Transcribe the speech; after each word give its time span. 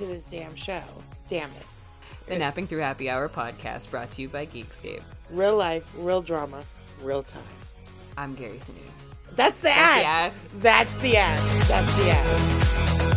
to 0.00 0.06
this 0.06 0.30
damn 0.30 0.54
show. 0.56 0.82
Damn 1.28 1.50
it. 1.50 1.66
The 2.26 2.38
Napping 2.38 2.66
Through 2.66 2.78
Happy 2.78 3.10
Hour 3.10 3.28
podcast 3.28 3.90
brought 3.90 4.10
to 4.12 4.22
you 4.22 4.28
by 4.28 4.46
Geekscape. 4.46 5.02
Real 5.30 5.56
life, 5.56 5.92
real 5.96 6.22
drama, 6.22 6.64
real 7.02 7.22
time. 7.22 7.42
I'm 8.16 8.34
Gary 8.34 8.56
Sinise. 8.56 9.12
That's 9.36 9.58
the 9.58 9.64
That's 9.64 9.78
ad. 9.78 10.00
the 10.00 10.06
ad. 10.06 10.32
That's 10.60 10.98
the 11.00 11.16
ad. 11.18 11.62
That's 11.68 11.92
the 11.96 12.10
ad. 12.10 13.16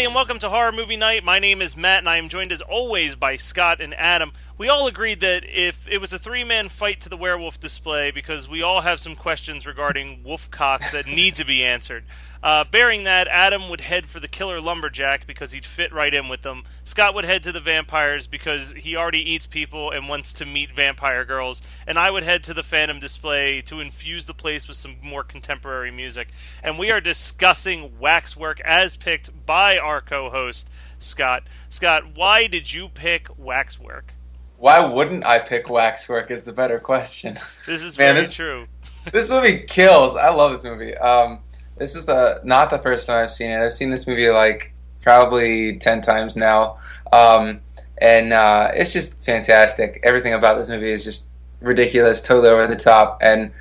Everybody, 0.00 0.06
and 0.06 0.14
welcome 0.14 0.38
to 0.38 0.48
Horror 0.48 0.72
Movie 0.72 0.96
Night. 0.96 1.24
My 1.24 1.38
name 1.38 1.60
is 1.60 1.76
Matt, 1.76 1.98
and 1.98 2.08
I 2.08 2.16
am 2.16 2.30
joined 2.30 2.52
as 2.52 2.62
always 2.62 3.16
by 3.16 3.36
Scott 3.36 3.82
and 3.82 3.92
Adam. 3.92 4.32
We 4.60 4.68
all 4.68 4.86
agreed 4.88 5.20
that 5.20 5.44
if 5.48 5.88
it 5.88 6.02
was 6.02 6.12
a 6.12 6.18
three 6.18 6.44
man 6.44 6.68
fight 6.68 7.00
to 7.00 7.08
the 7.08 7.16
werewolf 7.16 7.58
display, 7.58 8.10
because 8.10 8.46
we 8.46 8.60
all 8.60 8.82
have 8.82 9.00
some 9.00 9.16
questions 9.16 9.66
regarding 9.66 10.22
wolf 10.22 10.50
cocks 10.50 10.92
that 10.92 11.06
need 11.06 11.36
to 11.36 11.46
be 11.46 11.64
answered. 11.64 12.04
Uh, 12.42 12.64
bearing 12.70 13.04
that, 13.04 13.26
Adam 13.28 13.70
would 13.70 13.80
head 13.80 14.06
for 14.06 14.20
the 14.20 14.28
killer 14.28 14.60
lumberjack 14.60 15.26
because 15.26 15.52
he'd 15.52 15.64
fit 15.64 15.94
right 15.94 16.12
in 16.12 16.28
with 16.28 16.42
them. 16.42 16.64
Scott 16.84 17.14
would 17.14 17.24
head 17.24 17.42
to 17.44 17.52
the 17.52 17.60
vampires 17.60 18.26
because 18.26 18.72
he 18.72 18.96
already 18.96 19.30
eats 19.32 19.46
people 19.46 19.92
and 19.92 20.10
wants 20.10 20.34
to 20.34 20.44
meet 20.44 20.72
vampire 20.72 21.24
girls. 21.24 21.62
And 21.86 21.98
I 21.98 22.10
would 22.10 22.22
head 22.22 22.44
to 22.44 22.52
the 22.52 22.62
Phantom 22.62 23.00
display 23.00 23.62
to 23.62 23.80
infuse 23.80 24.26
the 24.26 24.34
place 24.34 24.68
with 24.68 24.76
some 24.76 24.96
more 25.02 25.24
contemporary 25.24 25.90
music. 25.90 26.28
And 26.62 26.78
we 26.78 26.90
are 26.90 27.00
discussing 27.00 27.98
waxwork 27.98 28.60
as 28.60 28.94
picked 28.94 29.46
by 29.46 29.78
our 29.78 30.02
co 30.02 30.28
host, 30.28 30.68
Scott. 30.98 31.44
Scott, 31.70 32.14
why 32.14 32.46
did 32.46 32.74
you 32.74 32.90
pick 32.90 33.26
waxwork? 33.38 34.12
Why 34.60 34.84
wouldn't 34.84 35.24
I 35.26 35.38
pick 35.38 35.70
waxwork 35.70 36.30
is 36.30 36.44
the 36.44 36.52
better 36.52 36.78
question. 36.78 37.38
This 37.66 37.82
is 37.82 37.96
Man, 37.98 38.14
very 38.14 38.26
this- 38.26 38.34
true. 38.34 38.66
this 39.10 39.30
movie 39.30 39.60
kills. 39.66 40.16
I 40.16 40.28
love 40.28 40.52
this 40.52 40.64
movie. 40.64 40.94
Um, 40.98 41.40
this 41.78 41.96
is 41.96 42.04
the 42.04 42.40
not 42.44 42.68
the 42.68 42.78
first 42.78 43.06
time 43.06 43.22
I've 43.24 43.30
seen 43.30 43.50
it. 43.50 43.58
I've 43.64 43.72
seen 43.72 43.88
this 43.90 44.06
movie 44.06 44.28
like 44.28 44.74
probably 45.00 45.78
ten 45.78 46.02
times 46.02 46.36
now, 46.36 46.76
um, 47.10 47.60
and 48.02 48.34
uh, 48.34 48.70
it's 48.74 48.92
just 48.92 49.22
fantastic. 49.22 49.98
Everything 50.02 50.34
about 50.34 50.58
this 50.58 50.68
movie 50.68 50.90
is 50.92 51.04
just 51.04 51.30
ridiculous, 51.62 52.20
totally 52.20 52.50
over 52.50 52.66
the 52.66 52.76
top, 52.76 53.18
and 53.22 53.52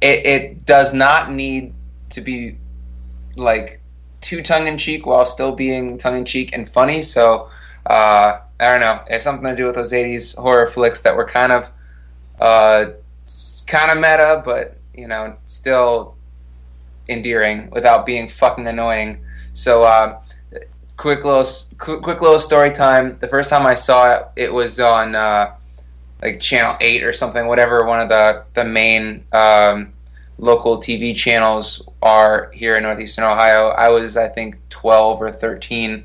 it, 0.00 0.24
it 0.24 0.64
does 0.66 0.94
not 0.94 1.32
need 1.32 1.74
to 2.10 2.20
be 2.20 2.56
like 3.34 3.80
too 4.20 4.40
tongue 4.40 4.68
in 4.68 4.78
cheek 4.78 5.04
while 5.04 5.26
still 5.26 5.50
being 5.50 5.98
tongue 5.98 6.18
in 6.18 6.24
cheek 6.24 6.54
and 6.56 6.68
funny. 6.68 7.02
So 7.02 7.50
uh, 7.86 8.38
I 8.60 8.72
don't 8.72 8.80
know. 8.80 9.02
It's 9.08 9.24
something 9.24 9.48
to 9.48 9.56
do 9.56 9.66
with 9.66 9.74
those 9.74 9.92
'80s 9.92 10.36
horror 10.36 10.68
flicks 10.68 11.02
that 11.02 11.16
were 11.16 11.26
kind 11.26 11.52
of 11.52 11.70
uh, 12.40 12.92
kind 13.66 13.90
of 13.90 13.96
meta, 13.96 14.42
but 14.44 14.76
you 14.94 15.08
know, 15.08 15.36
still 15.44 16.16
endearing 17.08 17.70
without 17.70 18.06
being 18.06 18.28
fucking 18.28 18.66
annoying. 18.66 19.24
So, 19.52 19.82
uh, 19.82 20.20
quick 20.96 21.24
little, 21.24 21.44
quick, 21.78 22.02
quick 22.02 22.20
little 22.20 22.38
story 22.38 22.70
time. 22.70 23.18
The 23.18 23.28
first 23.28 23.50
time 23.50 23.66
I 23.66 23.74
saw 23.74 24.14
it, 24.14 24.28
it 24.36 24.52
was 24.52 24.80
on 24.80 25.14
uh, 25.14 25.54
like 26.22 26.40
Channel 26.40 26.76
Eight 26.80 27.04
or 27.04 27.12
something, 27.12 27.46
whatever 27.46 27.84
one 27.84 28.00
of 28.00 28.08
the 28.08 28.44
the 28.54 28.64
main 28.64 29.24
um, 29.32 29.92
local 30.38 30.78
TV 30.78 31.14
channels 31.14 31.86
are 32.02 32.50
here 32.52 32.76
in 32.76 32.82
northeastern 32.82 33.24
Ohio. 33.24 33.68
I 33.68 33.88
was, 33.88 34.16
I 34.16 34.28
think, 34.28 34.58
twelve 34.68 35.20
or 35.20 35.30
thirteen, 35.30 36.04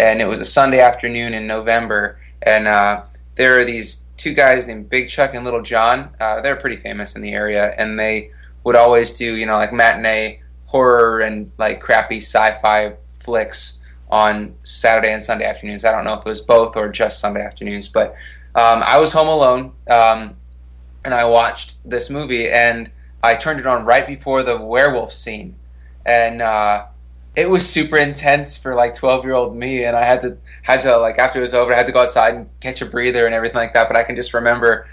and 0.00 0.22
it 0.22 0.24
was 0.24 0.40
a 0.40 0.46
Sunday 0.46 0.80
afternoon 0.80 1.34
in 1.34 1.46
November, 1.46 2.18
and 2.40 2.66
uh, 2.66 3.02
there 3.34 3.58
are 3.58 3.66
these 3.66 4.06
two 4.16 4.32
guys 4.32 4.66
named 4.66 4.88
Big 4.88 5.10
Chuck 5.10 5.34
and 5.34 5.44
Little 5.44 5.60
John. 5.60 6.08
Uh, 6.18 6.40
they're 6.40 6.56
pretty 6.56 6.76
famous 6.76 7.16
in 7.16 7.22
the 7.22 7.34
area, 7.34 7.74
and 7.76 7.98
they 7.98 8.30
would 8.64 8.76
always 8.76 9.18
do 9.18 9.36
you 9.36 9.44
know 9.44 9.56
like 9.56 9.74
matinee 9.74 10.40
horror 10.64 11.20
and 11.20 11.52
like 11.58 11.80
crappy 11.80 12.16
sci-fi 12.16 12.94
flicks 13.10 13.80
on 14.08 14.54
Saturday 14.62 15.12
and 15.12 15.22
Sunday 15.22 15.44
afternoons. 15.44 15.84
I 15.84 15.92
don't 15.92 16.04
know 16.04 16.14
if 16.14 16.20
it 16.20 16.28
was 16.28 16.40
both 16.40 16.76
or 16.78 16.88
just 16.88 17.20
Sunday 17.20 17.42
afternoons, 17.42 17.86
but 17.86 18.14
um, 18.54 18.82
I 18.82 18.98
was 18.98 19.12
home 19.12 19.28
alone 19.28 19.72
um, 19.90 20.34
and 21.04 21.12
I 21.12 21.26
watched 21.26 21.76
this 21.88 22.08
movie 22.08 22.48
and 22.48 22.90
I 23.22 23.36
turned 23.36 23.60
it 23.60 23.66
on 23.66 23.84
right 23.84 24.06
before 24.06 24.42
the 24.42 24.56
werewolf 24.56 25.12
scene, 25.12 25.56
and 26.06 26.40
uh, 26.40 26.86
it 27.36 27.48
was 27.48 27.68
super 27.68 27.96
intense 27.96 28.56
for 28.56 28.74
like 28.74 28.94
12 28.94 29.24
year 29.24 29.34
old 29.34 29.56
me 29.56 29.84
and 29.84 29.96
i 29.96 30.02
had 30.02 30.20
to 30.20 30.36
had 30.62 30.80
to 30.80 30.96
like 30.96 31.18
after 31.18 31.38
it 31.38 31.42
was 31.42 31.54
over 31.54 31.72
i 31.72 31.76
had 31.76 31.86
to 31.86 31.92
go 31.92 32.00
outside 32.00 32.34
and 32.34 32.48
catch 32.60 32.82
a 32.82 32.86
breather 32.86 33.26
and 33.26 33.34
everything 33.34 33.58
like 33.58 33.74
that 33.74 33.88
but 33.88 33.96
i 33.96 34.02
can 34.02 34.16
just 34.16 34.34
remember 34.34 34.86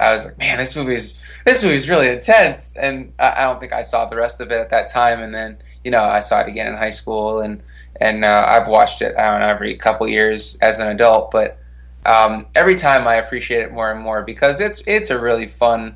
i 0.00 0.12
was 0.12 0.24
like 0.24 0.36
man 0.38 0.58
this 0.58 0.74
movie 0.74 0.94
is 0.94 1.14
this 1.44 1.62
movie 1.62 1.76
is 1.76 1.88
really 1.88 2.08
intense. 2.08 2.74
And 2.76 3.12
i, 3.18 3.32
I 3.38 3.42
don't 3.42 3.60
think 3.60 3.72
i 3.72 3.82
saw 3.82 4.06
the 4.06 4.16
rest 4.16 4.40
of 4.40 4.50
it 4.50 4.60
at 4.60 4.70
that 4.70 4.88
time 4.88 5.22
and 5.22 5.34
then 5.34 5.58
you 5.84 5.90
know 5.90 6.02
i 6.02 6.20
saw 6.20 6.40
it 6.40 6.48
again 6.48 6.66
in 6.66 6.74
high 6.74 6.90
school 6.90 7.40
and 7.40 7.62
and 8.00 8.24
uh, 8.24 8.44
i've 8.48 8.68
watched 8.68 9.02
it 9.02 9.16
i 9.16 9.30
don't 9.30 9.40
know 9.40 9.48
every 9.48 9.76
couple 9.76 10.08
years 10.08 10.58
as 10.60 10.78
an 10.78 10.88
adult 10.88 11.30
but 11.30 11.58
um, 12.06 12.46
every 12.54 12.74
time 12.74 13.06
i 13.06 13.16
appreciate 13.16 13.60
it 13.60 13.72
more 13.72 13.90
and 13.90 14.00
more 14.00 14.22
because 14.22 14.60
it's 14.60 14.82
it's 14.86 15.10
a 15.10 15.18
really 15.18 15.46
fun 15.46 15.94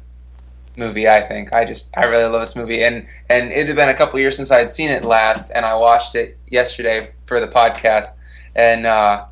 movie 0.77 1.09
i 1.09 1.21
think. 1.21 1.55
I 1.55 1.65
just 1.65 1.91
i 1.97 2.05
really 2.05 2.25
love 2.25 2.41
this 2.41 2.57
movie. 2.57 2.83
And 2.83 3.07
and 3.29 3.53
it 3.53 3.67
had 3.67 3.77
been 3.77 3.89
a 3.89 3.95
couple 3.95 4.19
years 4.19 4.37
since 4.37 4.51
I 4.51 4.59
had 4.59 4.69
seen 4.69 4.91
it 4.91 5.05
last 5.05 5.51
and 5.55 5.65
i 5.65 5.75
watched 5.75 6.15
it 6.15 6.39
yesterday 6.51 7.13
for 7.27 7.41
the 7.41 7.49
podcast. 7.49 8.09
And 8.55 8.87
uh 8.87 9.27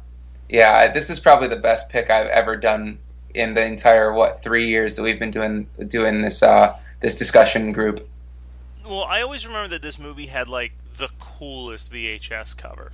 yeah 0.49 0.93
this 0.93 1.11
is 1.11 1.21
probably 1.21 1.47
the 1.47 1.57
best 1.57 1.89
pick 1.91 2.11
i've 2.11 2.27
ever 2.27 2.57
done 2.57 2.99
in 3.35 3.55
the 3.55 3.65
entire 3.65 4.13
what 4.13 4.43
three 4.43 4.67
years 4.67 4.97
that 4.97 5.03
we've 5.03 5.19
been 5.19 5.31
doing 5.31 5.67
doing 5.87 6.23
this 6.23 6.43
uh 6.43 6.77
this 7.01 7.17
discussion 7.17 7.73
group. 7.73 8.07
Well, 8.85 9.05
I 9.05 9.23
always 9.23 9.47
remember 9.47 9.69
that 9.69 9.83
this 9.83 9.99
movie 9.99 10.27
had 10.27 10.49
like 10.49 10.73
the 10.97 11.09
coolest 11.19 11.93
VHS 11.93 12.57
cover. 12.57 12.93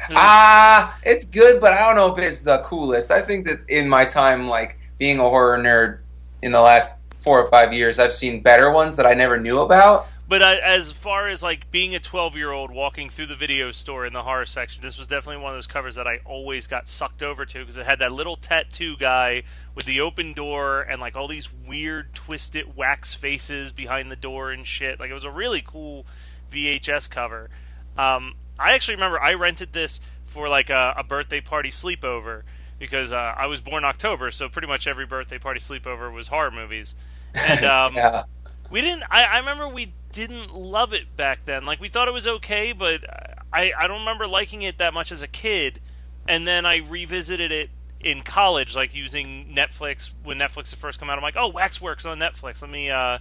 ah 0.10 0.96
it's 1.02 1.24
good 1.24 1.60
but 1.60 1.72
i 1.72 1.78
don't 1.78 1.96
know 1.96 2.14
if 2.14 2.18
it's 2.18 2.42
the 2.42 2.58
coolest. 2.58 3.10
I 3.10 3.20
think 3.20 3.46
that 3.46 3.58
in 3.68 3.88
my 3.88 4.04
time 4.04 4.48
like 4.48 4.78
being 4.98 5.18
a 5.18 5.22
horror 5.22 5.58
nerd 5.58 5.98
in 6.42 6.52
the 6.52 6.60
last 6.60 6.97
four 7.28 7.44
or 7.44 7.50
five 7.50 7.74
years 7.74 7.98
i've 7.98 8.14
seen 8.14 8.40
better 8.40 8.70
ones 8.70 8.96
that 8.96 9.04
i 9.04 9.12
never 9.12 9.38
knew 9.38 9.60
about 9.60 10.08
but 10.28 10.42
uh, 10.42 10.56
as 10.62 10.92
far 10.92 11.28
as 11.28 11.42
like 11.42 11.70
being 11.70 11.94
a 11.94 12.00
12 12.00 12.36
year 12.36 12.52
old 12.52 12.70
walking 12.70 13.08
through 13.08 13.26
the 13.26 13.34
video 13.34 13.72
store 13.72 14.04
in 14.04 14.12
the 14.12 14.22
horror 14.22 14.44
section, 14.44 14.82
this 14.82 14.98
was 14.98 15.06
definitely 15.06 15.42
one 15.42 15.52
of 15.52 15.56
those 15.56 15.66
covers 15.66 15.94
that 15.94 16.06
I 16.06 16.18
always 16.26 16.66
got 16.66 16.86
sucked 16.86 17.22
over 17.22 17.46
to 17.46 17.60
because 17.60 17.78
it 17.78 17.86
had 17.86 17.98
that 18.00 18.12
little 18.12 18.36
tattoo 18.36 18.98
guy 18.98 19.44
with 19.74 19.86
the 19.86 20.02
open 20.02 20.34
door 20.34 20.82
and 20.82 21.00
like 21.00 21.16
all 21.16 21.28
these 21.28 21.48
weird 21.66 22.12
twisted 22.12 22.76
wax 22.76 23.14
faces 23.14 23.72
behind 23.72 24.10
the 24.10 24.16
door 24.16 24.50
and 24.50 24.66
shit. 24.66 25.00
Like 25.00 25.10
it 25.10 25.14
was 25.14 25.24
a 25.24 25.30
really 25.30 25.62
cool 25.66 26.04
VHS 26.52 27.08
cover. 27.08 27.48
Um, 27.96 28.34
I 28.58 28.74
actually 28.74 28.96
remember 28.96 29.18
I 29.18 29.32
rented 29.32 29.72
this 29.72 29.98
for 30.26 30.46
like 30.46 30.68
a, 30.68 30.92
a 30.98 31.04
birthday 31.04 31.40
party 31.40 31.70
sleepover 31.70 32.42
because 32.78 33.12
uh, 33.12 33.34
I 33.36 33.46
was 33.46 33.62
born 33.62 33.84
October, 33.84 34.30
so 34.30 34.50
pretty 34.50 34.68
much 34.68 34.86
every 34.86 35.06
birthday 35.06 35.38
party 35.38 35.60
sleepover 35.60 36.12
was 36.12 36.28
horror 36.28 36.50
movies. 36.50 36.94
And 37.34 37.64
um, 37.64 37.94
Yeah. 37.94 38.24
we 38.70 38.80
didn't. 38.80 39.04
I, 39.10 39.24
I 39.24 39.38
remember 39.38 39.68
we 39.68 39.92
didn't 40.12 40.54
love 40.54 40.92
it 40.92 41.16
back 41.16 41.44
then. 41.44 41.64
Like 41.64 41.80
we 41.80 41.88
thought 41.88 42.08
it 42.08 42.14
was 42.14 42.26
okay, 42.26 42.72
but 42.72 43.04
I 43.52 43.72
I 43.78 43.86
don't 43.86 44.00
remember 44.00 44.26
liking 44.26 44.62
it 44.62 44.78
that 44.78 44.94
much 44.94 45.12
as 45.12 45.22
a 45.22 45.28
kid. 45.28 45.80
And 46.26 46.46
then 46.46 46.66
I 46.66 46.78
revisited 46.78 47.50
it 47.52 47.70
in 48.00 48.22
college, 48.22 48.76
like 48.76 48.94
using 48.94 49.52
Netflix 49.54 50.12
when 50.22 50.38
Netflix 50.38 50.70
had 50.70 50.78
first 50.78 51.00
come 51.00 51.08
out. 51.10 51.16
I'm 51.16 51.22
like, 51.22 51.36
oh, 51.36 51.48
Waxworks 51.50 52.04
on 52.04 52.18
Netflix. 52.18 52.60
Let 52.62 52.70
me 52.70 52.90
uh, 52.90 53.18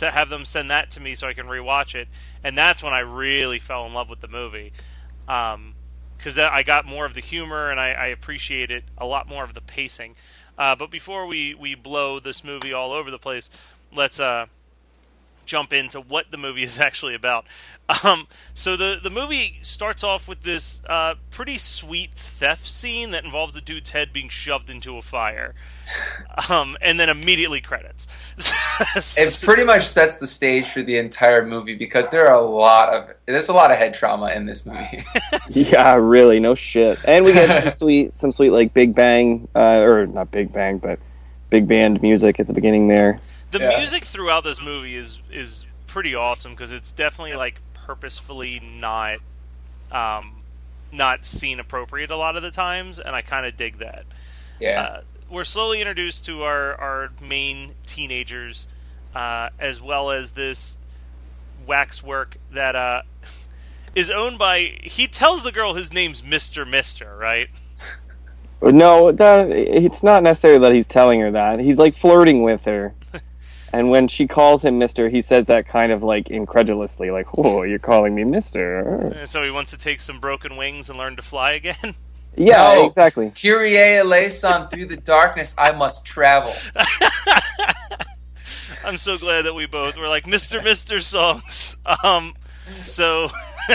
have 0.00 0.28
them 0.30 0.44
send 0.44 0.70
that 0.70 0.90
to 0.92 1.00
me 1.00 1.14
so 1.14 1.26
I 1.26 1.34
can 1.34 1.46
rewatch 1.46 1.94
it. 1.94 2.08
And 2.44 2.56
that's 2.56 2.82
when 2.82 2.92
I 2.92 3.00
really 3.00 3.58
fell 3.58 3.86
in 3.86 3.92
love 3.92 4.08
with 4.08 4.20
the 4.20 4.28
movie. 4.28 4.72
Um, 5.28 5.74
because 6.16 6.38
I 6.38 6.62
got 6.62 6.86
more 6.86 7.04
of 7.04 7.12
the 7.12 7.20
humor 7.20 7.70
and 7.70 7.78
I, 7.78 7.90
I 7.92 8.06
appreciated 8.06 8.84
a 8.96 9.04
lot 9.04 9.28
more 9.28 9.44
of 9.44 9.52
the 9.52 9.60
pacing. 9.60 10.14
Uh, 10.58 10.76
but 10.76 10.90
before 10.90 11.26
we, 11.26 11.54
we 11.54 11.74
blow 11.74 12.20
this 12.20 12.44
movie 12.44 12.72
all 12.72 12.92
over 12.92 13.10
the 13.10 13.18
place, 13.18 13.50
let's 13.92 14.20
uh, 14.20 14.46
jump 15.46 15.72
into 15.72 16.00
what 16.00 16.30
the 16.30 16.36
movie 16.36 16.62
is 16.62 16.78
actually 16.80 17.14
about. 17.14 17.46
Um, 18.02 18.26
so 18.54 18.76
the 18.76 18.98
the 19.02 19.10
movie 19.10 19.58
starts 19.60 20.02
off 20.02 20.26
with 20.26 20.42
this 20.42 20.80
uh, 20.88 21.16
pretty 21.30 21.58
sweet 21.58 22.14
theft 22.14 22.66
scene 22.66 23.10
that 23.10 23.24
involves 23.24 23.56
a 23.56 23.60
dude's 23.60 23.90
head 23.90 24.12
being 24.12 24.30
shoved 24.30 24.70
into 24.70 24.96
a 24.96 25.02
fire, 25.02 25.54
um, 26.48 26.78
and 26.80 26.98
then 26.98 27.08
immediately 27.08 27.60
credits. 27.60 28.06
It 29.16 29.38
pretty 29.40 29.62
much 29.62 29.86
sets 29.86 30.16
the 30.16 30.26
stage 30.26 30.68
for 30.68 30.82
the 30.82 30.98
entire 30.98 31.46
movie 31.46 31.76
because 31.76 32.08
there 32.08 32.26
are 32.26 32.34
a 32.34 32.40
lot 32.40 32.92
of 32.92 33.14
there's 33.26 33.48
a 33.48 33.52
lot 33.52 33.70
of 33.70 33.76
head 33.76 33.94
trauma 33.94 34.32
in 34.32 34.46
this 34.46 34.66
movie. 34.66 35.04
Yeah, 35.48 35.94
really, 35.94 36.40
no 36.40 36.56
shit. 36.56 36.98
And 37.06 37.24
we 37.24 37.32
get 37.32 37.62
some 37.62 37.72
sweet, 37.72 38.16
some 38.16 38.32
sweet 38.32 38.50
like 38.50 38.74
Big 38.74 38.94
Bang, 38.94 39.46
uh, 39.54 39.78
or 39.78 40.06
not 40.06 40.32
Big 40.32 40.52
Bang, 40.52 40.78
but 40.78 40.98
big 41.54 41.68
band 41.68 42.02
music 42.02 42.40
at 42.40 42.48
the 42.48 42.52
beginning 42.52 42.88
there. 42.88 43.20
The 43.58 43.64
Yeah. 43.70 43.78
music 43.78 44.04
throughout 44.04 44.44
this 44.44 44.60
movie 44.60 44.96
is 44.96 45.22
is 45.32 45.66
pretty 45.86 46.14
awesome 46.14 46.52
because 46.52 46.72
it's 46.72 46.92
definitely 46.92 47.34
like 47.34 47.60
purposefully 47.72 48.60
not 48.60 49.18
um, 49.92 50.42
not 50.92 51.24
scene 51.24 51.60
appropriate 51.60 52.10
a 52.10 52.16
lot 52.16 52.36
of 52.36 52.42
the 52.42 52.50
times, 52.50 52.98
and 52.98 53.14
I 53.14 53.22
kind 53.22 53.46
of 53.46 53.56
dig 53.56 53.78
that. 53.78 54.04
yeah. 54.60 54.82
Uh, 54.82 55.00
we're 55.30 55.44
slowly 55.44 55.80
introduced 55.80 56.24
to 56.26 56.42
our, 56.42 56.74
our 56.80 57.10
main 57.20 57.74
teenagers, 57.86 58.68
uh, 59.14 59.48
as 59.58 59.80
well 59.80 60.10
as 60.10 60.32
this 60.32 60.76
waxwork 61.66 62.36
that 62.52 62.76
uh, 62.76 63.02
is 63.94 64.10
owned 64.10 64.38
by. 64.38 64.78
He 64.82 65.06
tells 65.06 65.42
the 65.42 65.50
girl 65.52 65.74
his 65.74 65.92
name's 65.92 66.22
Mister 66.24 66.64
Mister, 66.66 67.16
right? 67.16 67.48
No, 68.62 69.12
that 69.12 69.50
it's 69.50 70.02
not 70.02 70.22
necessarily 70.22 70.58
that 70.60 70.72
he's 70.74 70.88
telling 70.88 71.20
her 71.20 71.30
that. 71.32 71.60
He's 71.60 71.76
like 71.76 71.98
flirting 71.98 72.42
with 72.42 72.62
her. 72.62 72.94
And 73.74 73.90
when 73.90 74.06
she 74.06 74.28
calls 74.28 74.64
him 74.64 74.78
Mister, 74.78 75.08
he 75.08 75.20
says 75.20 75.46
that 75.46 75.66
kind 75.66 75.90
of 75.90 76.02
like 76.02 76.30
incredulously, 76.30 77.10
like, 77.10 77.26
"Oh, 77.36 77.64
you're 77.64 77.80
calling 77.80 78.14
me 78.14 78.22
Mister." 78.22 79.08
And 79.14 79.28
so 79.28 79.42
he 79.42 79.50
wants 79.50 79.72
to 79.72 79.78
take 79.78 79.98
some 80.00 80.20
broken 80.20 80.56
wings 80.56 80.88
and 80.88 80.96
learn 80.98 81.16
to 81.16 81.22
fly 81.22 81.52
again. 81.52 81.94
Yeah, 82.36 82.74
No. 82.74 82.86
exactly. 82.88 83.30
Kyrie 83.30 83.78
eleison, 83.78 84.66
through 84.66 84.86
the 84.86 84.96
darkness 84.96 85.54
I 85.56 85.70
must 85.70 86.04
travel. 86.04 86.52
I'm 88.84 88.98
so 88.98 89.16
glad 89.18 89.42
that 89.42 89.54
we 89.54 89.66
both 89.66 89.96
were 89.96 90.08
like 90.08 90.26
Mister 90.26 90.62
Mister 90.62 91.00
songs. 91.00 91.76
Um, 92.02 92.34
so 92.82 93.28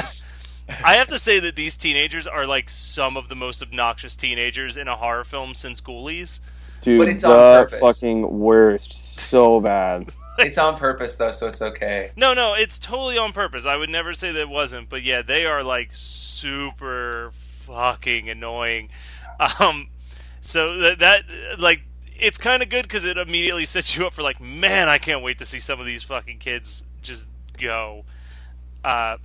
I 0.84 0.96
have 0.96 1.08
to 1.08 1.20
say 1.20 1.40
that 1.40 1.56
these 1.56 1.78
teenagers 1.78 2.28
are 2.28 2.46
like 2.46 2.70
some 2.70 3.18
of 3.18 3.30
the 3.30 3.36
most 3.36 3.62
obnoxious 3.62 4.16
teenagers 4.16 4.78
in 4.78 4.88
a 4.88 4.96
horror 4.96 5.24
film 5.24 5.54
since 5.54 5.82
Ghoulies. 5.82 6.40
Dude, 6.82 6.98
But 7.00 7.10
it's 7.10 7.24
on 7.24 7.34
purpose. 7.66 7.80
fucking 7.80 8.40
worst. 8.40 8.94
So 8.94 9.60
bad. 9.62 10.12
It's 10.40 10.58
on 10.58 10.78
purpose 10.78 11.16
though, 11.16 11.32
so 11.32 11.48
it's 11.48 11.62
okay. 11.62 12.12
No, 12.16 12.34
no, 12.34 12.54
it's 12.54 12.80
totally 12.80 13.18
on 13.18 13.34
purpose. 13.34 13.66
I 13.66 13.76
would 13.76 13.90
never 13.90 14.14
say 14.14 14.32
that 14.32 14.40
it 14.40 14.50
wasn't, 14.50 14.88
but 14.88 15.04
yeah, 15.04 15.22
they 15.22 15.46
are 15.46 15.62
like 15.62 15.90
super 15.92 17.32
fucking 17.34 18.30
annoying. 18.30 18.90
Um, 19.60 19.90
so 20.42 20.78
that, 20.80 21.00
that 21.00 21.24
like 21.60 21.82
it's 22.18 22.38
kind 22.38 22.64
of 22.64 22.70
good 22.70 22.84
because 22.84 23.06
it 23.06 23.18
immediately 23.18 23.66
sets 23.66 23.96
you 23.98 24.06
up 24.08 24.14
for 24.14 24.22
like, 24.22 24.40
man, 24.42 24.88
I 24.88 24.98
can't 24.98 25.22
wait 25.24 25.40
to 25.40 25.46
see 25.46 25.60
some 25.60 25.80
of 25.80 25.86
these 25.86 26.04
fucking 26.04 26.38
kids 26.40 26.84
just 27.02 27.28
go. 27.58 28.06
Uh, 28.84 29.18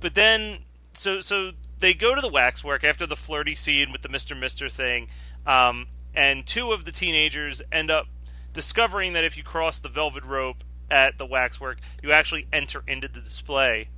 but 0.00 0.14
then, 0.14 0.58
so 0.94 1.20
so 1.20 1.52
they 1.80 1.92
go 1.92 2.14
to 2.14 2.20
the 2.22 2.28
waxwork 2.28 2.84
after 2.84 3.06
the 3.06 3.16
flirty 3.16 3.54
scene 3.54 3.92
with 3.92 4.00
the 4.02 4.08
Mister 4.08 4.34
Mister 4.34 4.68
thing, 4.70 5.08
um, 5.46 5.86
and 6.14 6.46
two 6.46 6.72
of 6.72 6.84
the 6.84 6.92
teenagers 6.92 7.62
end 7.72 7.90
up 7.90 8.06
discovering 8.52 9.12
that 9.14 9.24
if 9.24 9.36
you 9.36 9.42
cross 9.42 9.78
the 9.78 9.88
velvet 9.88 10.24
rope 10.24 10.64
at 10.90 11.18
the 11.18 11.26
waxwork, 11.26 11.78
you 12.02 12.12
actually 12.12 12.46
enter 12.52 12.82
into 12.86 13.08
the 13.08 13.20
display, 13.20 13.88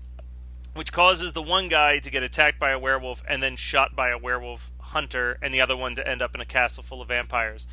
which 0.74 0.92
causes 0.92 1.32
the 1.32 1.42
one 1.42 1.68
guy 1.68 1.98
to 1.98 2.10
get 2.10 2.22
attacked 2.22 2.58
by 2.58 2.70
a 2.70 2.78
werewolf 2.78 3.22
and 3.28 3.42
then 3.42 3.56
shot 3.56 3.94
by 3.94 4.10
a 4.10 4.18
werewolf 4.18 4.70
hunter, 4.78 5.38
and 5.42 5.52
the 5.52 5.60
other 5.60 5.76
one 5.76 5.94
to 5.96 6.08
end 6.08 6.22
up 6.22 6.34
in 6.34 6.40
a 6.40 6.46
castle 6.46 6.82
full 6.82 7.02
of 7.02 7.08
vampires. 7.08 7.66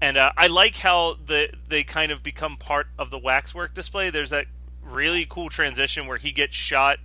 And 0.00 0.16
uh, 0.16 0.32
I 0.36 0.48
like 0.48 0.76
how 0.76 1.16
the 1.24 1.48
they 1.68 1.82
kind 1.84 2.12
of 2.12 2.22
become 2.22 2.56
part 2.56 2.88
of 2.98 3.10
the 3.10 3.18
waxwork 3.18 3.72
display. 3.72 4.10
There's 4.10 4.30
that 4.30 4.46
really 4.82 5.26
cool 5.28 5.48
transition 5.48 6.06
where 6.06 6.18
he 6.18 6.32
gets 6.32 6.54
shot, 6.54 6.98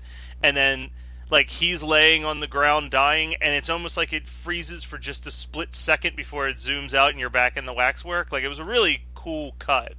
and 0.44 0.57
then 0.57 0.89
like 1.31 1.50
he's 1.50 1.81
laying 1.81 2.25
on 2.25 2.42
the 2.42 2.48
ground 2.48 2.92
dying, 2.92 3.36
and 3.36 3.56
it's 3.56 3.69
almost 3.69 3.95
like 3.95 4.12
it 4.12 4.28
freezes 4.28 4.83
for 4.83 4.98
just 4.98 5.25
a 5.25 5.31
split 5.31 5.74
second 5.74 6.16
before 6.16 6.48
it 6.50 6.57
zooms 6.57 6.94
out 6.94 7.12
and 7.12 7.19
you're 7.19 7.30
back 7.30 7.56
in 7.56 7.66
the 7.66 7.74
waxwork. 7.74 8.31
Like 8.31 8.44
it 8.44 8.50
was 8.50 8.60
a 8.60 8.66
really 8.66 9.04
cool 9.16 9.56
cut. 9.57 9.94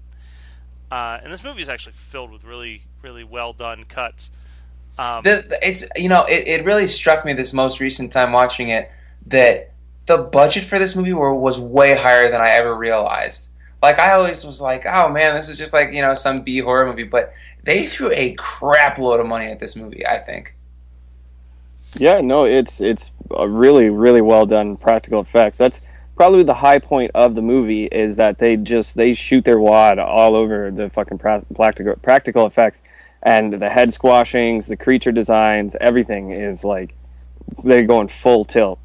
Uh, 0.90 1.18
and 1.22 1.32
this 1.32 1.42
movie 1.42 1.62
is 1.62 1.70
actually 1.70 1.94
filled 1.94 2.30
with 2.30 2.44
really, 2.44 2.82
really 3.00 3.24
well 3.24 3.54
done 3.54 3.84
cuts. 3.84 4.30
Um, 4.98 5.22
The, 5.22 5.58
it's 5.62 5.84
you 5.96 6.10
know 6.10 6.24
it, 6.24 6.46
it 6.46 6.64
really 6.66 6.86
struck 6.86 7.24
me 7.24 7.32
this 7.32 7.54
most 7.54 7.80
recent 7.80 8.12
time 8.12 8.32
watching 8.32 8.68
it 8.68 8.92
that 9.28 9.72
the 10.04 10.18
budget 10.18 10.66
for 10.66 10.78
this 10.78 10.94
movie 10.94 11.14
were, 11.14 11.34
was 11.34 11.58
way 11.58 11.96
higher 11.96 12.30
than 12.30 12.42
I 12.42 12.50
ever 12.50 12.76
realized. 12.76 13.50
Like 13.82 13.98
I 13.98 14.12
always 14.12 14.44
was 14.44 14.60
like, 14.60 14.84
oh 14.84 15.08
man, 15.08 15.34
this 15.34 15.48
is 15.48 15.56
just 15.56 15.72
like 15.72 15.92
you 15.92 16.02
know 16.02 16.12
some 16.12 16.42
B 16.42 16.58
horror 16.58 16.84
movie, 16.84 17.04
but 17.04 17.32
they 17.62 17.86
threw 17.86 18.10
a 18.12 18.34
crap 18.34 18.98
load 18.98 19.18
of 19.18 19.26
money 19.26 19.46
at 19.46 19.60
this 19.60 19.74
movie. 19.76 20.06
I 20.06 20.18
think. 20.18 20.54
Yeah, 21.94 22.20
no, 22.20 22.44
it's 22.44 22.80
it's 22.80 23.10
a 23.30 23.48
really 23.48 23.90
really 23.90 24.22
well 24.22 24.46
done 24.46 24.76
practical 24.76 25.20
effects. 25.20 25.58
That's 25.58 25.80
probably 26.16 26.42
the 26.42 26.54
high 26.54 26.78
point 26.78 27.10
of 27.14 27.34
the 27.34 27.42
movie 27.42 27.86
is 27.86 28.16
that 28.16 28.38
they 28.38 28.56
just 28.56 28.96
they 28.96 29.14
shoot 29.14 29.44
their 29.44 29.58
wad 29.58 29.98
all 29.98 30.34
over 30.34 30.70
the 30.70 30.88
fucking 30.90 31.18
practical 31.18 31.96
practical 31.96 32.46
effects 32.46 32.82
and 33.22 33.52
the 33.52 33.68
head 33.68 33.92
squashings, 33.92 34.66
the 34.66 34.76
creature 34.76 35.12
designs, 35.12 35.76
everything 35.80 36.32
is 36.32 36.64
like 36.64 36.94
they're 37.62 37.86
going 37.86 38.08
full 38.08 38.44
tilt. 38.44 38.78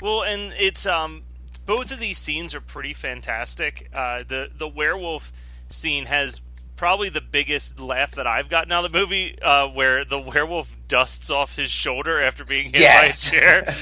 Well, 0.00 0.22
and 0.22 0.52
it's 0.58 0.86
um, 0.86 1.22
both 1.64 1.92
of 1.92 1.98
these 1.98 2.18
scenes 2.18 2.54
are 2.54 2.60
pretty 2.60 2.92
fantastic. 2.92 3.88
Uh, 3.94 4.20
the 4.26 4.50
the 4.56 4.68
werewolf 4.68 5.32
scene 5.68 6.06
has 6.06 6.40
probably 6.76 7.08
the 7.08 7.20
biggest 7.20 7.78
laugh 7.78 8.12
that 8.12 8.26
I've 8.26 8.48
gotten 8.48 8.72
out 8.72 8.84
of 8.84 8.92
the 8.92 8.98
movie, 8.98 9.40
uh, 9.40 9.68
where 9.68 10.04
the 10.04 10.18
werewolf 10.34 10.74
dusts 10.94 11.28
off 11.28 11.56
his 11.56 11.72
shoulder 11.72 12.20
after 12.22 12.44
being 12.44 12.66
hit 12.66 12.80
Yes. 12.80 13.28
by 13.28 13.36
a 13.36 13.40
chair. 13.40 13.74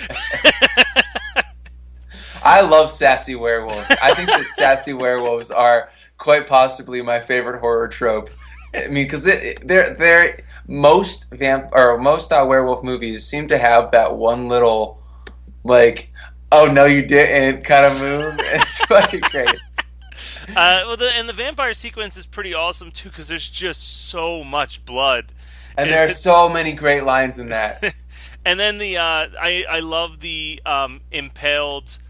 I 2.43 2.63
love 2.63 2.89
sassy 2.91 3.35
werewolves. 3.35 3.91
I 4.03 4.15
think 4.15 4.29
that 4.31 4.47
sassy 4.55 4.95
werewolves 4.95 5.51
are 5.51 5.91
quite 6.17 6.47
possibly 6.47 7.03
my 7.03 7.21
favorite 7.21 7.61
horror 7.61 7.87
trope. 7.89 8.31
I 8.75 8.87
mean, 8.89 9.05
because 9.05 9.25
they're 9.25 9.91
they're 9.91 10.41
most 10.67 11.31
vamp 11.33 11.69
or 11.73 11.99
most 11.99 12.33
uh, 12.33 12.43
werewolf 12.49 12.83
movies 12.83 13.27
seem 13.27 13.47
to 13.49 13.59
have 13.59 13.91
that 13.91 14.17
one 14.17 14.49
little 14.49 14.99
like, 15.65 16.11
oh 16.51 16.65
no, 16.73 16.87
you 16.87 17.03
didn't 17.03 17.63
kind 17.63 17.85
of 17.85 18.01
move. 18.01 18.35
It's 18.55 18.79
fucking 18.87 19.21
great. 19.31 19.51
uh, 20.49 20.83
well, 20.87 20.97
the, 20.97 21.11
and 21.15 21.29
the 21.29 21.35
vampire 21.35 21.75
sequence 21.75 22.17
is 22.17 22.25
pretty 22.27 22.55
awesome 22.55 22.91
too 22.91 23.11
because 23.11 23.29
there's 23.29 23.51
just 23.51 24.09
so 24.09 24.43
much 24.43 24.85
blood. 24.87 25.35
And 25.77 25.91
there 25.91 26.05
are 26.05 26.09
so 26.29 26.49
many 26.49 26.73
great 26.73 27.05
lines 27.05 27.39
in 27.39 27.51
that. 27.51 27.95
And 28.45 28.59
then 28.59 28.79
the 28.79 28.97
uh, 28.97 29.29
I 29.41 29.65
I 29.71 29.79
love 29.79 30.19
the 30.19 30.61
um, 30.67 31.03
impaled 31.13 32.01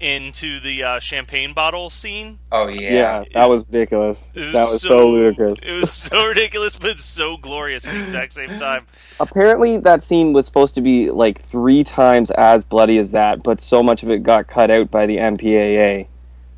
into 0.00 0.60
the 0.60 0.82
uh, 0.82 1.00
champagne 1.00 1.52
bottle 1.52 1.88
scene. 1.88 2.38
Oh 2.52 2.68
yeah. 2.68 2.92
Yeah, 2.92 3.24
that 3.34 3.48
was 3.48 3.64
ridiculous. 3.66 4.30
It 4.34 4.52
that 4.52 4.70
was 4.70 4.82
so, 4.82 5.10
ludicrous. 5.10 5.58
It 5.62 5.72
was 5.72 5.90
so 5.90 6.26
ridiculous, 6.28 6.76
but 6.76 7.00
so 7.00 7.36
glorious 7.36 7.86
at 7.86 7.94
the 7.94 8.02
exact 8.02 8.32
same 8.34 8.56
time. 8.56 8.86
Apparently, 9.18 9.78
that 9.78 10.04
scene 10.04 10.32
was 10.32 10.46
supposed 10.46 10.74
to 10.74 10.80
be 10.80 11.10
like 11.10 11.48
three 11.48 11.84
times 11.84 12.30
as 12.32 12.64
bloody 12.64 12.98
as 12.98 13.12
that, 13.12 13.42
but 13.42 13.60
so 13.60 13.82
much 13.82 14.02
of 14.02 14.10
it 14.10 14.22
got 14.22 14.46
cut 14.46 14.70
out 14.70 14.90
by 14.90 15.06
the 15.06 15.16
MPAA. 15.16 16.08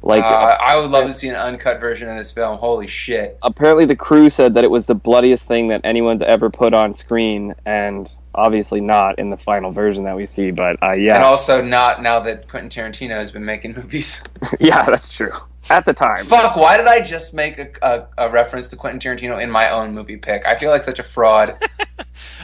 Like, 0.03 0.23
Uh, 0.23 0.57
I 0.61 0.79
would 0.79 0.91
love 0.91 1.07
to 1.07 1.13
see 1.13 1.29
an 1.29 1.37
uncut 1.37 1.81
version 1.81 2.09
of 2.09 2.17
this 2.17 2.31
film. 2.31 2.59
Holy 2.59 2.87
shit. 2.87 3.39
apparently, 3.43 3.85
the 3.85 3.97
crew 3.97 4.31
said 4.31 4.55
that 4.55 4.65
it 4.65 4.71
was 4.71 4.87
the 4.87 4.95
bloodiest 4.95 5.47
thing 5.47 5.69
that 5.69 5.81
anyone's 5.85 6.23
ever 6.23 6.49
put 6.51 6.75
on 6.75 6.95
screen, 6.95 7.55
and 7.65 8.11
obviously 8.35 8.81
not 8.81 9.19
in 9.19 9.31
the 9.31 9.37
final 9.37 9.73
version 9.73 10.05
that 10.05 10.15
we 10.15 10.27
see. 10.27 10.51
But 10.51 10.77
uh, 10.83 10.95
yeah, 10.97 11.15
And 11.17 11.25
also 11.25 11.63
not 11.63 12.03
now 12.03 12.21
that 12.21 12.49
Quentin 12.49 12.71
Tarantino 12.71 13.15
has 13.17 13.33
been 13.33 13.45
making 13.45 13.75
movies. 13.75 14.23
yeah, 14.61 14.85
that's 14.85 15.09
true. 15.09 15.33
At 15.69 15.85
the 15.85 15.93
time, 15.93 16.25
Fuck, 16.27 16.55
why 16.55 16.77
did 16.77 16.87
I 16.87 17.01
just 17.01 17.35
make 17.35 17.59
a, 17.59 17.69
a, 17.83 18.27
a 18.29 18.31
reference 18.31 18.69
to 18.69 18.77
Quentin 18.77 19.01
Tarantino 19.01 19.43
in 19.43 19.51
my 19.51 19.69
own 19.71 19.93
movie 19.95 20.17
pick? 20.17 20.47
I 20.47 20.57
feel 20.57 20.71
like 20.71 20.85
such 20.85 20.99
a 20.99 21.03
fraud. 21.03 21.59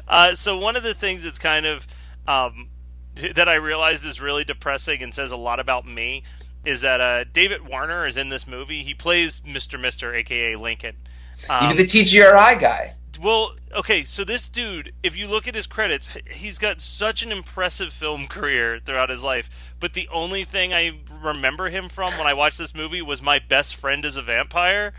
Uh, 0.09 0.35
so 0.35 0.59
one 0.59 0.77
of 0.77 0.83
the 0.83 0.93
things 0.93 1.25
that's 1.25 1.39
kind 1.39 1.65
of 1.65 1.87
um, 2.27 2.69
that 3.35 3.49
I 3.49 3.55
realized 3.55 4.05
is 4.05 4.21
really 4.21 4.45
depressing 4.45 5.03
and 5.03 5.15
says 5.15 5.31
a 5.31 5.37
lot 5.37 5.61
about 5.61 5.87
me 5.87 6.23
is 6.65 6.81
that 6.83 7.01
uh, 7.01 7.25
David 7.25 7.67
Warner 7.67 8.07
is 8.07 8.17
in 8.17 8.29
this 8.29 8.47
movie. 8.47 8.83
He 8.83 8.95
plays 8.95 9.41
Mr. 9.41 9.81
Mister, 9.81 10.15
aka 10.15 10.57
Lincoln. 10.57 10.97
Um, 11.49 11.65
Even 11.65 11.77
the 11.77 11.85
TGRI 11.85 12.61
guy. 12.61 12.95
Well, 13.21 13.55
okay, 13.73 14.05
so 14.05 14.25
this 14.25 14.49
dude, 14.49 14.93
if 15.03 15.17
you 15.17 15.29
look 15.29 15.47
at 15.47 15.55
his 15.55 15.67
credits, 15.67 16.11
he's 16.31 16.59
got 16.59 16.81
such 16.81 17.23
an 17.23 17.31
impressive 17.31 17.93
film 17.93 18.27
career 18.27 18.81
throughout 18.85 19.11
his 19.11 19.23
life. 19.23 19.51
But 19.79 19.93
the 19.93 20.09
only 20.11 20.45
thing 20.45 20.73
I 20.73 20.99
remember 21.23 21.69
him 21.69 21.89
from 21.89 22.13
when 22.15 22.27
I 22.27 22.35
watched 22.35 22.59
this 22.59 22.75
movie 22.75 23.03
was 23.03 23.23
My 23.23 23.39
Best 23.39 23.77
Friend 23.77 24.05
is 24.05 24.17
a 24.17 24.23
Vampire. 24.23 24.93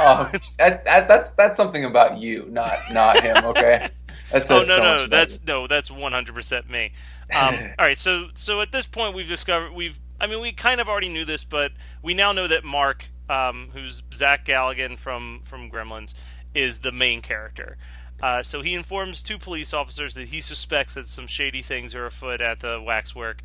Oh, 0.00 0.30
that, 0.58 0.84
that, 0.84 1.08
that's 1.08 1.32
that's 1.32 1.56
something 1.56 1.84
about 1.84 2.18
you, 2.18 2.46
not 2.50 2.72
not 2.92 3.20
him. 3.20 3.36
Okay. 3.44 3.88
That 4.30 4.50
Oh 4.50 4.58
no, 4.58 4.62
so 4.62 4.82
no, 4.82 5.06
that's 5.06 5.34
you. 5.34 5.42
no, 5.46 5.66
that's 5.66 5.90
one 5.90 6.12
hundred 6.12 6.34
percent 6.34 6.68
me. 6.68 6.92
Um, 7.36 7.54
all 7.78 7.84
right, 7.84 7.98
so 7.98 8.28
so 8.34 8.60
at 8.62 8.72
this 8.72 8.86
point 8.86 9.14
we've 9.14 9.28
discovered 9.28 9.72
we've 9.72 9.98
I 10.24 10.26
mean 10.26 10.40
we 10.40 10.52
kind 10.52 10.80
of 10.80 10.88
already 10.88 11.10
knew 11.10 11.26
this, 11.26 11.44
but 11.44 11.72
we 12.02 12.14
now 12.14 12.32
know 12.32 12.48
that 12.48 12.64
Mark, 12.64 13.10
um, 13.28 13.68
who's 13.74 14.02
Zach 14.14 14.46
Galligan 14.46 14.96
from 14.96 15.42
from 15.44 15.70
Gremlins, 15.70 16.14
is 16.54 16.78
the 16.78 16.92
main 16.92 17.20
character. 17.20 17.76
Uh, 18.22 18.42
so 18.42 18.62
he 18.62 18.72
informs 18.72 19.22
two 19.22 19.36
police 19.36 19.74
officers 19.74 20.14
that 20.14 20.28
he 20.28 20.40
suspects 20.40 20.94
that 20.94 21.08
some 21.08 21.26
shady 21.26 21.60
things 21.60 21.94
are 21.94 22.06
afoot 22.06 22.40
at 22.40 22.60
the 22.60 22.80
waxwork. 22.80 23.42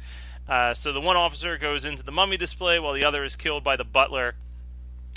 Uh, 0.48 0.74
so 0.74 0.94
the 0.94 1.02
one 1.02 1.18
officer 1.18 1.58
goes 1.58 1.84
into 1.84 2.02
the 2.02 2.14
mummy 2.14 2.38
display 2.38 2.80
while 2.80 2.94
the 2.94 3.04
other 3.04 3.26
is 3.26 3.36
killed 3.36 3.62
by 3.62 3.76
the 3.76 3.84
butler. 3.84 4.36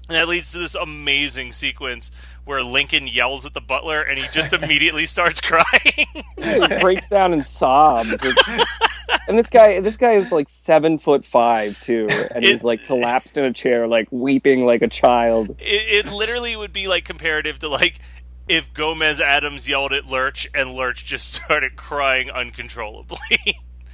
And 0.08 0.16
that 0.16 0.26
leads 0.26 0.50
to 0.50 0.58
this 0.58 0.74
amazing 0.74 1.52
sequence 1.52 2.10
where 2.44 2.64
Lincoln 2.64 3.06
yells 3.06 3.46
at 3.46 3.54
the 3.54 3.60
butler 3.60 4.02
and 4.02 4.18
he 4.18 4.26
just 4.32 4.52
immediately 4.62 5.06
starts 5.06 5.40
crying. 5.40 6.08
he 6.38 6.80
breaks 6.80 7.06
down 7.06 7.32
and 7.32 7.46
sobs. 7.46 8.10
It's- 9.08 9.20
and 9.28 9.38
this 9.38 9.48
guy, 9.48 9.80
this 9.80 9.96
guy 9.96 10.12
is 10.14 10.32
like 10.32 10.48
seven 10.48 10.98
foot 10.98 11.24
five 11.24 11.80
too, 11.80 12.08
and 12.34 12.44
he's 12.44 12.62
like 12.62 12.84
collapsed 12.86 13.36
in 13.36 13.44
a 13.44 13.52
chair, 13.52 13.86
like 13.86 14.08
weeping 14.10 14.64
like 14.66 14.82
a 14.82 14.88
child. 14.88 15.50
it, 15.60 16.06
it 16.06 16.12
literally 16.12 16.56
would 16.56 16.72
be 16.72 16.88
like 16.88 17.04
comparative 17.04 17.58
to 17.60 17.68
like 17.68 18.00
if 18.48 18.72
Gomez 18.74 19.20
Addams 19.20 19.68
yelled 19.68 19.92
at 19.92 20.06
Lurch 20.06 20.48
and 20.54 20.72
Lurch 20.74 21.04
just 21.04 21.32
started 21.44 21.76
crying 21.76 22.30
uncontrollably. 22.30 23.18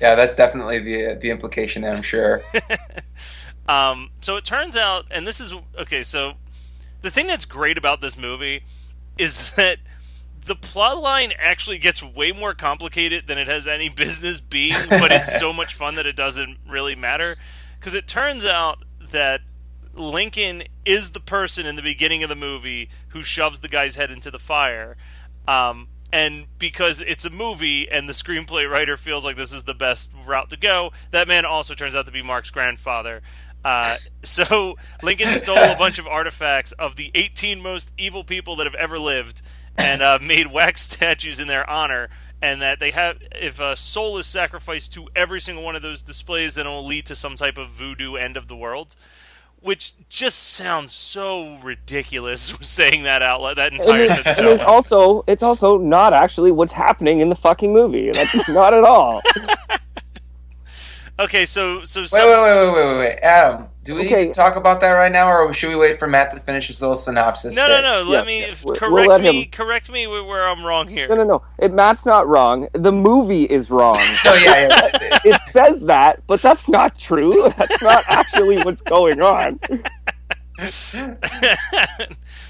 Yeah, 0.01 0.15
that's 0.15 0.35
definitely 0.37 0.79
the 0.79 1.15
the 1.21 1.31
implication. 1.31 1.85
I'm 1.85 2.03
sure. 2.03 2.41
um, 3.69 4.11
so 4.21 4.37
it 4.37 4.45
turns 4.45 4.77
out, 4.77 5.07
and 5.11 5.27
this 5.27 5.41
is 5.41 5.55
okay. 5.79 6.03
So 6.03 6.35
the 7.03 7.11
thing 7.11 7.27
that's 7.27 7.45
great 7.45 7.77
about 7.79 8.01
this 8.01 8.17
movie 8.17 8.63
is 9.19 9.55
that 9.57 9.79
the 10.49 10.57
plot 10.57 11.01
line 11.01 11.33
actually 11.39 11.79
gets 11.79 12.03
way 12.03 12.33
more 12.33 12.55
complicated 12.55 13.27
than 13.27 13.39
it 13.39 13.47
has 13.47 13.69
any 13.69 13.89
business 13.89 14.41
being, 14.41 14.75
but 14.91 15.13
it's 15.13 15.39
so 15.39 15.53
much 15.53 15.75
fun 15.75 15.95
that 15.95 16.07
it 16.07 16.17
doesn't 16.17 16.59
really 16.69 16.97
matter. 16.97 17.37
Because 17.79 17.95
it 17.95 18.09
turns 18.09 18.45
out 18.45 18.85
that 19.13 19.43
Lincoln 19.95 20.65
is 20.85 21.11
the 21.11 21.21
person 21.21 21.67
in 21.67 21.77
the 21.77 21.83
beginning 21.83 22.23
of 22.23 22.29
the 22.29 22.37
movie 22.37 22.89
who 23.09 23.23
shoves 23.23 23.61
the 23.61 23.69
guy's 23.69 23.97
head 23.97 24.11
into 24.11 24.31
the 24.31 24.39
fire. 24.39 24.97
Um, 25.47 25.89
and 26.13 26.47
because 26.59 27.03
it's 27.03 27.25
a 27.25 27.31
movie 27.31 27.89
and 27.89 28.09
the 28.09 28.13
screenplay 28.13 28.69
writer 28.69 28.97
feels 28.97 29.25
like 29.25 29.37
this 29.37 29.53
is 29.53 29.65
the 29.65 29.75
best 29.75 30.11
route 30.27 30.51
to 30.51 30.57
go, 30.57 30.93
that 31.11 31.29
man 31.29 31.45
also 31.45 31.75
turns 31.75 31.95
out 31.95 32.07
to 32.07 32.13
be 32.13 32.23
Mark's 32.23 32.51
grandfather. 32.51 33.23
Uh, 33.65 33.97
so 34.25 34.77
Lincoln 35.03 35.33
stole 35.35 35.59
a 35.59 35.77
bunch 35.77 35.99
of 35.99 36.07
artifacts 36.07 36.73
of 36.73 36.97
the 36.97 37.11
18 37.15 37.61
most 37.61 37.93
evil 37.99 38.25
people 38.25 38.57
that 38.57 38.67
have 38.67 38.75
ever 38.75 38.99
lived 38.99 39.43
and 39.79 40.03
uh, 40.03 40.19
made 40.21 40.53
wax 40.53 40.83
statues 40.91 41.41
in 41.41 41.49
their 41.49 41.69
honor. 41.69 42.09
And 42.41 42.63
that 42.63 42.79
they 42.79 42.93
have, 42.93 43.19
if 43.33 43.59
a 43.59 43.77
soul 43.77 44.17
is 44.19 44.27
sacrificed 44.27 44.93
to 44.93 45.09
every 45.17 45.41
single 45.41 45.65
one 45.65 45.75
of 45.75 45.83
those 45.83 46.03
displays, 46.03 46.55
then 46.55 46.69
it 46.69 46.71
will 46.71 46.87
lead 46.87 47.05
to 47.07 47.17
some 47.17 47.35
type 47.35 47.59
of 47.59 47.71
voodoo 47.71 48.15
end 48.15 48.37
of 48.37 48.47
the 48.47 48.55
world. 48.55 48.95
Which 49.61 49.95
just 50.09 50.39
sounds 50.39 50.93
so 50.93 51.59
ridiculous 51.59 52.55
saying 52.61 53.03
that 53.03 53.23
out 53.23 53.41
loud. 53.41 53.57
That 53.57 53.73
And 53.73 53.81
entire 53.81 54.05
it's, 54.05 54.25
and 54.25 54.47
it's 54.47 54.63
also, 54.63 55.25
it's 55.27 55.43
also 55.43 55.79
not 55.79 56.13
actually 56.13 56.53
what's 56.53 56.73
happening 56.73 57.21
in 57.21 57.29
the 57.29 57.35
fucking 57.35 57.73
movie. 57.73 58.13
That's 58.13 58.49
not 58.49 58.73
at 58.73 58.85
all. 58.85 59.21
Okay, 61.21 61.47
so 61.47 61.83
so 61.83 62.03
Wait, 62.03 62.09
some- 62.11 62.21
wait, 62.29 62.37
wait, 62.41 62.43
wait, 62.43 62.73
wait, 62.73 62.87
wait, 62.87 62.99
wait. 62.99 63.19
Adam, 63.23 63.67
do 63.83 63.97
we 63.97 64.07
Okay. 64.07 64.21
need 64.27 64.29
to 64.29 64.33
talk 64.35 64.55
about 64.55 64.81
that 64.83 64.93
right 64.93 65.11
now, 65.11 65.29
or 65.29 65.53
should 65.53 65.69
we 65.71 65.75
wait 65.75 65.99
for 65.99 66.07
Matt 66.07 66.31
to 66.31 66.39
finish 66.41 66.69
his 66.69 66.81
little 66.81 66.95
synopsis? 66.95 67.57
no, 67.57 67.67
no, 67.67 67.77
bit? 67.77 67.83
no. 67.83 68.03
Let 68.03 68.21
Yeah, 68.21 68.27
me 68.27 68.41
yeah. 68.41 68.55
Correct 68.77 68.93
we'll 68.93 69.07
let 69.07 69.21
me. 69.23 69.43
him- 69.45 69.51
Correct 69.51 69.91
me 69.91 70.07
where, 70.07 70.23
where 70.23 70.47
I'm 70.49 70.65
wrong 70.65 70.87
here. 70.87 71.09
No, 71.09 71.17
no, 71.17 71.25
no. 71.25 71.43
It, 71.59 71.73
Matt's 71.73 72.07
not 72.07 72.29
wrong. 72.29 72.69
The 72.73 72.93
movie 72.93 73.45
is 73.45 73.69
wrong. 73.69 73.97
So 73.97 74.31
oh, 74.31 74.35
yeah, 74.35 74.69
yeah. 74.69 75.19
it 75.25 75.41
says 75.51 75.81
that, 75.83 76.23
but 76.29 76.41
that's 76.41 76.69
not 76.69 76.97
true. 76.99 77.33
That's 77.57 77.83
not 77.83 78.05
actually 78.09 78.63
what's 78.63 78.83
going 78.83 79.21
on. 79.21 79.59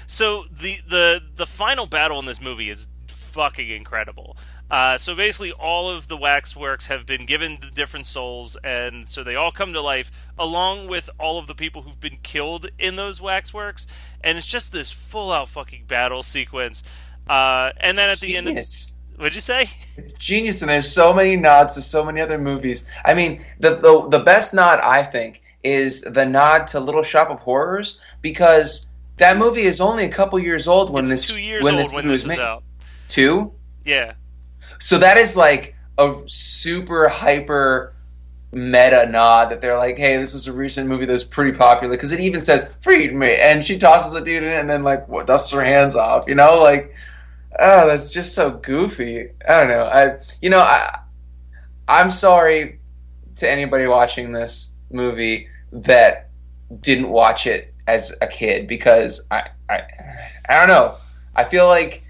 so 0.07 0.45
the 0.51 0.77
the 0.87 1.21
the 1.35 1.45
final 1.47 1.85
battle 1.87 2.19
in 2.19 2.25
this 2.25 2.41
movie 2.41 2.69
is 2.69 2.87
fucking 3.07 3.69
incredible. 3.69 4.35
Uh, 4.69 4.97
so 4.97 5.15
basically, 5.15 5.51
all 5.51 5.89
of 5.89 6.07
the 6.07 6.17
waxworks 6.17 6.87
have 6.87 7.05
been 7.05 7.25
given 7.25 7.57
the 7.59 7.71
different 7.71 8.05
souls, 8.05 8.55
and 8.63 9.09
so 9.09 9.23
they 9.23 9.35
all 9.35 9.51
come 9.51 9.73
to 9.73 9.81
life, 9.81 10.11
along 10.37 10.87
with 10.87 11.09
all 11.19 11.39
of 11.39 11.47
the 11.47 11.55
people 11.55 11.81
who've 11.81 11.99
been 11.99 12.19
killed 12.21 12.69
in 12.77 12.95
those 12.95 13.19
waxworks. 13.19 13.87
And 14.21 14.37
it's 14.37 14.47
just 14.47 14.71
this 14.71 14.91
full-out 14.91 15.49
fucking 15.49 15.85
battle 15.87 16.21
sequence. 16.21 16.83
Uh, 17.27 17.71
and 17.79 17.97
then 17.97 18.09
at 18.09 18.19
the 18.19 18.37
end, 18.37 18.47
of, 18.47 18.51
Genius. 18.51 18.91
what'd 19.17 19.35
you 19.35 19.41
say? 19.41 19.69
It's 19.97 20.13
genius, 20.13 20.61
and 20.61 20.69
there's 20.69 20.91
so 20.91 21.13
many 21.13 21.35
nods 21.35 21.75
to 21.75 21.81
so 21.81 22.03
many 22.03 22.21
other 22.21 22.37
movies. 22.37 22.89
I 23.05 23.13
mean, 23.13 23.43
the 23.59 23.75
the, 23.75 24.07
the 24.09 24.19
best 24.19 24.53
nod 24.53 24.79
I 24.79 25.03
think 25.03 25.41
is 25.63 26.01
the 26.01 26.25
nod 26.25 26.67
to 26.67 26.79
Little 26.79 27.03
Shop 27.03 27.29
of 27.29 27.39
Horrors 27.39 27.99
because 28.21 28.87
that 29.17 29.37
movie 29.37 29.63
is 29.63 29.81
only 29.81 30.05
a 30.05 30.09
couple 30.09 30.39
years 30.39 30.67
old 30.67 30.89
when 30.89 31.03
it's 31.05 31.11
this 31.11 31.27
two 31.27 31.41
years 31.41 31.63
when 31.63 31.73
old 31.75 31.83
this 31.83 31.93
when 31.93 32.07
this 32.07 32.21
is 32.21 32.27
made. 32.27 32.39
out. 32.39 32.63
Two. 33.09 33.53
Yeah. 33.83 34.13
So 34.79 34.97
that 34.99 35.17
is 35.17 35.35
like 35.35 35.75
a 35.97 36.21
super 36.25 37.07
hyper 37.07 37.93
meta 38.51 39.05
nod 39.09 39.51
that 39.51 39.61
they're 39.61 39.77
like, 39.77 39.97
hey, 39.97 40.17
this 40.17 40.33
is 40.33 40.47
a 40.47 40.53
recent 40.53 40.87
movie 40.87 41.05
that 41.05 41.11
was 41.11 41.23
pretty 41.23 41.55
popular 41.57 41.95
because 41.95 42.11
it 42.11 42.19
even 42.19 42.41
says 42.41 42.69
"freed 42.79 43.13
me," 43.13 43.35
and 43.35 43.63
she 43.63 43.77
tosses 43.77 44.15
a 44.15 44.23
dude 44.23 44.43
in 44.43 44.53
and 44.53 44.69
then 44.69 44.83
like 44.83 45.07
what, 45.07 45.27
dusts 45.27 45.51
her 45.51 45.63
hands 45.63 45.95
off. 45.95 46.25
You 46.27 46.35
know, 46.35 46.61
like 46.61 46.93
oh, 47.57 47.87
that's 47.87 48.11
just 48.11 48.33
so 48.33 48.51
goofy. 48.51 49.29
I 49.47 49.59
don't 49.59 49.69
know. 49.69 49.85
I 49.85 50.19
you 50.41 50.49
know 50.49 50.59
I 50.59 50.99
I'm 51.87 52.11
sorry 52.11 52.79
to 53.35 53.49
anybody 53.49 53.87
watching 53.87 54.31
this 54.31 54.73
movie 54.91 55.47
that 55.71 56.29
didn't 56.81 57.09
watch 57.09 57.47
it 57.47 57.73
as 57.87 58.15
a 58.21 58.27
kid 58.27 58.67
because 58.67 59.25
I 59.31 59.49
I 59.69 59.83
I 60.47 60.59
don't 60.59 60.67
know. 60.67 60.95
I 61.35 61.43
feel 61.43 61.67
like 61.67 62.03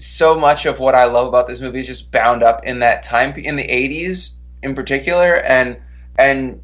so 0.00 0.38
much 0.38 0.66
of 0.66 0.80
what 0.80 0.94
I 0.94 1.04
love 1.04 1.28
about 1.28 1.46
this 1.46 1.60
movie 1.60 1.80
is 1.80 1.86
just 1.86 2.12
bound 2.12 2.42
up 2.42 2.64
in 2.64 2.78
that 2.80 3.02
time 3.02 3.34
in 3.36 3.56
the 3.56 3.66
80s 3.66 4.36
in 4.62 4.74
particular 4.74 5.36
and 5.42 5.78
and 6.18 6.60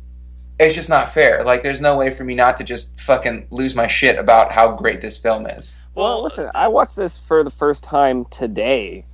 it's 0.58 0.74
just 0.74 0.88
not 0.88 1.10
fair. 1.10 1.42
Like 1.44 1.62
there's 1.62 1.80
no 1.80 1.96
way 1.96 2.10
for 2.10 2.24
me 2.24 2.34
not 2.34 2.56
to 2.58 2.64
just 2.64 3.00
fucking 3.00 3.48
lose 3.50 3.74
my 3.74 3.86
shit 3.86 4.18
about 4.18 4.52
how 4.52 4.72
great 4.72 5.00
this 5.00 5.18
film 5.18 5.46
is. 5.46 5.74
Well, 5.94 6.22
listen, 6.22 6.50
I 6.54 6.68
watched 6.68 6.96
this 6.96 7.18
for 7.28 7.44
the 7.44 7.50
first 7.50 7.82
time 7.82 8.24
today. 8.26 9.04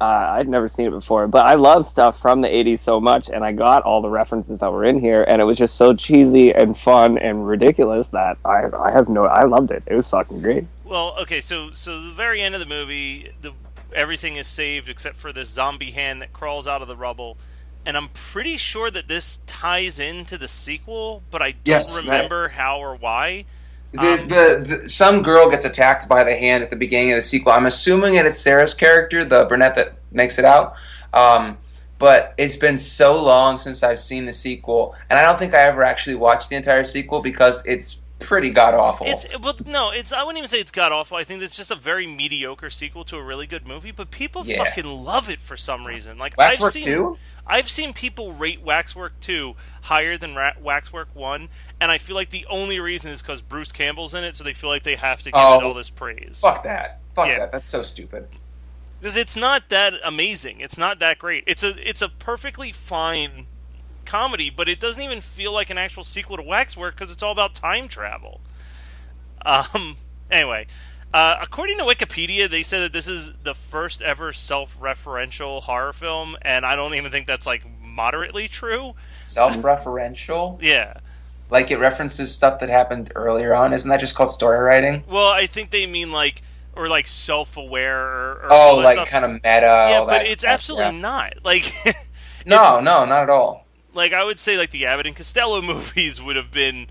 Uh, 0.00 0.04
I'd 0.38 0.48
never 0.48 0.66
seen 0.66 0.86
it 0.86 0.90
before, 0.92 1.28
but 1.28 1.46
I 1.46 1.56
love 1.56 1.86
stuff 1.86 2.18
from 2.20 2.40
the 2.40 2.48
80s 2.48 2.80
so 2.80 3.00
much, 3.00 3.28
and 3.28 3.44
I 3.44 3.52
got 3.52 3.82
all 3.82 4.00
the 4.00 4.08
references 4.08 4.58
that 4.60 4.72
were 4.72 4.84
in 4.86 4.98
here, 4.98 5.24
and 5.24 5.42
it 5.42 5.44
was 5.44 5.58
just 5.58 5.76
so 5.76 5.92
cheesy 5.92 6.52
and 6.54 6.76
fun 6.78 7.18
and 7.18 7.46
ridiculous 7.46 8.06
that 8.08 8.38
I, 8.44 8.64
I 8.74 8.92
have 8.92 9.10
no, 9.10 9.26
I 9.26 9.44
loved 9.44 9.70
it. 9.70 9.82
It 9.86 9.94
was 9.94 10.08
fucking 10.08 10.40
great. 10.40 10.64
Well, 10.84 11.16
okay, 11.20 11.42
so 11.42 11.72
so 11.72 12.00
the 12.00 12.12
very 12.12 12.40
end 12.40 12.54
of 12.54 12.60
the 12.60 12.66
movie, 12.66 13.30
the 13.42 13.52
everything 13.94 14.36
is 14.36 14.46
saved 14.46 14.88
except 14.88 15.16
for 15.16 15.32
this 15.34 15.48
zombie 15.50 15.90
hand 15.90 16.22
that 16.22 16.32
crawls 16.32 16.66
out 16.66 16.80
of 16.80 16.88
the 16.88 16.96
rubble, 16.96 17.36
and 17.84 17.94
I'm 17.94 18.08
pretty 18.08 18.56
sure 18.56 18.90
that 18.90 19.06
this 19.06 19.40
ties 19.46 20.00
into 20.00 20.38
the 20.38 20.48
sequel, 20.48 21.22
but 21.30 21.42
I 21.42 21.50
don't 21.50 21.60
Yes, 21.66 21.94
that- 21.94 22.04
remember 22.04 22.48
how 22.48 22.78
or 22.80 22.96
why. 22.96 23.44
The, 23.92 23.98
Um, 23.98 24.28
the, 24.28 24.78
the 24.82 24.88
some 24.88 25.22
girl 25.22 25.50
gets 25.50 25.64
attacked 25.64 26.08
by 26.08 26.22
the 26.22 26.34
hand 26.34 26.62
at 26.62 26.70
the 26.70 26.76
beginning 26.76 27.12
of 27.12 27.16
the 27.16 27.22
sequel. 27.22 27.52
I'm 27.52 27.66
assuming 27.66 28.14
it 28.14 28.26
is 28.26 28.38
Sarah's 28.38 28.74
character, 28.74 29.24
the 29.24 29.46
brunette 29.46 29.74
that 29.74 29.94
makes 30.12 30.38
it 30.38 30.44
out. 30.44 30.74
Um, 31.12 31.58
but 31.98 32.34
it's 32.38 32.56
been 32.56 32.76
so 32.76 33.22
long 33.22 33.58
since 33.58 33.82
I've 33.82 34.00
seen 34.00 34.24
the 34.24 34.32
sequel, 34.32 34.94
and 35.10 35.18
I 35.18 35.22
don't 35.22 35.38
think 35.38 35.54
I 35.54 35.62
ever 35.62 35.82
actually 35.82 36.14
watched 36.14 36.48
the 36.48 36.56
entire 36.56 36.84
sequel 36.84 37.20
because 37.20 37.64
it's 37.66 38.00
pretty 38.20 38.50
god 38.50 38.74
awful. 38.74 39.06
It's 39.08 39.26
well, 39.40 39.56
no, 39.66 39.90
it's 39.90 40.12
I 40.12 40.22
wouldn't 40.22 40.38
even 40.38 40.48
say 40.50 40.60
it's 40.60 40.70
god 40.70 40.92
awful. 40.92 41.16
I 41.16 41.24
think 41.24 41.42
it's 41.42 41.56
just 41.56 41.70
a 41.70 41.74
very 41.74 42.06
mediocre 42.06 42.70
sequel 42.70 43.04
to 43.04 43.16
a 43.16 43.22
really 43.22 43.46
good 43.46 43.66
movie, 43.66 43.90
but 43.90 44.10
people 44.10 44.46
Yeah. 44.46 44.62
fucking 44.64 44.84
love 44.84 45.28
it 45.30 45.40
for 45.40 45.56
some 45.56 45.86
reason. 45.86 46.18
Like 46.18 46.32
I've 46.34 46.52
Waxwork 46.60 46.72
seen, 46.74 46.82
two. 46.84 47.18
I've 47.46 47.68
seen 47.68 47.92
people 47.92 48.32
rate 48.32 48.60
Waxwork 48.62 49.18
2 49.20 49.56
higher 49.82 50.16
than 50.16 50.34
Ra- 50.36 50.52
Waxwork 50.60 51.08
1, 51.14 51.48
and 51.80 51.90
I 51.90 51.98
feel 51.98 52.14
like 52.14 52.30
the 52.30 52.46
only 52.48 52.78
reason 52.78 53.10
is 53.10 53.22
because 53.22 53.42
Bruce 53.42 53.72
Campbell's 53.72 54.14
in 54.14 54.22
it, 54.22 54.36
so 54.36 54.44
they 54.44 54.52
feel 54.54 54.70
like 54.70 54.84
they 54.84 54.96
have 54.96 55.18
to 55.22 55.30
give 55.32 55.34
it 55.40 55.44
Oh. 55.44 55.60
all 55.68 55.74
this 55.74 55.90
praise. 55.90 56.38
Fuck 56.40 56.62
that. 56.64 57.00
Fuck 57.14 57.26
Yeah. 57.28 57.40
that. 57.40 57.52
That's 57.52 57.68
so 57.68 57.82
stupid. 57.82 58.28
Because 59.00 59.16
it's 59.16 59.34
not 59.36 59.70
that 59.70 59.94
amazing. 60.04 60.60
It's 60.60 60.76
not 60.76 60.98
that 60.98 61.18
great. 61.18 61.42
It's 61.46 61.62
a 61.64 61.70
it's 61.88 62.02
a 62.02 62.08
perfectly 62.10 62.70
fine 62.70 63.46
comedy, 64.10 64.50
but 64.50 64.68
it 64.68 64.80
doesn't 64.80 65.00
even 65.02 65.20
feel 65.20 65.52
like 65.52 65.70
an 65.70 65.78
actual 65.78 66.02
sequel 66.04 66.36
to 66.36 66.42
Waxwork 66.42 66.96
because 66.96 67.12
it's 67.12 67.22
all 67.22 67.32
about 67.32 67.54
time 67.54 67.86
travel. 67.88 68.40
Um. 69.44 69.96
Anyway, 70.30 70.66
uh, 71.12 71.36
according 71.40 71.76
to 71.78 71.84
Wikipedia, 71.84 72.48
they 72.48 72.62
said 72.62 72.80
that 72.82 72.92
this 72.92 73.08
is 73.08 73.32
the 73.42 73.54
first 73.54 74.00
ever 74.02 74.32
self-referential 74.32 75.62
horror 75.62 75.92
film, 75.92 76.36
and 76.42 76.64
I 76.64 76.76
don't 76.76 76.94
even 76.94 77.10
think 77.10 77.26
that's 77.26 77.46
like 77.46 77.62
moderately 77.82 78.46
true. 78.46 78.94
Self-referential, 79.22 80.58
Yeah. 80.62 80.94
like 81.50 81.70
it 81.70 81.78
references 81.78 82.32
stuff 82.34 82.60
that 82.60 82.68
happened 82.68 83.10
earlier 83.16 83.54
on. 83.54 83.72
Isn't 83.72 83.90
that 83.90 83.98
just 84.00 84.14
called 84.14 84.30
story 84.30 84.58
writing? 84.60 85.02
Well, 85.08 85.28
I 85.28 85.46
think 85.46 85.70
they 85.70 85.86
mean 85.86 86.12
like 86.12 86.42
or 86.76 86.88
like 86.88 87.06
self-aware 87.08 87.98
or, 87.98 88.32
or 88.44 88.48
Oh, 88.52 88.76
like 88.76 88.94
stuff. 88.94 89.08
kind 89.08 89.24
of 89.24 89.30
meta. 89.32 89.60
yeah, 89.90 90.04
but 90.06 90.26
it's 90.26 90.44
absolutely 90.44 90.94
yeah. 90.96 91.00
not. 91.00 91.34
Like 91.44 91.72
no, 92.46 92.78
no, 92.80 93.04
not 93.04 93.24
at 93.24 93.30
all. 93.30 93.66
Like 93.94 94.12
I 94.12 94.24
would 94.24 94.40
say 94.40 94.56
like 94.56 94.70
the 94.70 94.86
Abbott 94.86 95.06
and 95.06 95.16
Costello 95.16 95.60
movies 95.74 96.22
would 96.22 96.36
have 96.36 96.50
been 96.50 96.86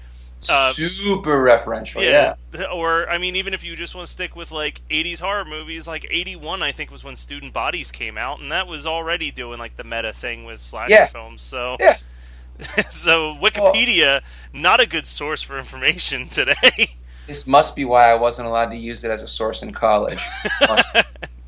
uh, 0.50 0.72
Super 0.72 1.44
referential. 1.44 2.01
Yeah. 2.01 2.36
yeah. 2.53 2.65
Or 2.74 3.10
I 3.10 3.18
mean 3.18 3.36
even 3.36 3.53
if 3.53 3.63
you 3.63 3.75
just 3.75 3.94
want 3.94 4.08
to 4.08 4.12
stick 4.12 4.36
with 4.36 4.51
like 4.51 4.82
80s 4.89 5.20
horror 5.20 5.44
movies 5.46 5.88
like 5.88 6.08
81 6.10 6.63
I 6.63 6.72
think 6.72 6.91
was 6.91 7.03
when 7.03 7.15
Student 7.18 7.51
Bodies 7.53 7.91
came 7.91 8.18
out 8.18 8.39
and 8.39 8.51
that 8.51 8.68
was 8.68 8.86
already 8.86 9.32
doing 9.32 9.60
like 9.60 9.75
the 9.75 9.84
meta 9.84 10.13
thing 10.13 10.46
with 10.46 10.62
slasher 10.62 10.91
Yeah. 10.91 11.06
films. 11.08 11.41
So 11.41 11.75
Yeah. 11.79 11.98
so 12.89 13.36
Wikipedia 13.41 14.22
not 14.53 14.79
a 14.79 14.86
good 14.86 15.06
source 15.06 15.41
for 15.41 15.58
information 15.58 16.27
today 16.29 16.96
This 17.27 17.46
must 17.46 17.75
be 17.75 17.86
why 17.86 18.10
I 18.10 18.15
wasn't 18.15 18.48
allowed 18.48 18.72
to 18.72 18.77
use 18.77 19.03
it 19.03 19.12
as 19.12 19.22
a 19.24 19.27
source 19.27 19.62
in 19.62 19.72
college. 19.74 20.18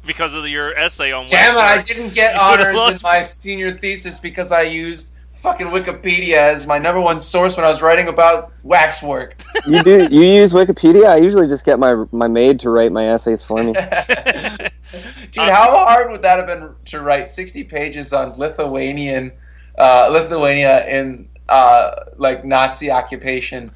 Because 0.05 0.33
of 0.33 0.47
your 0.47 0.75
essay 0.77 1.11
on 1.11 1.27
Damn 1.27 1.55
it! 1.55 1.59
I 1.59 1.81
didn't 1.81 2.13
get 2.13 2.35
honors 2.35 2.75
in 2.75 2.99
my 3.03 3.23
senior 3.23 3.77
thesis 3.77 4.19
because 4.19 4.51
I 4.51 4.63
used 4.63 5.11
fucking 5.41 5.67
Wikipedia 5.67 6.35
as 6.35 6.67
my 6.67 6.77
number 6.77 7.01
one 7.01 7.19
source 7.19 7.57
when 7.57 7.65
I 7.65 7.69
was 7.69 7.81
writing 7.81 8.07
about 8.07 8.53
waxwork. 8.61 9.35
You 9.67 9.81
do 9.81 10.07
you 10.11 10.23
use 10.23 10.53
Wikipedia? 10.53 11.07
I 11.07 11.17
usually 11.17 11.47
just 11.47 11.65
get 11.65 11.79
my 11.79 12.05
my 12.11 12.27
maid 12.27 12.59
to 12.61 12.69
write 12.69 12.91
my 12.91 13.09
essays 13.09 13.43
for 13.43 13.63
me. 13.63 13.73
Dude, 15.31 15.43
how 15.43 15.85
hard 15.85 16.11
would 16.11 16.21
that 16.21 16.37
have 16.37 16.47
been 16.47 16.75
to 16.85 17.01
write 17.01 17.27
sixty 17.27 17.63
pages 17.63 18.13
on 18.13 18.37
Lithuanian, 18.37 19.31
uh, 19.77 20.09
Lithuania 20.11 20.85
in 20.87 21.27
uh, 21.49 21.91
like 22.17 22.45
Nazi 22.45 22.91
occupation 22.91 23.71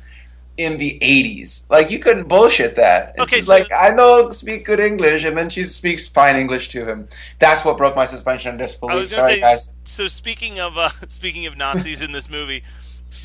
in 0.58 0.78
the 0.78 0.98
eighties? 1.02 1.66
Like 1.70 1.90
you 1.92 2.00
couldn't 2.00 2.28
bullshit 2.28 2.76
that. 2.78 3.12
And 3.12 3.22
Okay, 3.22 3.38
she's 3.38 3.46
so- 3.48 3.54
like, 3.54 3.72
I 3.74 3.92
don't 3.92 4.34
speak 4.34 4.66
good 4.66 4.80
English, 4.80 5.24
and 5.24 5.38
then 5.38 5.50
she 5.50 5.64
speaks 5.64 6.08
fine 6.08 6.36
English 6.36 6.70
to 6.70 6.86
him. 6.86 7.08
That's 7.40 7.64
what 7.66 7.78
broke 7.78 7.96
my 7.96 8.06
suspension 8.06 8.54
of 8.54 8.60
disbelief. 8.60 9.12
Sorry, 9.12 9.36
say. 9.36 9.40
guys. 9.40 9.72
So 9.84 10.08
speaking 10.08 10.60
of 10.60 10.78
uh, 10.78 10.90
speaking 11.10 11.46
of 11.46 11.58
Nazis 11.58 12.02
in 12.02 12.12
this 12.12 12.30
movie, 12.30 12.64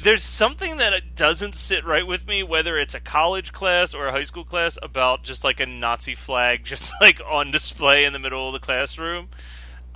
there's 0.02 0.22
something 0.22 0.78
that 0.78 1.14
doesn't 1.14 1.54
sit 1.54 1.84
right 1.84 2.06
with 2.06 2.26
me, 2.26 2.42
whether 2.42 2.78
it's 2.78 2.94
a 2.94 3.00
college 3.00 3.52
class 3.52 3.94
or 3.94 4.06
a 4.06 4.12
high 4.12 4.24
school 4.24 4.44
class, 4.44 4.78
about 4.82 5.22
just 5.24 5.44
like 5.44 5.60
a 5.60 5.66
Nazi 5.66 6.14
flag 6.14 6.64
just 6.64 6.92
like 7.00 7.20
on 7.28 7.50
display 7.50 8.04
in 8.04 8.12
the 8.12 8.18
middle 8.18 8.46
of 8.46 8.52
the 8.52 8.60
classroom. 8.60 9.28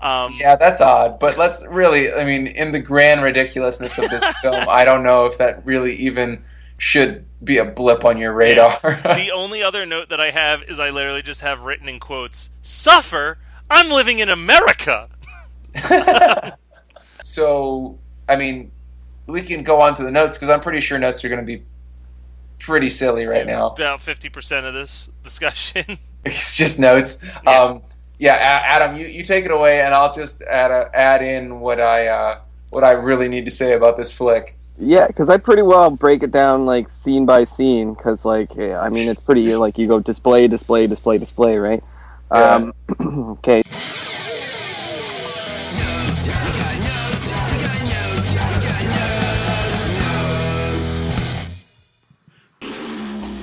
Um, 0.00 0.36
Yeah, 0.38 0.56
that's 0.56 0.80
odd. 0.82 1.18
But 1.18 1.38
let's 1.38 1.64
really, 1.66 2.12
I 2.12 2.24
mean, 2.24 2.48
in 2.48 2.72
the 2.72 2.80
grand 2.80 3.22
ridiculousness 3.22 3.96
of 3.96 4.10
this 4.10 4.26
film, 4.42 4.66
I 4.68 4.84
don't 4.84 5.02
know 5.02 5.24
if 5.26 5.38
that 5.38 5.64
really 5.64 5.94
even 5.94 6.44
should 6.78 7.26
be 7.42 7.58
a 7.58 7.64
blip 7.64 8.04
on 8.04 8.18
your 8.18 8.32
radar. 8.32 8.78
the 8.80 9.30
only 9.34 9.62
other 9.62 9.86
note 9.86 10.08
that 10.08 10.20
I 10.20 10.30
have 10.30 10.62
is 10.64 10.78
I 10.78 10.90
literally 10.90 11.22
just 11.22 11.40
have 11.42 11.60
written 11.60 11.88
in 11.88 12.00
quotes, 12.00 12.50
"Suffer. 12.62 13.38
I'm 13.70 13.90
living 13.90 14.18
in 14.18 14.28
America." 14.28 15.08
so, 17.22 17.98
I 18.28 18.36
mean, 18.36 18.70
we 19.26 19.42
can 19.42 19.62
go 19.62 19.80
on 19.80 19.94
to 19.94 20.02
the 20.02 20.10
notes 20.10 20.36
because 20.36 20.48
I'm 20.48 20.60
pretty 20.60 20.80
sure 20.80 20.98
notes 20.98 21.24
are 21.24 21.28
going 21.28 21.40
to 21.40 21.46
be 21.46 21.64
pretty 22.58 22.88
silly 22.88 23.26
right 23.26 23.46
now. 23.46 23.68
About 23.70 24.00
fifty 24.00 24.28
percent 24.28 24.66
of 24.66 24.74
this 24.74 25.10
discussion. 25.22 25.98
It's 26.24 26.56
just 26.56 26.78
notes. 26.78 27.22
Yeah. 27.22 27.50
Um, 27.50 27.82
yeah, 28.18 28.34
Adam, 28.34 28.96
you, 28.96 29.06
you 29.06 29.22
take 29.22 29.44
it 29.44 29.50
away, 29.50 29.80
and 29.80 29.92
I'll 29.92 30.12
just 30.12 30.40
add 30.42 30.70
a, 30.70 30.88
add 30.94 31.22
in 31.22 31.60
what 31.60 31.80
I 31.80 32.06
uh, 32.06 32.40
what 32.70 32.84
I 32.84 32.92
really 32.92 33.28
need 33.28 33.44
to 33.44 33.50
say 33.50 33.74
about 33.74 33.96
this 33.96 34.10
flick. 34.10 34.56
Yeah, 34.78 35.06
because 35.06 35.28
I 35.28 35.36
pretty 35.36 35.62
well 35.62 35.88
break 35.90 36.22
it 36.22 36.32
down 36.32 36.66
like 36.66 36.90
scene 36.90 37.26
by 37.26 37.44
scene. 37.44 37.94
Because 37.94 38.24
like, 38.24 38.58
I 38.58 38.88
mean, 38.88 39.08
it's 39.08 39.20
pretty 39.20 39.54
like 39.54 39.78
you 39.78 39.86
go 39.86 40.00
display, 40.00 40.48
display, 40.48 40.86
display, 40.86 41.18
display, 41.18 41.56
right? 41.56 41.82
Yeah. 42.32 42.54
Um, 42.54 42.74
okay. 43.38 43.62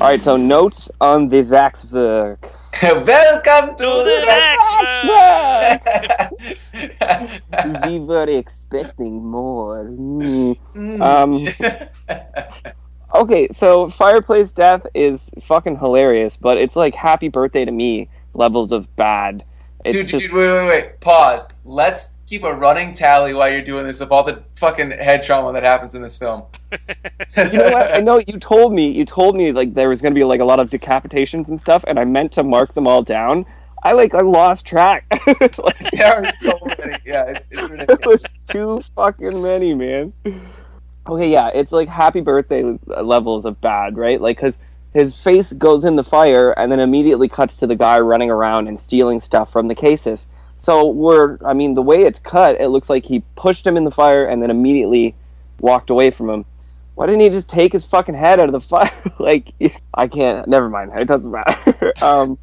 All 0.01 0.07
right, 0.07 0.21
so 0.21 0.35
notes 0.35 0.89
on 0.99 1.29
the 1.29 1.43
Vaxwerk. 1.43 2.49
Welcome 2.83 3.75
to, 3.75 3.83
To 3.83 3.85
the 3.85 4.03
the 4.03 4.25
next 4.25 4.71
we 7.87 7.99
were 7.99 8.29
expecting 8.29 9.23
more. 9.23 9.85
Mm. 9.85 10.57
Um, 11.01 11.37
Okay, 13.13 13.49
so 13.51 13.89
Fireplace 13.89 14.53
Death 14.53 14.87
is 14.93 15.29
fucking 15.45 15.77
hilarious, 15.77 16.37
but 16.37 16.57
it's 16.57 16.77
like 16.77 16.95
Happy 16.95 17.27
Birthday 17.27 17.65
to 17.65 17.71
Me 17.71 18.07
levels 18.33 18.71
of 18.71 18.95
bad. 18.95 19.43
It's 19.83 19.95
dude, 19.95 20.07
dude, 20.07 20.19
just, 20.19 20.31
dude, 20.31 20.33
wait, 20.33 20.53
wait, 20.53 20.67
wait. 20.67 20.99
Pause. 21.01 21.49
Let's 21.65 22.11
keep 22.31 22.43
a 22.45 22.55
running 22.55 22.93
tally 22.93 23.33
while 23.33 23.51
you're 23.51 23.61
doing 23.61 23.85
this 23.85 23.99
of 23.99 24.09
all 24.09 24.23
the 24.23 24.41
fucking 24.55 24.89
head 24.89 25.21
trauma 25.21 25.51
that 25.51 25.63
happens 25.63 25.95
in 25.95 26.01
this 26.01 26.15
film. 26.15 26.45
you 26.71 27.57
know 27.57 27.71
what? 27.71 27.93
I 27.93 27.99
know 27.99 28.21
you 28.25 28.39
told 28.39 28.73
me 28.73 28.89
you 28.89 29.03
told 29.03 29.35
me 29.35 29.51
like 29.51 29.73
there 29.73 29.89
was 29.89 30.01
gonna 30.01 30.15
be 30.15 30.23
like 30.23 30.39
a 30.39 30.45
lot 30.45 30.61
of 30.61 30.69
decapitations 30.69 31.49
and 31.49 31.59
stuff, 31.59 31.83
and 31.87 31.99
I 31.99 32.05
meant 32.05 32.31
to 32.33 32.43
mark 32.43 32.73
them 32.73 32.87
all 32.87 33.03
down. 33.03 33.45
I 33.83 33.91
like 33.91 34.13
I 34.13 34.21
lost 34.21 34.65
track. 34.65 35.05
Like, 35.27 35.77
there 35.91 36.13
are 36.13 36.31
so 36.41 36.57
many. 36.79 36.97
Yeah, 37.05 37.25
it's, 37.25 37.47
it's 37.51 37.91
it 37.91 38.05
was 38.05 38.23
too 38.47 38.81
fucking 38.95 39.41
many, 39.41 39.73
man. 39.73 40.13
Okay, 41.07 41.29
yeah, 41.29 41.49
it's 41.53 41.73
like 41.73 41.89
happy 41.89 42.21
birthday 42.21 42.63
levels 42.85 43.43
of 43.43 43.59
bad, 43.59 43.97
right? 43.97 44.21
Like, 44.21 44.39
cause 44.39 44.57
his 44.93 45.13
face 45.15 45.51
goes 45.53 45.83
in 45.83 45.97
the 45.97 46.03
fire 46.03 46.51
and 46.51 46.71
then 46.71 46.79
immediately 46.79 47.27
cuts 47.27 47.57
to 47.57 47.67
the 47.67 47.75
guy 47.75 47.99
running 47.99 48.31
around 48.31 48.67
and 48.67 48.79
stealing 48.79 49.19
stuff 49.19 49.51
from 49.51 49.67
the 49.67 49.75
cases. 49.75 50.27
So 50.61 50.89
we're, 50.89 51.39
I 51.43 51.53
mean, 51.53 51.73
the 51.73 51.81
way 51.81 52.03
it's 52.03 52.19
cut, 52.19 52.61
it 52.61 52.67
looks 52.67 52.87
like 52.87 53.03
he 53.03 53.23
pushed 53.35 53.65
him 53.65 53.77
in 53.77 53.83
the 53.83 53.89
fire 53.89 54.27
and 54.27 54.43
then 54.43 54.51
immediately 54.51 55.15
walked 55.59 55.89
away 55.89 56.11
from 56.11 56.29
him. 56.29 56.45
Why 56.93 57.07
didn't 57.07 57.21
he 57.21 57.29
just 57.29 57.49
take 57.49 57.73
his 57.73 57.83
fucking 57.83 58.13
head 58.13 58.39
out 58.39 58.47
of 58.47 58.51
the 58.51 58.61
fire? 58.67 58.93
like, 59.17 59.55
I 59.95 60.07
can't. 60.07 60.47
Never 60.47 60.69
mind. 60.69 60.91
It 60.93 61.05
doesn't 61.05 61.31
matter. 61.31 61.93
um, 62.03 62.37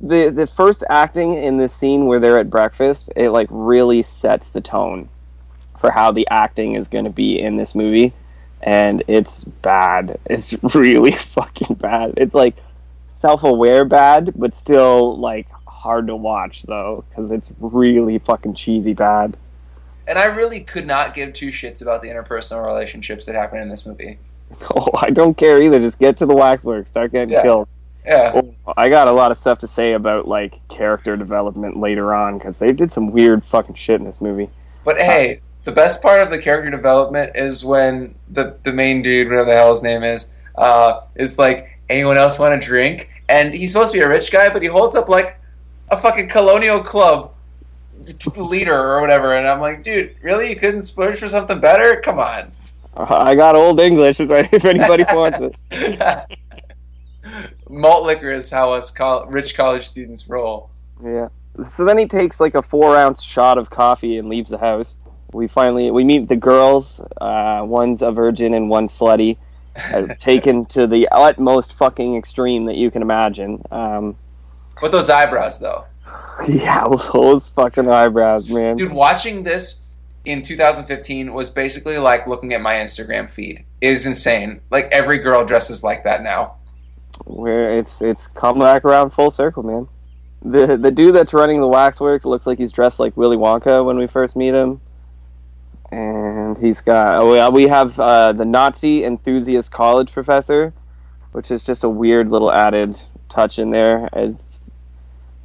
the 0.00 0.30
the 0.30 0.48
first 0.48 0.82
acting 0.90 1.34
in 1.34 1.58
this 1.58 1.72
scene 1.72 2.06
where 2.06 2.18
they're 2.18 2.40
at 2.40 2.50
breakfast, 2.50 3.12
it 3.14 3.30
like 3.30 3.46
really 3.52 4.02
sets 4.02 4.50
the 4.50 4.60
tone 4.60 5.08
for 5.80 5.92
how 5.92 6.10
the 6.10 6.26
acting 6.32 6.74
is 6.74 6.88
going 6.88 7.04
to 7.04 7.10
be 7.10 7.38
in 7.38 7.56
this 7.56 7.72
movie, 7.72 8.12
and 8.62 9.04
it's 9.06 9.44
bad. 9.44 10.18
It's 10.26 10.56
really 10.74 11.12
fucking 11.12 11.76
bad. 11.76 12.14
It's 12.16 12.34
like 12.34 12.56
self-aware 13.10 13.84
bad, 13.84 14.32
but 14.34 14.56
still 14.56 15.16
like 15.20 15.46
hard 15.78 16.06
to 16.08 16.16
watch 16.16 16.62
though 16.64 17.04
because 17.08 17.30
it's 17.30 17.50
really 17.60 18.18
fucking 18.18 18.54
cheesy 18.54 18.94
bad. 18.94 19.36
And 20.06 20.18
I 20.18 20.24
really 20.24 20.60
could 20.60 20.86
not 20.86 21.14
give 21.14 21.32
two 21.34 21.50
shits 21.50 21.82
about 21.82 22.00
the 22.02 22.08
interpersonal 22.08 22.64
relationships 22.66 23.26
that 23.26 23.34
happen 23.34 23.60
in 23.60 23.68
this 23.68 23.86
movie. 23.86 24.18
Oh, 24.74 24.88
I 24.94 25.10
don't 25.10 25.36
care 25.36 25.62
either. 25.62 25.78
Just 25.78 25.98
get 25.98 26.16
to 26.18 26.26
the 26.26 26.34
waxwork, 26.34 26.86
start 26.88 27.12
getting 27.12 27.28
Yeah. 27.28 27.42
killed. 27.42 27.68
Yeah. 28.06 28.32
Oh, 28.34 28.72
I 28.78 28.88
got 28.88 29.06
a 29.06 29.12
lot 29.12 29.30
of 29.30 29.38
stuff 29.38 29.58
to 29.58 29.68
say 29.68 29.92
about 29.92 30.26
like 30.26 30.66
character 30.68 31.16
development 31.18 31.76
later 31.78 32.14
on 32.14 32.38
because 32.38 32.58
they 32.58 32.72
did 32.72 32.90
some 32.90 33.12
weird 33.12 33.44
fucking 33.44 33.74
shit 33.74 34.00
in 34.00 34.06
this 34.06 34.22
movie. 34.22 34.48
But 34.84 34.96
hey, 34.98 35.42
the 35.64 35.72
best 35.72 36.00
part 36.00 36.22
of 36.22 36.30
the 36.30 36.38
character 36.38 36.70
development 36.70 37.32
is 37.36 37.62
when 37.62 38.14
the 38.30 38.56
the 38.62 38.72
main 38.72 39.02
dude, 39.02 39.28
whatever 39.28 39.50
the 39.50 39.56
hell 39.56 39.72
his 39.72 39.82
name 39.82 40.02
is, 40.02 40.28
uh, 40.56 41.02
is 41.16 41.36
like, 41.38 41.78
anyone 41.90 42.16
else 42.16 42.38
want 42.38 42.54
a 42.54 42.58
drink? 42.58 43.10
And 43.28 43.52
he's 43.52 43.72
supposed 43.72 43.92
to 43.92 43.98
be 43.98 44.02
a 44.02 44.08
rich 44.08 44.32
guy, 44.32 44.48
but 44.48 44.62
he 44.62 44.68
holds 44.68 44.96
up 44.96 45.10
like 45.10 45.38
a 45.90 45.96
fucking 45.96 46.28
colonial 46.28 46.80
club 46.80 47.32
leader 48.36 48.74
or 48.74 49.00
whatever, 49.00 49.34
and 49.34 49.46
I'm 49.46 49.60
like, 49.60 49.82
dude, 49.82 50.16
really? 50.22 50.50
You 50.50 50.56
couldn't 50.56 50.82
splurge 50.82 51.18
for 51.18 51.28
something 51.28 51.60
better? 51.60 52.00
Come 52.00 52.18
on. 52.18 52.52
I 52.96 53.34
got 53.34 53.54
old 53.54 53.80
English, 53.80 54.20
is 54.20 54.28
right, 54.28 54.48
if 54.52 54.64
anybody 54.64 55.04
wants 55.12 55.38
it. 55.40 56.38
Malt 57.68 58.04
liquor 58.04 58.32
is 58.32 58.50
how 58.50 58.72
us 58.72 58.90
col- 58.90 59.26
rich 59.26 59.56
college 59.56 59.86
students 59.86 60.28
roll. 60.28 60.70
Yeah. 61.02 61.28
So 61.64 61.84
then 61.84 61.98
he 61.98 62.06
takes 62.06 62.40
like 62.40 62.54
a 62.54 62.62
four 62.62 62.96
ounce 62.96 63.22
shot 63.22 63.58
of 63.58 63.68
coffee 63.70 64.18
and 64.18 64.28
leaves 64.28 64.50
the 64.50 64.58
house. 64.58 64.96
We 65.32 65.48
finally 65.48 65.90
we 65.90 66.04
meet 66.04 66.28
the 66.28 66.36
girls. 66.36 67.00
Uh, 67.20 67.62
one's 67.64 68.00
a 68.02 68.10
virgin 68.10 68.54
and 68.54 68.70
one 68.70 68.88
slutty, 68.88 69.36
uh, 69.92 70.14
taken 70.18 70.64
to 70.66 70.86
the 70.86 71.08
utmost 71.12 71.74
fucking 71.74 72.16
extreme 72.16 72.64
that 72.66 72.76
you 72.76 72.90
can 72.90 73.02
imagine. 73.02 73.62
Um, 73.70 74.16
With 74.82 74.92
those 74.92 75.10
eyebrows, 75.10 75.58
though. 75.58 75.84
yeah, 76.48 76.86
those 77.12 77.48
fucking 77.48 77.88
eyebrows, 77.88 78.50
man. 78.50 78.76
Dude, 78.76 78.92
watching 78.92 79.42
this 79.42 79.80
in 80.24 80.42
2015 80.42 81.32
was 81.32 81.50
basically 81.50 81.98
like 81.98 82.26
looking 82.26 82.52
at 82.52 82.60
my 82.60 82.74
Instagram 82.74 83.28
feed. 83.28 83.64
It 83.80 83.88
is 83.88 84.06
insane. 84.06 84.60
Like 84.70 84.86
every 84.92 85.18
girl 85.18 85.44
dresses 85.44 85.82
like 85.82 86.04
that 86.04 86.22
now. 86.22 86.56
Where 87.24 87.76
it's 87.76 88.00
it's 88.00 88.26
come 88.28 88.58
back 88.58 88.84
around 88.84 89.10
full 89.10 89.30
circle, 89.30 89.62
man. 89.62 89.88
The 90.42 90.76
the 90.76 90.90
dude 90.90 91.14
that's 91.14 91.32
running 91.32 91.60
the 91.60 91.66
waxwork 91.66 92.24
looks 92.24 92.46
like 92.46 92.58
he's 92.58 92.72
dressed 92.72 93.00
like 93.00 93.16
Willy 93.16 93.36
Wonka 93.36 93.84
when 93.84 93.96
we 93.96 94.06
first 94.06 94.36
meet 94.36 94.54
him, 94.54 94.80
and 95.90 96.56
he's 96.58 96.80
got 96.80 97.16
oh, 97.16 97.34
yeah, 97.34 97.48
we 97.48 97.66
have 97.66 97.98
uh, 97.98 98.32
the 98.32 98.44
Nazi 98.44 99.04
enthusiast 99.04 99.72
college 99.72 100.12
professor, 100.12 100.72
which 101.32 101.50
is 101.50 101.62
just 101.64 101.82
a 101.82 101.88
weird 101.88 102.30
little 102.30 102.52
added 102.52 103.00
touch 103.28 103.58
in 103.58 103.70
there. 103.70 104.08
It's 104.12 104.47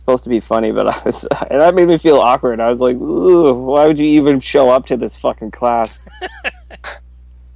supposed 0.04 0.26
to 0.26 0.30
be 0.30 0.42
funny, 0.42 0.72
but 0.72 0.88
I 0.88 1.02
was 1.06 1.24
and 1.50 1.62
that 1.62 1.76
made 1.76 1.88
me 1.88 1.98
feel 1.98 2.18
awkward. 2.18 2.60
I 2.60 2.70
was 2.70 2.80
like, 2.80 2.98
Ooh, 2.98 3.54
why 3.54 3.88
would 3.88 3.98
you 3.98 4.06
even 4.06 4.40
show 4.40 4.70
up 4.70 4.86
to 4.88 4.98
this 4.98 5.16
fucking 5.16 5.52
class? 5.52 6.06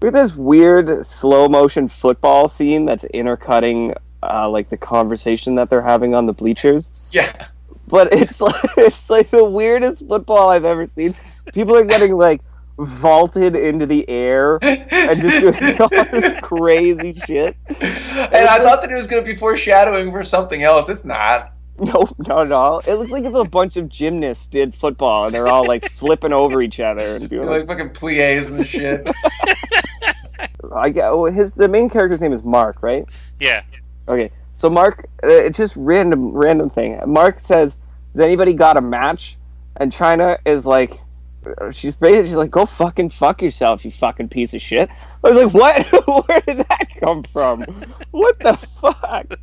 Look 0.01 0.13
at 0.13 0.13
this 0.13 0.35
weird 0.35 1.05
slow 1.05 1.49
motion 1.49 1.89
football 1.89 2.47
scene 2.47 2.85
that's 2.85 3.03
intercutting 3.05 3.93
uh, 4.23 4.49
like 4.49 4.69
the 4.69 4.77
conversation 4.77 5.55
that 5.55 5.69
they're 5.69 5.81
having 5.81 6.15
on 6.15 6.25
the 6.25 6.33
bleachers. 6.33 7.11
Yeah. 7.13 7.47
But 7.87 8.13
it's 8.13 8.39
like 8.41 8.63
it's 8.77 9.09
like 9.09 9.29
the 9.29 9.43
weirdest 9.43 10.07
football 10.07 10.49
I've 10.49 10.65
ever 10.65 10.87
seen. 10.87 11.15
People 11.53 11.75
are 11.75 11.83
getting 11.83 12.13
like 12.13 12.41
vaulted 12.79 13.55
into 13.55 13.87
the 13.87 14.07
air 14.07 14.59
and 14.61 15.19
just 15.19 15.41
doing 15.41 15.81
all 15.81 15.89
this 15.89 16.39
crazy 16.41 17.19
shit. 17.25 17.57
And 17.67 18.35
I 18.35 18.59
thought 18.59 18.81
that 18.83 18.91
it 18.91 18.95
was 18.95 19.07
going 19.07 19.25
to 19.25 19.25
be 19.25 19.35
foreshadowing 19.35 20.11
for 20.11 20.23
something 20.23 20.63
else. 20.63 20.87
It's 20.87 21.03
not. 21.03 21.56
No, 21.79 22.07
not 22.17 22.47
at 22.47 22.51
all. 22.51 22.79
It 22.79 22.93
looks 22.93 23.11
like 23.11 23.23
if 23.23 23.33
a 23.33 23.43
bunch 23.43 23.77
of 23.77 23.87
gymnasts 23.87 24.47
did 24.47 24.75
football 24.75 25.25
and 25.25 25.33
they're 25.33 25.47
all 25.47 25.65
like 25.65 25.91
flipping 25.91 26.33
over 26.33 26.61
each 26.61 26.79
other 26.79 27.15
and 27.15 27.29
doing 27.29 27.45
Like 27.45 27.67
fucking 27.67 27.91
plies 27.91 28.49
and 28.49 28.65
shit. 28.65 29.09
I 30.75 30.89
get 30.89 31.09
oh, 31.09 31.25
his 31.25 31.51
the 31.53 31.67
main 31.67 31.89
character's 31.89 32.19
name 32.19 32.33
is 32.33 32.43
Mark, 32.43 32.81
right? 32.81 33.07
Yeah. 33.39 33.63
Okay, 34.07 34.31
so 34.53 34.69
Mark, 34.69 35.07
uh, 35.23 35.27
it's 35.27 35.57
just 35.57 35.75
random, 35.75 36.31
random 36.31 36.69
thing. 36.69 36.99
Mark 37.05 37.39
says, 37.39 37.77
"Has 38.13 38.19
anybody 38.19 38.53
got 38.53 38.77
a 38.77 38.81
match?" 38.81 39.37
And 39.75 39.93
China 39.93 40.37
is 40.45 40.65
like, 40.65 40.99
uh, 41.45 41.71
she's 41.71 41.95
basically 41.95 42.29
she's 42.29 42.35
like, 42.35 42.51
"Go 42.51 42.65
fucking 42.65 43.11
fuck 43.11 43.41
yourself, 43.41 43.85
you 43.85 43.91
fucking 43.91 44.29
piece 44.29 44.53
of 44.53 44.61
shit." 44.61 44.89
I 45.23 45.29
was 45.29 45.43
like, 45.43 45.53
"What? 45.53 45.85
Where 46.27 46.41
did 46.41 46.57
that 46.57 46.87
come 46.99 47.23
from? 47.23 47.63
what 48.11 48.39
the 48.39 48.57
fuck?" 48.81 49.39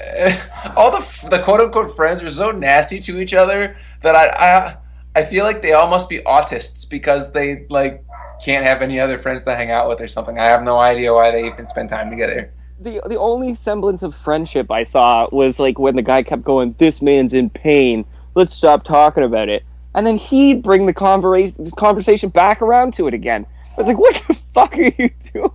all 0.76 0.90
the 0.90 1.28
the 1.30 1.40
quote 1.44 1.60
unquote 1.60 1.94
friends 1.94 2.22
are 2.22 2.30
so 2.30 2.50
nasty 2.50 2.98
to 2.98 3.20
each 3.20 3.32
other 3.32 3.76
that 4.02 4.16
I 4.16 4.28
I 4.28 4.76
I 5.20 5.24
feel 5.24 5.44
like 5.44 5.62
they 5.62 5.72
all 5.72 5.88
must 5.88 6.08
be 6.08 6.18
autists 6.20 6.88
because 6.88 7.32
they 7.32 7.66
like 7.70 8.04
can't 8.44 8.64
have 8.64 8.82
any 8.82 8.98
other 8.98 9.18
friends 9.18 9.44
to 9.44 9.54
hang 9.54 9.70
out 9.70 9.88
with 9.88 10.00
or 10.00 10.08
something. 10.08 10.38
I 10.38 10.46
have 10.46 10.64
no 10.64 10.78
idea 10.80 11.14
why 11.14 11.30
they 11.30 11.46
even 11.46 11.66
spend 11.66 11.88
time 11.88 12.10
together. 12.10 12.52
The 12.80 13.00
the 13.06 13.18
only 13.18 13.54
semblance 13.54 14.02
of 14.02 14.16
friendship 14.16 14.70
I 14.70 14.82
saw 14.82 15.28
was 15.30 15.60
like 15.60 15.78
when 15.78 15.94
the 15.94 16.02
guy 16.02 16.24
kept 16.24 16.42
going, 16.42 16.74
"This 16.78 17.00
man's 17.00 17.32
in 17.32 17.48
pain. 17.48 18.04
Let's 18.34 18.52
stop 18.52 18.82
talking 18.82 19.22
about 19.22 19.48
it." 19.48 19.62
And 19.94 20.04
then 20.04 20.16
he'd 20.16 20.64
bring 20.64 20.86
the 20.86 20.94
conversation 20.94 21.70
conversation 21.72 22.30
back 22.30 22.60
around 22.60 22.94
to 22.94 23.06
it 23.06 23.14
again. 23.14 23.46
I 23.72 23.74
was 23.76 23.86
like, 23.86 23.98
"What 23.98 24.20
the 24.26 24.34
fuck 24.52 24.76
are 24.76 24.82
you 24.82 25.10
doing?" 25.32 25.50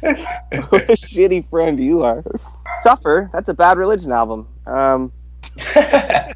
what 0.68 0.90
a 0.90 0.94
shitty 0.94 1.48
friend 1.48 1.78
you 1.78 2.02
are. 2.02 2.22
Suffer. 2.82 3.30
That's 3.32 3.48
a 3.48 3.54
bad 3.54 3.78
religion 3.78 4.12
album. 4.12 4.48
Um, 4.66 5.12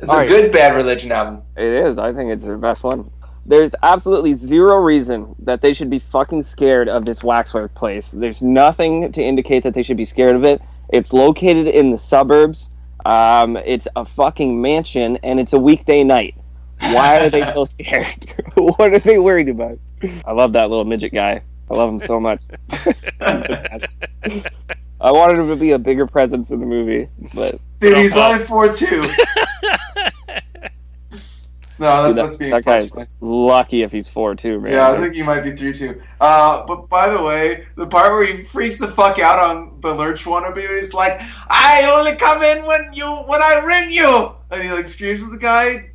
It's 0.00 0.12
a 0.12 0.16
right. 0.16 0.28
good 0.28 0.52
bad 0.52 0.74
religion 0.74 1.12
album. 1.12 1.40
it 1.56 1.64
is. 1.86 1.96
I 1.96 2.12
think 2.12 2.30
it's 2.30 2.44
their 2.44 2.58
best 2.58 2.82
one. 2.82 3.10
There's 3.46 3.74
absolutely 3.82 4.34
zero 4.34 4.76
reason 4.76 5.34
that 5.38 5.62
they 5.62 5.72
should 5.72 5.88
be 5.88 5.98
fucking 5.98 6.42
scared 6.42 6.88
of 6.90 7.06
this 7.06 7.22
waxwork 7.22 7.74
place. 7.74 8.10
There's 8.12 8.42
nothing 8.42 9.12
to 9.12 9.22
indicate 9.22 9.62
that 9.62 9.72
they 9.72 9.82
should 9.82 9.96
be 9.96 10.04
scared 10.04 10.36
of 10.36 10.44
it. 10.44 10.60
It's 10.90 11.12
located 11.14 11.68
in 11.68 11.90
the 11.90 11.96
suburbs. 11.96 12.70
Um, 13.06 13.56
it's 13.56 13.88
a 13.96 14.04
fucking 14.04 14.60
mansion, 14.60 15.16
and 15.22 15.40
it's 15.40 15.54
a 15.54 15.58
weekday 15.58 16.04
night. 16.04 16.34
Why 16.80 17.24
are 17.24 17.30
they 17.30 17.42
so 17.42 17.64
scared? 17.64 18.30
what 18.56 18.92
are 18.92 18.98
they 18.98 19.18
worried 19.18 19.48
about? 19.48 19.78
I 20.26 20.32
love 20.32 20.52
that 20.52 20.68
little 20.68 20.84
midget 20.84 21.14
guy. 21.14 21.42
I 21.70 21.74
love 21.74 21.90
him 21.90 22.00
so 22.06 22.20
much. 22.20 22.40
I 25.00 25.10
wanted 25.10 25.38
him 25.38 25.48
to 25.48 25.56
be 25.56 25.72
a 25.72 25.78
bigger 25.78 26.06
presence 26.06 26.50
in 26.50 26.60
the 26.60 26.66
movie, 26.66 27.08
but 27.34 27.58
Dude, 27.78 27.98
he's 27.98 28.16
only 28.16 28.38
four 28.38 28.72
two. 28.72 29.02
no, 31.78 31.78
that's 31.78 32.06
Dude, 32.06 32.16
that's 32.16 32.36
being 32.36 32.50
that 32.52 32.64
guy's 32.64 33.16
lucky 33.20 33.82
if 33.82 33.92
he's 33.92 34.08
four 34.08 34.34
too, 34.34 34.60
man. 34.60 34.72
Yeah, 34.72 34.90
I 34.90 34.96
think 34.96 35.14
you 35.14 35.24
might 35.24 35.40
be 35.40 35.54
three 35.54 35.72
two. 35.72 36.00
Uh, 36.20 36.64
but 36.66 36.88
by 36.88 37.10
the 37.10 37.22
way, 37.22 37.66
the 37.76 37.86
part 37.86 38.12
where 38.12 38.24
he 38.24 38.42
freaks 38.42 38.78
the 38.78 38.88
fuck 38.88 39.18
out 39.18 39.38
on 39.38 39.78
the 39.80 39.92
lurch 39.92 40.24
wannabe, 40.24 40.66
he's 40.76 40.94
like, 40.94 41.20
"I 41.50 41.90
only 41.94 42.16
come 42.16 42.42
in 42.42 42.64
when 42.64 42.94
you 42.94 43.06
when 43.26 43.42
I 43.42 43.62
ring 43.64 43.90
you," 43.90 44.34
and 44.50 44.62
he 44.62 44.72
like 44.72 44.88
screams 44.88 45.22
at 45.22 45.30
the 45.30 45.38
guy. 45.38 45.90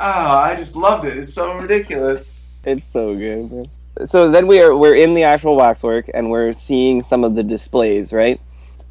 Oh, 0.00 0.32
I 0.32 0.54
just 0.56 0.74
loved 0.74 1.04
it. 1.04 1.16
It's 1.16 1.32
so 1.32 1.54
ridiculous. 1.54 2.32
It's 2.64 2.86
so 2.86 3.14
good, 3.14 3.52
man. 3.52 3.70
So 4.06 4.30
then 4.30 4.46
we 4.46 4.60
are 4.60 4.76
we're 4.76 4.94
in 4.94 5.14
the 5.14 5.24
actual 5.24 5.56
waxwork 5.56 6.10
and 6.14 6.30
we're 6.30 6.52
seeing 6.52 7.02
some 7.02 7.24
of 7.24 7.34
the 7.34 7.42
displays, 7.42 8.12
right? 8.12 8.40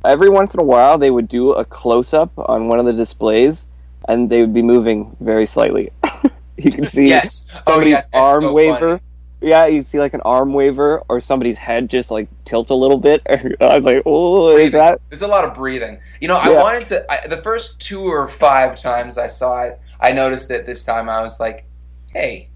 Every 0.05 0.29
once 0.29 0.53
in 0.53 0.59
a 0.59 0.63
while 0.63 0.97
they 0.97 1.11
would 1.11 1.27
do 1.27 1.51
a 1.53 1.65
close 1.65 2.13
up 2.13 2.31
on 2.37 2.67
one 2.67 2.79
of 2.79 2.85
the 2.85 2.93
displays 2.93 3.65
and 4.07 4.29
they 4.29 4.41
would 4.41 4.53
be 4.53 4.61
moving 4.61 5.15
very 5.19 5.45
slightly. 5.45 5.91
you 6.57 6.71
can 6.71 6.85
see 6.85 7.07
Yes. 7.09 7.47
Oh 7.67 7.79
yes. 7.81 8.09
Arm 8.13 8.41
so 8.41 8.53
waver. 8.53 8.79
funny. 8.89 9.01
Yeah, 9.39 9.67
you 9.67 9.81
can 9.81 9.85
see 9.85 9.99
like 9.99 10.15
an 10.15 10.21
arm 10.21 10.53
waver 10.53 11.03
or 11.09 11.21
somebody's 11.21 11.57
head 11.59 11.89
just 11.89 12.09
like 12.09 12.27
tilt 12.45 12.69
a 12.71 12.75
little 12.75 12.97
bit. 12.97 13.21
I 13.29 13.75
was 13.75 13.85
like, 13.85 14.01
oh, 14.05 14.49
is 14.49 14.55
Breathing. 14.55 14.79
that? 14.79 15.01
There's 15.09 15.21
a 15.21 15.27
lot 15.27 15.45
of 15.45 15.53
breathing. 15.53 15.99
You 16.19 16.27
know, 16.27 16.37
I 16.37 16.49
Yeah. 16.51 16.59
wanted 16.61 16.85
to. 16.87 17.11
I, 17.11 17.27
the 17.27 17.37
first 17.37 17.79
two 17.79 18.01
or 18.01 18.27
five 18.27 18.75
times 18.75 19.17
I 19.19 19.27
saw 19.27 19.61
it, 19.63 19.79
I 20.01 20.11
noticed 20.11 20.49
it. 20.49 20.65
This 20.65 20.83
time 20.83 21.07
I 21.07 21.21
was 21.21 21.39
like, 21.39 21.65
"Hey, 22.13 22.49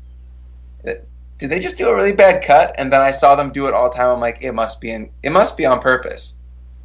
did 1.41 1.49
they 1.49 1.59
just 1.59 1.77
do 1.77 1.89
a 1.89 1.95
really 1.95 2.13
bad 2.13 2.43
cut?" 2.43 2.73
And 2.77 2.93
then 2.93 3.01
I 3.01 3.11
saw 3.11 3.35
them 3.35 3.51
do 3.51 3.65
it 3.67 3.73
all 3.73 3.89
the 3.89 3.95
time. 3.97 4.09
I'm 4.09 4.21
like, 4.21 4.37
"It 4.41 4.53
must 4.53 4.79
be 4.79 4.91
in. 4.91 5.09
It 5.23 5.31
must 5.31 5.57
be 5.57 5.65
on 5.65 5.79
purpose." 5.79 6.37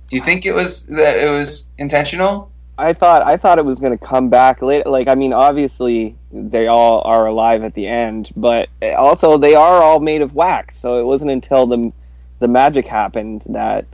Do 0.08 0.16
you 0.16 0.22
think 0.22 0.46
it 0.46 0.54
was 0.54 0.86
that 0.86 1.18
it 1.18 1.30
was 1.30 1.68
intentional? 1.78 2.50
I 2.78 2.92
thought 2.92 3.22
I 3.22 3.36
thought 3.36 3.58
it 3.58 3.64
was 3.64 3.78
going 3.78 3.96
to 3.96 4.04
come 4.04 4.28
back 4.28 4.62
later. 4.62 4.88
Like, 4.88 5.08
I 5.08 5.14
mean, 5.14 5.32
obviously 5.32 6.16
they 6.32 6.66
all 6.66 7.02
are 7.02 7.26
alive 7.26 7.62
at 7.64 7.74
the 7.74 7.86
end, 7.86 8.30
but 8.36 8.68
also 8.96 9.38
they 9.38 9.54
are 9.54 9.82
all 9.82 10.00
made 10.00 10.22
of 10.22 10.34
wax. 10.34 10.78
So 10.78 10.98
it 10.98 11.04
wasn't 11.04 11.30
until 11.30 11.66
the 11.66 11.92
the 12.38 12.48
magic 12.48 12.86
happened 12.86 13.44
that 13.46 13.86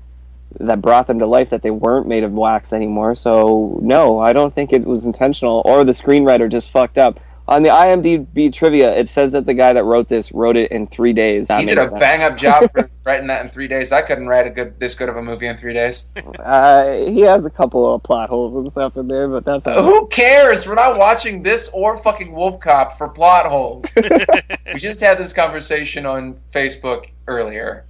that 0.60 0.82
brought 0.82 1.06
them 1.06 1.18
to 1.18 1.26
life 1.26 1.50
that 1.50 1.62
they 1.62 1.70
weren't 1.70 2.06
made 2.06 2.24
of 2.24 2.32
wax 2.32 2.72
anymore. 2.72 3.14
So 3.14 3.78
no, 3.82 4.20
I 4.20 4.32
don't 4.32 4.54
think 4.54 4.72
it 4.72 4.84
was 4.84 5.06
intentional, 5.06 5.62
or 5.64 5.84
the 5.84 5.92
screenwriter 5.92 6.50
just 6.50 6.70
fucked 6.70 6.98
up. 6.98 7.20
On 7.48 7.62
the 7.62 7.70
IMDb 7.70 8.52
trivia, 8.52 8.94
it 8.94 9.08
says 9.08 9.32
that 9.32 9.46
the 9.46 9.54
guy 9.54 9.72
that 9.72 9.82
wrote 9.82 10.08
this 10.08 10.30
wrote 10.30 10.56
it 10.56 10.70
in 10.70 10.86
three 10.86 11.12
days. 11.12 11.48
That 11.48 11.60
he 11.60 11.66
did 11.66 11.76
a 11.76 11.88
sense. 11.88 11.98
bang 11.98 12.22
up 12.22 12.38
job 12.38 12.70
for 12.70 12.88
writing 13.04 13.26
that 13.26 13.44
in 13.44 13.50
three 13.50 13.66
days. 13.66 13.90
I 13.90 14.00
couldn't 14.00 14.28
write 14.28 14.46
a 14.46 14.50
good 14.50 14.78
this 14.78 14.94
good 14.94 15.08
of 15.08 15.16
a 15.16 15.22
movie 15.22 15.48
in 15.48 15.58
three 15.58 15.74
days. 15.74 16.06
Uh, 16.38 16.92
he 17.06 17.20
has 17.20 17.44
a 17.44 17.50
couple 17.50 17.92
of 17.92 18.02
plot 18.04 18.28
holes 18.28 18.54
and 18.54 18.70
stuff 18.70 18.96
in 18.96 19.08
there, 19.08 19.26
but 19.26 19.44
that's 19.44 19.66
Who 19.66 20.06
cares? 20.06 20.68
We're 20.68 20.76
not 20.76 20.96
watching 20.96 21.42
this 21.42 21.68
or 21.74 21.98
fucking 21.98 22.32
Wolf 22.32 22.60
Cop 22.60 22.92
for 22.92 23.08
plot 23.08 23.46
holes. 23.46 23.86
we 23.96 24.78
just 24.78 25.00
had 25.00 25.18
this 25.18 25.32
conversation 25.32 26.06
on 26.06 26.38
Facebook 26.52 27.10
earlier. 27.26 27.86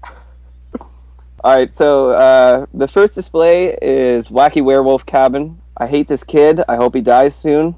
All 1.44 1.56
right, 1.56 1.76
so 1.76 2.12
uh, 2.12 2.66
the 2.72 2.86
first 2.86 3.14
display 3.14 3.76
is 3.82 4.28
Wacky 4.28 4.62
Werewolf 4.62 5.04
Cabin. 5.04 5.60
I 5.76 5.88
hate 5.88 6.06
this 6.06 6.22
kid. 6.22 6.62
I 6.68 6.76
hope 6.76 6.94
he 6.94 7.00
dies 7.00 7.34
soon. 7.34 7.74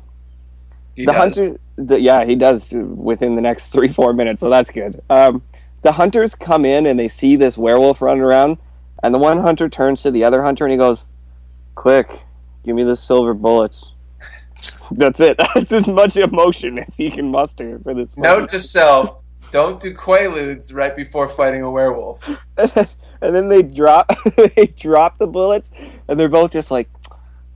He 0.95 1.07
the 1.07 1.13
does. 1.13 1.39
hunter, 1.39 1.59
the, 1.77 2.01
yeah, 2.01 2.25
he 2.25 2.35
does 2.35 2.73
within 2.73 3.35
the 3.35 3.43
next 3.43 3.69
three 3.69 3.93
four 3.93 4.13
minutes, 4.13 4.41
so 4.41 4.51
that's 4.51 4.71
good. 4.71 5.03
Um, 5.11 5.43
the 5.83 5.93
hunters 5.93 6.35
come 6.35 6.65
in 6.65 6.87
and 6.87 6.99
they 6.99 7.09
see 7.09 7.37
this 7.37 7.59
werewolf 7.59 8.01
running 8.01 8.23
around, 8.23 8.59
and 9.03 9.15
the 9.15 9.19
one 9.19 9.39
hunter 9.39 9.69
turns 9.69 10.03
to 10.03 10.11
the 10.11 10.25
other 10.25 10.43
hunter 10.43 10.65
and 10.65 10.73
he 10.73 10.79
goes, 10.79 11.05
"Quick, 11.75 12.11
give 12.65 12.75
me 12.77 12.85
the 12.85 12.97
silver 12.97 13.35
bullets." 13.35 13.93
That's 14.93 15.21
it. 15.21 15.39
That's 15.55 15.73
as 15.73 15.89
much 15.89 16.17
emotion 16.17 16.79
as 16.79 16.95
he 16.97 17.11
can 17.11 17.31
muster 17.31 17.79
for 17.81 17.95
this. 17.95 18.17
Note 18.17 18.49
to 18.51 18.61
self: 18.61 19.19
Don't 19.51 19.81
do 19.81 19.95
quaaludes 19.95 20.75
right 20.75 20.97
before 20.97 21.29
fighting 21.29 21.63
a 21.63 21.71
werewolf. 21.71 22.29
and 23.25 23.35
then 23.35 23.49
they 23.49 23.63
drop 23.63 24.11
they 24.37 24.73
drop 24.79 25.19
the 25.19 25.27
bullets 25.27 25.73
and 26.09 26.19
they're 26.21 26.29
both 26.29 26.53
just 26.53 26.71
like 26.71 26.89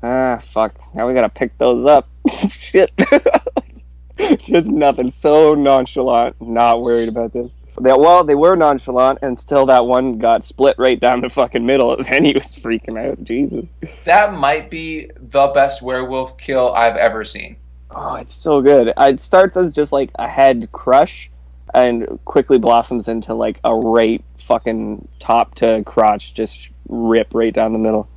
ah 0.02 0.42
fuck 0.52 0.74
now 0.94 1.06
we 1.06 1.14
gotta 1.14 1.28
pick 1.28 1.56
those 1.58 1.86
up 1.86 2.08
shit 2.50 2.90
just 4.38 4.68
nothing. 4.68 5.10
So 5.10 5.54
nonchalant. 5.54 6.40
Not 6.40 6.82
worried 6.82 7.08
about 7.08 7.32
this. 7.32 7.52
They, 7.80 7.92
well 7.92 8.24
they 8.24 8.34
were 8.34 8.56
nonchalant 8.56 9.20
until 9.22 9.66
that 9.66 9.86
one 9.86 10.18
got 10.18 10.44
split 10.44 10.74
right 10.78 10.98
down 10.98 11.20
the 11.20 11.30
fucking 11.30 11.64
middle. 11.64 11.96
And 11.96 12.06
then 12.10 12.24
he 12.24 12.32
was 12.32 12.46
freaking 12.46 12.98
out. 12.98 13.22
Jesus. 13.24 13.70
That 14.04 14.34
might 14.34 14.70
be 14.70 15.10
the 15.16 15.48
best 15.48 15.82
werewolf 15.82 16.36
kill 16.38 16.72
I've 16.74 16.96
ever 16.96 17.24
seen. 17.24 17.56
oh 17.90 18.16
it's 18.16 18.34
so 18.34 18.60
good. 18.60 18.92
It 18.96 19.20
starts 19.20 19.56
as 19.56 19.72
just 19.72 19.92
like 19.92 20.10
a 20.18 20.28
head 20.28 20.70
crush 20.72 21.30
and 21.74 22.18
quickly 22.24 22.58
blossoms 22.58 23.08
into 23.08 23.34
like 23.34 23.60
a 23.62 23.74
right 23.74 24.24
fucking 24.46 25.06
top 25.20 25.54
to 25.56 25.82
crotch 25.84 26.32
just 26.32 26.70
rip 26.88 27.34
right 27.34 27.52
down 27.54 27.72
the 27.72 27.78
middle. 27.78 28.08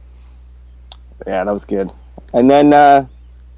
Yeah 1.28 1.44
that 1.44 1.52
was 1.52 1.66
good. 1.66 1.92
And 2.34 2.50
then 2.50 2.74
uh 2.74 3.06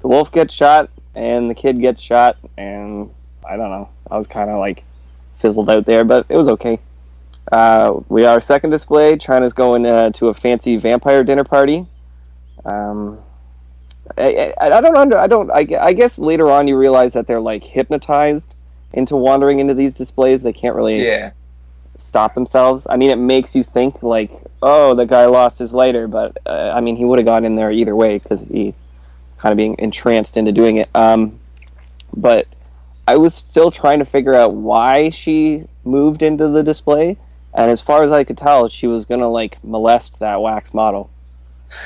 the 0.00 0.08
wolf 0.08 0.30
gets 0.32 0.52
shot 0.52 0.90
and 1.14 1.50
the 1.50 1.54
kid 1.54 1.80
gets 1.80 2.02
shot 2.02 2.36
and 2.56 3.10
i 3.48 3.56
don't 3.56 3.70
know 3.70 3.88
i 4.10 4.16
was 4.16 4.26
kind 4.26 4.50
of 4.50 4.58
like 4.58 4.82
fizzled 5.38 5.70
out 5.70 5.84
there 5.86 6.04
but 6.04 6.26
it 6.28 6.36
was 6.36 6.48
okay 6.48 6.78
uh 7.52 7.94
we 8.08 8.24
are 8.24 8.40
second 8.40 8.70
display 8.70 9.16
china's 9.16 9.52
going 9.52 9.86
uh, 9.86 10.10
to 10.10 10.28
a 10.28 10.34
fancy 10.34 10.76
vampire 10.76 11.22
dinner 11.22 11.44
party 11.44 11.86
um 12.64 13.18
I, 14.18 14.52
I, 14.60 14.66
I 14.70 14.80
don't 14.80 14.96
under 14.96 15.16
I 15.18 15.26
don't 15.26 15.50
I, 15.50 15.66
I 15.80 15.92
guess 15.92 16.18
later 16.18 16.50
on 16.50 16.68
you 16.68 16.76
realize 16.76 17.12
that 17.14 17.26
they're 17.26 17.40
like 17.40 17.64
hypnotized 17.64 18.54
into 18.92 19.16
wandering 19.16 19.58
into 19.60 19.74
these 19.74 19.94
displays 19.94 20.42
they 20.42 20.52
can't 20.52 20.76
really 20.76 21.02
Yeah. 21.04 21.32
stop 22.00 22.34
themselves. 22.34 22.86
I 22.88 22.96
mean, 22.96 23.10
it 23.10 23.16
makes 23.18 23.56
you 23.56 23.64
think 23.64 24.02
like, 24.02 24.30
oh, 24.62 24.94
the 24.94 25.04
guy 25.04 25.24
lost 25.26 25.58
his 25.58 25.72
lighter, 25.72 26.06
but 26.06 26.38
uh, 26.46 26.70
I 26.74 26.80
mean, 26.80 26.96
he 26.96 27.04
would 27.04 27.18
have 27.18 27.26
gone 27.26 27.44
in 27.44 27.56
there 27.56 27.72
either 27.72 27.96
way 27.96 28.18
because 28.18 28.40
he 28.42 28.72
kind 29.44 29.52
of 29.52 29.58
being 29.58 29.76
entranced 29.78 30.38
into 30.38 30.52
doing 30.52 30.78
it. 30.78 30.88
Um, 30.94 31.38
but 32.16 32.46
I 33.06 33.18
was 33.18 33.34
still 33.34 33.70
trying 33.70 33.98
to 33.98 34.06
figure 34.06 34.32
out 34.32 34.54
why 34.54 35.10
she 35.10 35.64
moved 35.84 36.22
into 36.22 36.48
the 36.48 36.62
display, 36.62 37.18
and 37.52 37.70
as 37.70 37.78
far 37.78 38.02
as 38.02 38.10
I 38.10 38.24
could 38.24 38.38
tell, 38.38 38.70
she 38.70 38.86
was 38.86 39.04
gonna 39.04 39.28
like 39.28 39.62
molest 39.62 40.18
that 40.20 40.40
wax 40.40 40.72
model. 40.72 41.10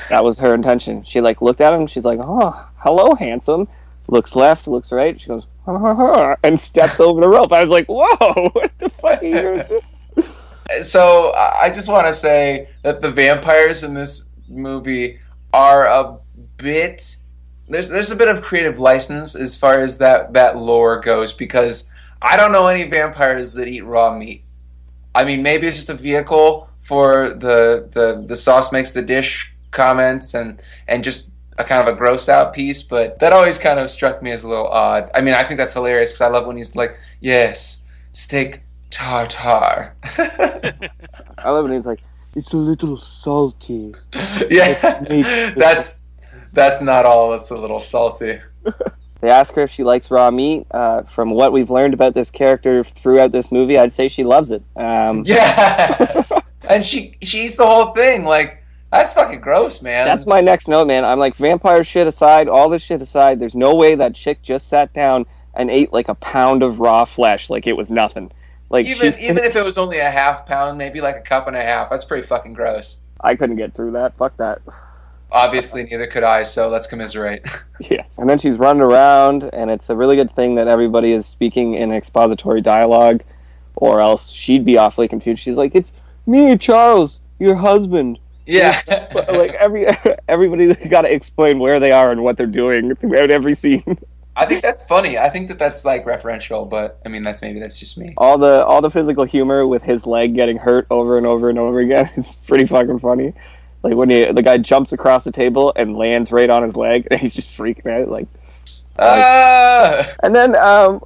That 0.07 0.23
was 0.23 0.39
her 0.39 0.55
intention. 0.55 1.03
She 1.03 1.19
like 1.19 1.41
looked 1.41 1.59
at 1.59 1.73
him. 1.73 1.85
She's 1.85 2.05
like, 2.05 2.19
"Oh, 2.23 2.65
hello, 2.77 3.13
handsome." 3.13 3.67
Looks 4.07 4.37
left, 4.37 4.65
looks 4.65 4.93
right. 4.93 5.19
She 5.19 5.27
goes, 5.27 5.45
ha, 5.65 5.77
ha, 5.77 5.93
ha, 5.93 6.35
and 6.43 6.57
steps 6.57 6.99
over 7.01 7.19
the 7.19 7.27
rope. 7.27 7.51
I 7.51 7.59
was 7.61 7.69
like, 7.69 7.87
"Whoa, 7.87 8.49
what 8.53 8.71
the 8.79 8.89
fuck 8.89 9.21
are 9.21 9.25
you 9.25 9.41
doing?" 9.41 9.63
So 10.83 11.33
I 11.33 11.63
I 11.63 11.69
just 11.71 11.89
want 11.89 12.05
to 12.07 12.13
say 12.13 12.69
that 12.83 13.01
the 13.01 13.09
vampires 13.09 13.83
in 13.83 13.95
this 13.95 14.29
movie 14.47 15.19
are 15.51 15.87
a 15.87 16.19
bit. 16.55 17.17
There's 17.69 17.89
there's 17.89 18.11
a 18.11 18.15
bit 18.15 18.27
of 18.27 18.41
creative 18.41 18.79
license 18.79 19.35
as 19.35 19.55
far 19.55 19.81
as 19.81 19.97
that 19.99 20.33
that 20.33 20.57
lore 20.57 20.99
goes 20.99 21.33
because 21.33 21.89
I 22.21 22.35
don't 22.35 22.51
know 22.51 22.67
any 22.67 22.89
vampires 22.89 23.53
that 23.53 23.67
eat 23.67 23.81
raw 23.81 24.15
meat. 24.15 24.43
I 25.15 25.23
mean, 25.23 25.41
maybe 25.43 25.67
it's 25.67 25.77
just 25.77 25.89
a 25.89 25.93
vehicle 25.93 26.69
for 26.81 27.29
the 27.29 27.87
the 27.91 28.23
the 28.25 28.35
sauce 28.35 28.71
makes 28.71 28.93
the 28.93 29.01
dish 29.01 29.53
comments 29.71 30.33
and 30.33 30.61
and 30.87 31.03
just 31.03 31.31
a 31.57 31.63
kind 31.63 31.87
of 31.87 31.93
a 31.93 31.97
gross 31.97 32.29
out 32.29 32.53
piece, 32.53 32.81
but 32.81 33.19
that 33.19 33.33
always 33.33 33.57
kind 33.57 33.79
of 33.79 33.89
struck 33.89 34.23
me 34.23 34.31
as 34.31 34.43
a 34.43 34.49
little 34.49 34.67
odd. 34.67 35.11
I 35.13 35.21
mean, 35.21 35.33
I 35.33 35.43
think 35.43 35.57
that's 35.57 35.73
hilarious 35.73 36.11
because 36.11 36.21
I 36.21 36.27
love 36.27 36.47
when 36.47 36.57
he's 36.57 36.75
like, 36.75 36.97
"Yes, 37.19 37.83
steak 38.13 38.61
tartare." 38.89 39.93
I 40.03 41.51
love 41.51 41.69
it. 41.69 41.73
He's 41.73 41.85
like, 41.85 41.99
it's 42.35 42.53
a 42.53 42.57
little 42.57 42.97
salty. 42.97 43.93
yeah, 44.49 45.53
that's 45.55 45.97
that's 46.53 46.81
not 46.81 47.05
all. 47.05 47.33
It's 47.33 47.49
a 47.51 47.57
little 47.57 47.79
salty. 47.79 48.39
They 49.21 49.27
ask 49.29 49.53
her 49.55 49.63
if 49.63 49.71
she 49.71 49.83
likes 49.83 50.09
raw 50.09 50.31
meat. 50.31 50.65
Uh, 50.71 51.03
from 51.13 51.31
what 51.31 51.51
we've 51.51 51.69
learned 51.69 51.93
about 51.93 52.13
this 52.13 52.31
character 52.31 52.85
throughout 52.85 53.33
this 53.33 53.51
movie, 53.51 53.77
I'd 53.77 53.91
say 53.91 54.07
she 54.07 54.23
loves 54.23 54.49
it. 54.51 54.63
Um, 54.77 55.23
Yeah, 55.25 56.23
and 56.69 56.85
she 56.85 57.17
she 57.21 57.41
eats 57.41 57.57
the 57.57 57.65
whole 57.65 57.93
thing. 57.93 58.23
Like 58.23 58.63
that's 58.93 59.13
fucking 59.13 59.41
gross, 59.41 59.81
man. 59.81 60.07
That's 60.07 60.25
my 60.25 60.39
next 60.39 60.69
note, 60.69 60.87
man. 60.87 61.03
I'm 61.03 61.19
like, 61.19 61.35
vampire 61.35 61.83
shit 61.83 62.07
aside, 62.07 62.47
all 62.47 62.69
this 62.69 62.81
shit 62.81 63.01
aside, 63.01 63.41
there's 63.41 63.55
no 63.55 63.75
way 63.75 63.93
that 63.95 64.15
chick 64.15 64.41
just 64.41 64.69
sat 64.69 64.93
down 64.93 65.25
and 65.53 65.69
ate 65.69 65.91
like 65.91 66.07
a 66.07 66.15
pound 66.15 66.63
of 66.63 66.79
raw 66.79 67.03
flesh 67.03 67.49
like 67.49 67.67
it 67.67 67.73
was 67.75 67.91
nothing. 67.91 68.31
Like, 68.69 68.85
even 68.85 69.13
she- 69.17 69.25
even 69.25 69.43
if 69.43 69.55
it 69.57 69.65
was 69.65 69.77
only 69.77 69.97
a 69.97 70.09
half 70.09 70.45
pound, 70.45 70.77
maybe 70.77 71.01
like 71.01 71.17
a 71.17 71.21
cup 71.21 71.45
and 71.47 71.57
a 71.57 71.61
half. 71.61 71.89
That's 71.89 72.05
pretty 72.05 72.25
fucking 72.25 72.53
gross. 72.53 73.01
I 73.19 73.35
couldn't 73.35 73.57
get 73.57 73.75
through 73.75 73.91
that. 73.91 74.15
Fuck 74.17 74.37
that. 74.37 74.61
Obviously, 75.31 75.83
neither 75.83 76.07
could 76.07 76.23
I. 76.23 76.43
So 76.43 76.69
let's 76.69 76.87
commiserate. 76.87 77.45
Yes. 77.81 78.17
And 78.17 78.29
then 78.29 78.37
she's 78.37 78.57
running 78.57 78.83
around, 78.83 79.49
and 79.53 79.71
it's 79.71 79.89
a 79.89 79.95
really 79.95 80.17
good 80.17 80.35
thing 80.35 80.55
that 80.55 80.67
everybody 80.67 81.13
is 81.13 81.25
speaking 81.25 81.75
in 81.75 81.93
expository 81.93 82.59
dialogue, 82.59 83.23
or 83.77 84.01
else 84.01 84.29
she'd 84.29 84.65
be 84.65 84.77
awfully 84.77 85.07
confused. 85.07 85.41
She's 85.41 85.55
like, 85.55 85.73
"It's 85.73 85.93
me, 86.27 86.57
Charles, 86.57 87.21
your 87.39 87.55
husband." 87.55 88.19
yeah, 88.49 88.81
like 89.29 89.53
every 89.53 89.85
everybody 90.27 90.73
got 90.89 91.03
to 91.03 91.13
explain 91.13 91.59
where 91.59 91.79
they 91.79 91.91
are 91.91 92.11
and 92.11 92.23
what 92.23 92.35
they're 92.37 92.47
doing 92.47 92.95
throughout 92.95 93.29
every 93.29 93.53
scene. 93.53 93.97
I 94.35 94.45
think 94.45 94.61
that's 94.61 94.83
funny. 94.83 95.17
I 95.17 95.29
think 95.29 95.47
that 95.49 95.59
that's 95.59 95.85
like 95.85 96.05
referential, 96.05 96.67
but 96.69 96.99
I 97.05 97.09
mean, 97.09 97.21
that's 97.21 97.41
maybe 97.41 97.59
that's 97.59 97.77
just 97.77 97.97
me. 97.97 98.13
all 98.17 98.37
the 98.37 98.65
all 98.65 98.81
the 98.81 98.89
physical 98.89 99.23
humor 99.23 99.67
with 99.67 99.83
his 99.83 100.05
leg 100.05 100.33
getting 100.35 100.57
hurt 100.57 100.87
over 100.89 101.17
and 101.17 101.27
over 101.27 101.49
and 101.49 101.59
over 101.59 101.79
again 101.79 102.09
is 102.17 102.35
pretty 102.47 102.65
fucking 102.65 102.99
funny. 102.99 103.33
Like 103.83 103.95
when 103.95 104.09
he, 104.09 104.25
the 104.25 104.41
guy 104.41 104.57
jumps 104.57 104.91
across 104.91 105.23
the 105.23 105.31
table 105.31 105.71
and 105.75 105.97
lands 105.97 106.31
right 106.31 106.49
on 106.49 106.63
his 106.63 106.75
leg, 106.75 107.07
and 107.11 107.19
he's 107.21 107.33
just 107.33 107.55
freaking 107.57 107.87
out. 108.01 108.09
Like, 108.09 108.27
Ah! 108.97 110.05
and 110.23 110.35
then 110.35 110.55
um, 110.57 111.01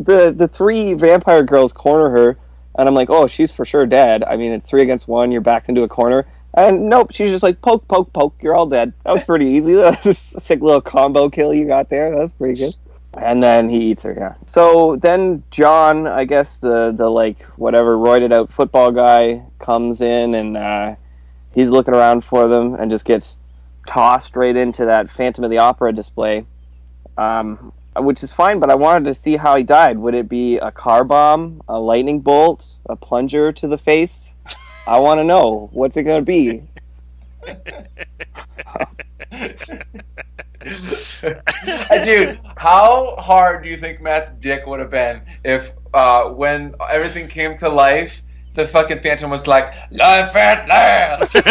the 0.00 0.32
the 0.36 0.48
three 0.48 0.94
vampire 0.94 1.42
girls 1.42 1.72
corner 1.72 2.10
her, 2.10 2.36
and 2.76 2.88
I'm 2.88 2.94
like, 2.94 3.10
oh, 3.10 3.26
she's 3.26 3.52
for 3.52 3.64
sure 3.64 3.86
dead. 3.86 4.24
I 4.24 4.36
mean, 4.36 4.52
it's 4.52 4.68
three 4.68 4.82
against 4.82 5.06
one. 5.08 5.30
You're 5.30 5.40
backed 5.40 5.68
into 5.68 5.82
a 5.82 5.88
corner, 5.88 6.26
and 6.54 6.88
nope, 6.88 7.12
she's 7.12 7.30
just 7.30 7.42
like 7.42 7.60
poke, 7.62 7.86
poke, 7.86 8.12
poke. 8.12 8.34
You're 8.40 8.54
all 8.54 8.66
dead. 8.66 8.92
That 9.04 9.12
was 9.12 9.22
pretty 9.24 9.46
easy. 9.46 9.74
That 9.80 10.04
was 10.04 10.32
a 10.34 10.40
sick 10.40 10.60
little 10.60 10.80
combo 10.80 11.30
kill 11.30 11.54
you 11.54 11.66
got 11.66 11.88
there. 11.88 12.10
That 12.10 12.18
was 12.18 12.32
pretty 12.32 12.58
good. 12.58 12.74
And 13.14 13.42
then 13.42 13.68
he 13.68 13.90
eats 13.90 14.04
her, 14.04 14.14
yeah. 14.16 14.34
So 14.46 14.96
then 14.96 15.42
John, 15.50 16.06
I 16.06 16.24
guess 16.24 16.58
the 16.58 16.92
the 16.96 17.08
like 17.08 17.42
whatever 17.56 17.96
roided 17.96 18.32
out 18.32 18.52
football 18.52 18.92
guy 18.92 19.42
comes 19.58 20.00
in 20.00 20.34
and 20.34 20.56
uh, 20.56 20.94
he's 21.52 21.68
looking 21.68 21.94
around 21.94 22.24
for 22.24 22.48
them 22.48 22.74
and 22.74 22.90
just 22.90 23.04
gets 23.04 23.38
tossed 23.86 24.36
right 24.36 24.54
into 24.54 24.84
that 24.86 25.10
Phantom 25.10 25.44
of 25.44 25.50
the 25.50 25.58
Opera 25.58 25.92
display, 25.92 26.46
um, 27.16 27.72
which 27.96 28.22
is 28.22 28.32
fine. 28.32 28.60
But 28.60 28.70
I 28.70 28.74
wanted 28.74 29.04
to 29.06 29.14
see 29.14 29.36
how 29.36 29.56
he 29.56 29.62
died. 29.62 29.98
Would 29.98 30.14
it 30.14 30.28
be 30.28 30.56
a 30.58 30.70
car 30.70 31.04
bomb, 31.04 31.62
a 31.68 31.78
lightning 31.78 32.20
bolt, 32.20 32.64
a 32.88 32.96
plunger 32.96 33.52
to 33.52 33.68
the 33.68 33.78
face? 33.78 34.30
I 34.86 34.98
want 34.98 35.18
to 35.18 35.24
know 35.24 35.68
what's 35.72 35.96
it 35.96 36.04
gonna 36.04 36.22
be. 36.22 36.62
Dude, 42.04 42.40
how 42.56 43.16
hard 43.16 43.62
do 43.62 43.70
you 43.70 43.76
think 43.76 44.00
Matt's 44.00 44.30
dick 44.32 44.66
would 44.66 44.80
have 44.80 44.90
been 44.90 45.22
if, 45.44 45.72
uh, 45.94 46.30
when 46.30 46.74
everything 46.90 47.28
came 47.28 47.56
to 47.58 47.68
life, 47.68 48.22
the 48.54 48.66
fucking 48.66 49.00
Phantom 49.00 49.30
was 49.30 49.46
like, 49.46 49.72
"Life 49.90 50.34
at 50.36 50.68
last." 50.68 51.36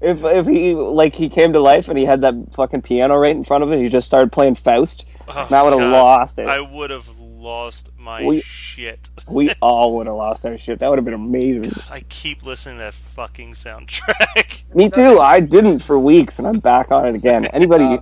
If 0.00 0.22
if 0.22 0.46
he 0.46 0.74
like 0.74 1.14
he 1.14 1.30
came 1.30 1.54
to 1.54 1.60
life 1.60 1.88
and 1.88 1.96
he 1.96 2.04
had 2.04 2.20
that 2.22 2.34
fucking 2.54 2.82
piano 2.82 3.16
right 3.16 3.34
in 3.34 3.42
front 3.42 3.64
of 3.64 3.72
him, 3.72 3.82
he 3.82 3.88
just 3.88 4.06
started 4.06 4.30
playing 4.32 4.56
Faust. 4.56 5.06
Oh, 5.26 5.46
Matt 5.50 5.64
would 5.64 5.80
have 5.80 5.90
lost 5.90 6.38
it. 6.38 6.46
I 6.46 6.60
would 6.60 6.90
have 6.90 7.08
lost 7.18 7.88
my 7.96 8.22
We- 8.22 8.42
shit. 8.42 9.08
We 9.26 9.50
all 9.62 9.96
would 9.96 10.06
have 10.06 10.16
lost 10.16 10.44
our 10.44 10.58
shit. 10.58 10.80
That 10.80 10.90
would 10.90 10.98
have 10.98 11.06
been 11.06 11.14
amazing. 11.14 11.72
I 11.90 12.00
keep 12.10 12.42
listening 12.42 12.76
to 12.78 12.84
that 12.84 12.94
fucking 12.94 13.52
soundtrack. 13.52 14.64
Me 14.74 14.90
too. 14.90 15.20
I 15.20 15.40
didn't 15.40 15.78
for 15.78 15.98
weeks, 15.98 16.38
and 16.38 16.46
I'm 16.46 16.58
back 16.58 16.90
on 16.90 17.06
it 17.06 17.14
again. 17.14 17.46
Anybody, 17.54 17.84
Uh, 17.84 17.98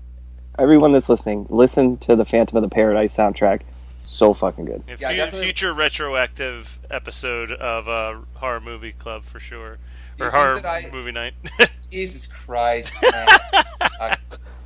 everyone 0.59 0.91
that's 0.91 1.09
listening, 1.09 1.47
listen 1.51 1.99
to 1.99 2.17
the 2.17 2.25
Phantom 2.25 2.57
of 2.57 2.63
the 2.65 2.69
Paradise 2.69 3.15
soundtrack. 3.17 3.61
So 4.05 4.35
fucking 4.35 4.65
good. 4.65 4.83
A 4.89 4.97
Yeah, 4.99 5.09
fu- 5.11 5.17
definitely- 5.17 5.45
future 5.47 5.73
retroactive 5.73 6.81
episode 6.91 7.53
of 7.53 7.89
uh, 7.89 8.19
horror 8.35 8.61
movie 8.61 8.93
club 8.93 9.25
for 9.25 9.39
sure, 9.41 9.79
or 10.21 10.31
horror 10.31 10.67
I- 10.67 10.89
movie 10.93 11.13
night. 11.13 11.35
Jesus 11.91 12.27
Christ. 12.27 12.95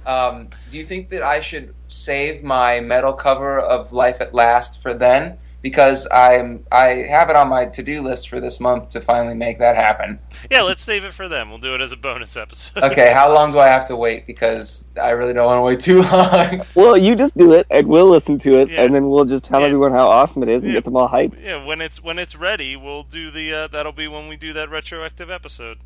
Um, 0.06 0.50
do 0.70 0.78
you 0.78 0.84
think 0.84 1.10
that 1.10 1.24
I 1.24 1.40
should 1.40 1.74
save 1.88 2.44
my 2.44 2.78
metal 2.78 3.12
cover 3.12 3.58
of 3.58 3.92
Life 3.92 4.20
at 4.20 4.32
Last 4.32 4.80
for 4.80 4.94
then? 4.94 5.36
Because 5.66 6.06
I'm 6.12 6.64
I 6.70 6.84
have 7.10 7.28
it 7.28 7.34
on 7.34 7.48
my 7.48 7.64
to 7.64 7.82
do 7.82 8.00
list 8.00 8.28
for 8.28 8.38
this 8.38 8.60
month 8.60 8.90
to 8.90 9.00
finally 9.00 9.34
make 9.34 9.58
that 9.58 9.74
happen. 9.74 10.20
Yeah, 10.48 10.62
let's 10.62 10.80
save 10.80 11.02
it 11.04 11.12
for 11.12 11.26
them. 11.28 11.48
We'll 11.50 11.58
do 11.58 11.74
it 11.74 11.80
as 11.80 11.90
a 11.90 11.96
bonus 11.96 12.36
episode. 12.36 12.84
Okay, 12.84 13.12
how 13.18 13.34
long 13.34 13.50
do 13.50 13.58
I 13.58 13.66
have 13.66 13.84
to 13.86 13.96
wait? 13.96 14.28
Because 14.28 14.86
I 15.02 15.10
really 15.10 15.32
don't 15.32 15.44
want 15.46 15.58
to 15.58 15.62
wait 15.62 15.80
too 15.80 16.02
long. 16.02 16.62
Well, 16.76 16.96
you 16.96 17.16
just 17.16 17.36
do 17.36 17.52
it, 17.52 17.66
and 17.68 17.88
we'll 17.88 18.06
listen 18.06 18.38
to 18.38 18.60
it, 18.60 18.70
Yeah. 18.70 18.82
and 18.82 18.94
then 18.94 19.08
we'll 19.10 19.24
just 19.24 19.44
tell 19.44 19.58
Yeah. 19.60 19.66
everyone 19.66 19.90
how 19.90 20.06
awesome 20.06 20.44
it 20.44 20.48
is 20.48 20.62
and 20.62 20.70
Yeah. 20.70 20.78
get 20.78 20.84
them 20.84 20.96
all 20.96 21.08
hyped. 21.08 21.42
Yeah, 21.42 21.64
when 21.66 21.80
it's 21.80 22.00
when 22.00 22.20
it's 22.20 22.36
ready, 22.36 22.76
we'll 22.76 23.02
do 23.02 23.32
the. 23.32 23.52
Uh, 23.52 23.66
that'll 23.66 23.90
be 23.90 24.06
when 24.06 24.28
we 24.28 24.36
do 24.36 24.52
that 24.52 24.70
retroactive 24.70 25.30
episode. 25.32 25.78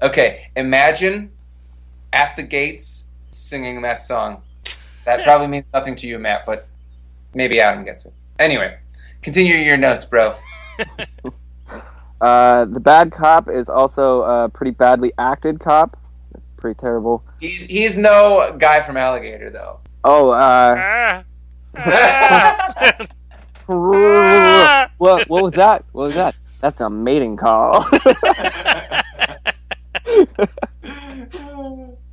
Okay, 0.00 0.46
imagine 0.54 1.32
at 2.12 2.36
the 2.36 2.44
gates 2.44 3.06
singing 3.30 3.82
that 3.82 4.00
song. 4.00 4.42
That 5.06 5.22
probably 5.24 5.48
means 5.48 5.66
nothing 5.74 5.96
to 5.96 6.06
you, 6.06 6.20
Matt, 6.20 6.46
but 6.46 6.68
maybe 7.34 7.60
Adam 7.60 7.84
gets 7.84 8.06
it. 8.06 8.12
Anyway, 8.38 8.78
continue 9.22 9.54
your 9.56 9.76
notes, 9.76 10.04
bro. 10.04 10.34
Uh, 12.20 12.64
the 12.64 12.80
bad 12.80 13.12
cop 13.12 13.48
is 13.48 13.68
also 13.68 14.22
a 14.22 14.48
pretty 14.48 14.72
badly 14.72 15.12
acted 15.18 15.60
cop. 15.60 15.96
Pretty 16.56 16.76
terrible. 16.76 17.22
He's 17.38 17.62
he's 17.62 17.96
no 17.96 18.56
guy 18.58 18.80
from 18.80 18.96
Alligator 18.96 19.50
though. 19.50 19.78
Oh, 20.02 20.30
uh, 20.30 20.74
Ah. 20.76 21.24
Ah. 23.70 24.90
what 24.98 25.28
what 25.28 25.44
was 25.44 25.52
that? 25.54 25.84
What 25.92 26.06
was 26.06 26.14
that? 26.16 26.34
That's 26.60 26.80
a 26.80 26.90
mating 26.90 27.36
call. 27.36 27.86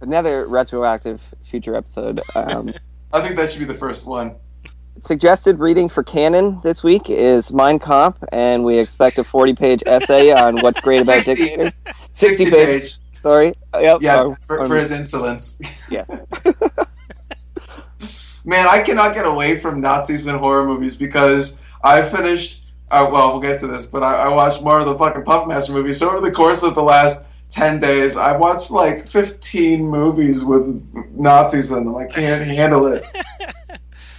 Another 0.02 0.46
retroactive 0.46 1.20
future 1.50 1.76
episode. 1.76 2.22
Um, 2.36 2.72
I 3.12 3.22
think 3.22 3.36
that 3.38 3.50
should 3.50 3.60
be 3.60 3.66
the 3.66 3.74
first 3.74 4.06
one. 4.06 4.36
Suggested 5.00 5.60
reading 5.60 5.90
for 5.90 6.04
canon 6.04 6.60
this 6.64 6.84
week 6.84 7.10
is 7.10 7.52
Mein 7.52 7.80
Kampf, 7.80 8.18
and 8.32 8.64
we 8.64 8.80
expect 8.80 9.18
a 9.18 9.24
40-page 9.24 9.84
essay 9.86 10.32
on 10.32 10.60
what's 10.62 10.80
great 10.82 11.02
about 11.04 11.24
60. 11.24 11.44
dictators. 11.44 11.82
60 12.14 12.46
page. 12.46 12.54
page. 12.54 12.98
Sorry. 13.22 13.54
Yep. 13.74 13.98
Yeah, 14.02 14.16
sorry. 14.16 14.36
for, 14.42 14.62
Um, 14.62 14.68
for 14.68 14.78
his 14.78 14.92
insolence. 14.92 15.60
yes. 15.90 16.10
Man, 18.46 18.68
I 18.68 18.84
cannot 18.84 19.16
get 19.16 19.26
away 19.26 19.58
from 19.58 19.82
Nazis 19.82 20.28
and 20.28 20.38
horror 20.38 20.66
movies 20.66 20.96
because 20.96 21.64
I 21.84 22.02
finished. 22.04 22.62
Uh, 22.92 23.10
well, 23.12 23.32
we'll 23.32 23.42
get 23.42 23.60
to 23.60 23.68
this, 23.68 23.88
but 23.88 24.04
I, 24.04 24.26
I 24.26 24.28
watched 24.30 24.62
more 24.62 24.80
of 24.80 24.86
the 24.86 24.96
fucking 24.96 25.24
Puppet 25.24 25.48
Master 25.48 25.74
movies. 25.74 25.98
So 25.98 26.12
over 26.12 26.22
the 26.22 26.32
course 26.32 26.62
of 26.62 26.76
the 26.76 26.84
last 26.84 27.28
ten 27.50 27.80
days, 27.80 28.16
I 28.16 28.38
watched 28.38 28.70
like 28.70 29.08
fifteen 29.08 29.88
movies 29.88 30.46
with 30.46 30.80
Nazis 31.16 31.72
in 31.72 31.86
them. 31.86 31.96
I 31.96 32.06
can't 32.06 32.46
handle 32.46 32.86
it. 32.86 33.04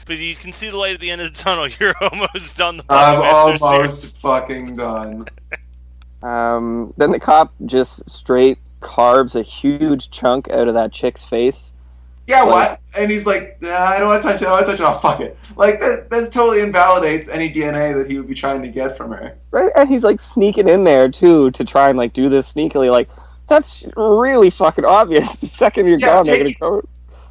but 0.07 0.17
you 0.19 0.35
can 0.37 0.53
see 0.53 0.71
the 0.71 0.77
light 0.77 0.95
at 0.95 1.01
the 1.01 1.11
end 1.11 1.21
of 1.21 1.29
the 1.29 1.35
tunnel. 1.43 1.69
You're 1.81 1.95
almost 2.01 2.57
done 2.57 2.79
the 2.79 2.85
I'm 2.89 3.17
Puppet 3.17 3.23
Master 3.23 3.65
almost 3.65 4.01
series. 4.01 4.13
fucking 4.21 4.77
done. 4.77 5.27
Um, 6.23 6.95
then 6.97 7.11
the 7.11 7.21
cop 7.21 7.53
just 7.67 8.09
straight 8.09 8.59
carves 8.81 9.35
a 9.35 9.43
huge 9.43 10.11
chunk 10.11 10.49
out 10.51 10.69
of 10.69 10.75
that 10.75 10.93
chick's 10.93 11.25
face. 11.25 11.73
Yeah, 12.27 12.45
what? 12.45 12.81
And 12.99 13.09
he's 13.11 13.25
like, 13.25 13.57
nah, 13.63 13.71
I 13.71 13.99
don't 14.01 14.09
want 14.09 14.21
to 14.23 14.29
touch 14.29 14.43
it. 14.43 14.49
I 14.49 14.51
don't 14.51 14.53
want 14.55 14.67
to 14.67 14.73
touch 14.73 14.81
it. 14.81 14.85
Oh, 14.85 14.99
fuck 14.99 15.21
it. 15.21 15.39
Like 15.57 15.79
that. 15.79 16.11
That 16.11 16.33
totally 16.33 16.61
invalidates 16.61 17.29
any 17.29 17.49
DNA 17.53 17.95
that 17.97 18.11
he 18.11 18.17
would 18.19 18.27
be 18.27 18.35
trying 18.35 18.63
to 18.63 18.69
get 18.69 18.97
from 18.97 19.13
her. 19.13 19.39
Right? 19.53 19.71
And 19.77 19.89
he's 19.89 20.03
like 20.03 20.21
sneaking 20.21 20.69
in 20.69 20.83
there 20.83 21.09
too 21.09 21.53
to 21.53 21.65
try 21.65 21.89
and 21.89 21.97
like 21.97 22.13
do 22.15 22.29
this 22.29 22.53
sneakily. 22.53 22.91
Like 22.91 23.09
that's 23.49 23.85
really 23.97 24.51
fucking 24.51 24.85
obvious. 24.85 25.37
The 25.41 25.47
second 25.47 25.87
you're 25.87 25.99
Yeah, 26.01 26.07
gone, 26.07 26.27
they're 26.27 26.39
gonna 26.39 26.51
go. 26.61 26.83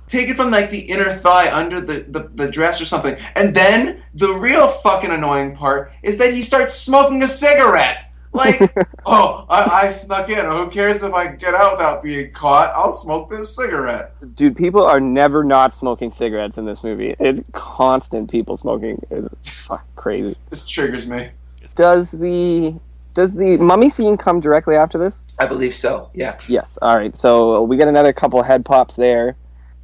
Take 0.07 0.29
it 0.29 0.35
from 0.35 0.51
like 0.51 0.69
the 0.69 0.79
inner 0.79 1.13
thigh 1.13 1.51
under 1.55 1.79
the, 1.79 2.05
the, 2.09 2.29
the 2.35 2.51
dress 2.51 2.79
or 2.81 2.85
something. 2.85 3.17
And 3.35 3.55
then 3.55 4.03
the 4.13 4.33
real 4.33 4.67
fucking 4.67 5.11
annoying 5.11 5.55
part 5.55 5.91
is 6.03 6.17
that 6.17 6.33
he 6.33 6.43
starts 6.43 6.73
smoking 6.73 7.23
a 7.23 7.27
cigarette. 7.27 8.11
Like, 8.35 8.59
oh, 9.05 9.45
I, 9.49 9.83
I 9.83 9.87
snuck 9.87 10.29
in. 10.29 10.45
Who 10.45 10.69
cares 10.69 11.01
if 11.03 11.13
I 11.13 11.27
get 11.27 11.53
out 11.53 11.77
without 11.77 12.03
being 12.03 12.31
caught? 12.31 12.71
I'll 12.75 12.91
smoke 12.91 13.29
this 13.29 13.55
cigarette. 13.55 14.13
Dude, 14.35 14.57
people 14.57 14.83
are 14.83 14.99
never 14.99 15.43
not 15.43 15.73
smoking 15.73 16.11
cigarettes 16.11 16.57
in 16.57 16.65
this 16.65 16.83
movie. 16.83 17.15
It's 17.19 17.39
constant 17.53 18.29
people 18.29 18.57
smoking. 18.57 19.01
It's 19.09 19.49
fucking 19.49 19.87
crazy. 19.95 20.35
This 20.49 20.67
triggers 20.67 21.07
me. 21.07 21.29
Does 21.75 22.11
the 22.11 22.75
does 23.15 23.33
the 23.33 23.57
mummy 23.57 23.89
scene 23.89 24.17
come 24.17 24.41
directly 24.41 24.75
after 24.75 24.97
this? 24.97 25.21
I 25.39 25.45
believe 25.45 25.73
so. 25.73 26.11
Yeah. 26.13 26.37
Yes. 26.49 26.77
All 26.81 26.97
right. 26.97 27.15
So 27.15 27.63
we 27.63 27.77
get 27.77 27.87
another 27.87 28.11
couple 28.11 28.43
head 28.43 28.65
pops 28.65 28.97
there, 28.97 29.37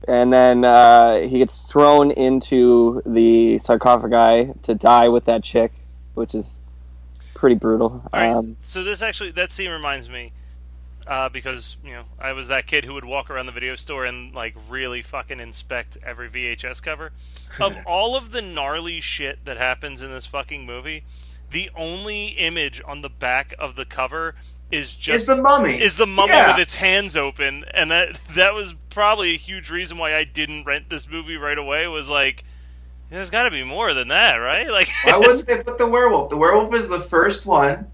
and 0.08 0.32
then 0.32 0.66
uh, 0.66 1.20
he 1.22 1.40
gets 1.40 1.60
thrown 1.70 2.12
into 2.12 3.02
the 3.06 3.60
sarcophagi 3.60 4.54
to 4.64 4.76
die 4.76 5.10
with 5.10 5.26
that 5.26 5.44
chick, 5.44 5.72
which 6.14 6.34
is 6.34 6.60
pretty 7.36 7.56
brutal. 7.56 8.04
All 8.14 8.20
right. 8.20 8.32
Um, 8.32 8.58
so 8.60 8.84
this 8.84 9.02
actually 9.02 9.32
that 9.32 9.52
scene 9.52 9.70
reminds 9.70 10.10
me 10.10 10.32
uh, 11.08 11.30
because 11.30 11.78
you 11.84 11.92
know 11.92 12.04
I 12.20 12.34
was 12.34 12.48
that 12.48 12.68
kid 12.68 12.86
who 12.86 12.94
would 12.94 13.06
walk 13.06 13.30
around 13.30 13.46
the 13.46 13.52
video 13.52 13.76
store 13.76 14.06
and 14.06 14.34
like 14.34 14.56
really 14.70 15.02
fucking 15.02 15.40
inspect 15.40 15.98
every 16.04 16.30
VHS 16.30 16.82
cover. 16.82 17.12
of 17.60 17.76
all 17.86 18.16
of 18.16 18.32
the 18.32 18.42
gnarly 18.42 19.00
shit 19.00 19.46
that 19.46 19.58
happens 19.58 20.02
in 20.02 20.12
this 20.12 20.26
fucking 20.26 20.66
movie, 20.66 21.04
the 21.50 21.70
only 21.76 22.28
image 22.28 22.82
on 22.86 23.02
the 23.02 23.10
back 23.10 23.54
of 23.60 23.76
the 23.76 23.86
cover 23.86 24.36
is 24.71 24.93
just 24.95 25.15
It's 25.15 25.25
the 25.25 25.41
mummy. 25.41 25.81
is 25.81 25.97
the 25.97 26.05
mummy 26.07 26.34
Yeah. 26.34 26.51
with 26.53 26.62
its 26.62 26.75
hands 26.75 27.17
open, 27.17 27.65
and 27.73 27.91
that 27.91 28.19
that 28.36 28.53
was 28.53 28.73
probably 28.89 29.34
a 29.34 29.38
huge 29.38 29.69
reason 29.69 29.97
why 29.97 30.15
I 30.15 30.23
didn't 30.23 30.63
rent 30.65 30.89
this 30.89 31.10
movie 31.10 31.38
right 31.38 31.57
away. 31.57 31.88
Was 31.88 32.10
like, 32.10 32.43
there's 33.10 33.29
got 33.29 33.43
to 33.43 33.51
be 33.51 33.63
more 33.63 33.93
than 33.93 34.07
that, 34.10 34.38
right? 34.38 34.67
Like, 34.71 34.88
Why 35.03 35.17
wouldn't 35.17 35.47
they 35.47 35.62
put 35.63 35.77
the 35.77 35.88
werewolf? 35.88 36.29
The 36.29 36.38
werewolf 36.38 36.73
is 36.75 36.88
the 36.88 36.99
first 36.99 37.45
one, 37.45 37.88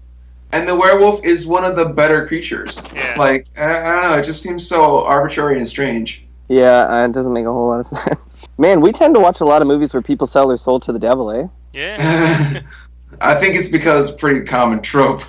and 0.52 0.68
the 0.68 0.76
werewolf 0.76 1.24
is 1.24 1.46
one 1.46 1.64
of 1.64 1.76
the 1.76 1.88
better 1.90 2.26
creatures. 2.26 2.80
Yeah. 2.94 3.14
Like, 3.18 3.46
I, 3.58 3.80
I 3.80 3.92
don't 3.94 4.02
know. 4.04 4.18
It 4.18 4.24
just 4.24 4.42
seems 4.42 4.66
so 4.66 5.04
arbitrary 5.04 5.56
and 5.56 5.66
strange. 5.66 6.24
yeah, 6.48 6.86
uh, 6.86 7.04
it 7.06 7.12
doesn't 7.12 7.32
make 7.32 7.44
a 7.46 7.52
whole 7.52 7.68
lot 7.68 7.80
of 7.80 7.86
sense. 7.88 8.46
Man, 8.58 8.80
we 8.80 8.92
tend 8.92 9.14
to 9.14 9.20
watch 9.20 9.40
a 9.40 9.44
lot 9.44 9.60
of 9.62 9.68
movies 9.68 9.92
where 9.92 10.02
people 10.02 10.26
sell 10.26 10.48
their 10.48 10.56
soul 10.56 10.78
to 10.80 10.92
the 10.92 10.98
devil, 10.98 11.30
eh? 11.30 11.46
yeah. 11.72 12.60
I 13.20 13.34
think 13.34 13.56
it's 13.56 13.68
because 13.68 14.14
pretty 14.14 14.44
common 14.44 14.80
trope. 14.82 15.22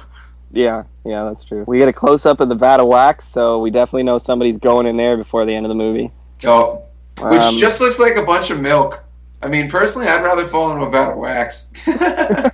Yeah, 0.51 0.83
yeah, 1.09 1.23
that's 1.25 1.43
true. 1.43 1.63
We 1.67 1.79
get 1.79 1.87
a 1.89 1.93
close 1.93 2.25
up 2.25 2.39
of 2.39 2.49
the 2.49 2.55
vat 2.55 2.79
of 2.79 2.87
wax, 2.87 3.27
so 3.27 3.59
we 3.59 3.71
definitely 3.71 4.03
know 4.03 4.17
somebody's 4.17 4.57
going 4.57 4.85
in 4.87 4.95
there 4.97 5.17
before 5.17 5.45
the 5.45 5.53
end 5.53 5.65
of 5.65 5.69
the 5.69 5.75
movie. 5.75 6.11
Oh, 6.45 6.83
which 7.21 7.41
Um, 7.41 7.57
just 7.57 7.81
looks 7.81 7.99
like 7.99 8.15
a 8.15 8.23
bunch 8.23 8.49
of 8.49 8.59
milk. 8.59 9.03
I 9.41 9.47
mean, 9.47 9.69
personally, 9.69 10.07
I'd 10.07 10.23
rather 10.23 10.45
fall 10.45 10.71
into 10.71 10.85
a 10.85 10.89
vat 10.89 11.11
of 11.11 11.17
wax. 11.17 11.71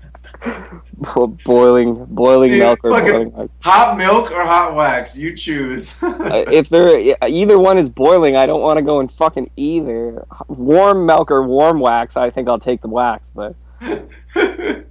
boiling, 1.46 2.06
boiling 2.06 2.50
Dude, 2.52 2.60
milk 2.60 2.80
or 2.84 2.89
boiling 3.02 3.32
wax. 3.32 3.50
hot 3.62 3.98
milk 3.98 4.32
or 4.32 4.44
hot 4.44 4.76
wax? 4.76 5.18
You 5.18 5.36
choose. 5.36 6.00
Uh, 6.26 6.44
if 6.52 6.68
there 6.70 7.15
either 7.28 7.60
one 7.60 7.78
is 7.78 7.88
boiling, 7.89 8.36
I 8.36 8.46
don't 8.48 8.62
want 8.62 8.78
to 8.78 8.82
go 8.82 9.00
in 9.00 9.08
fucking 9.10 9.52
either. 9.58 10.26
Warm 10.48 11.06
milk 11.06 11.30
or 11.30 11.44
warm 11.44 11.80
wax, 11.80 12.18
I 12.18 12.32
think 12.32 12.48
I'll 12.50 12.60
take 12.60 12.82
the 12.82 12.88
wax. 12.88 13.30
But 13.36 13.56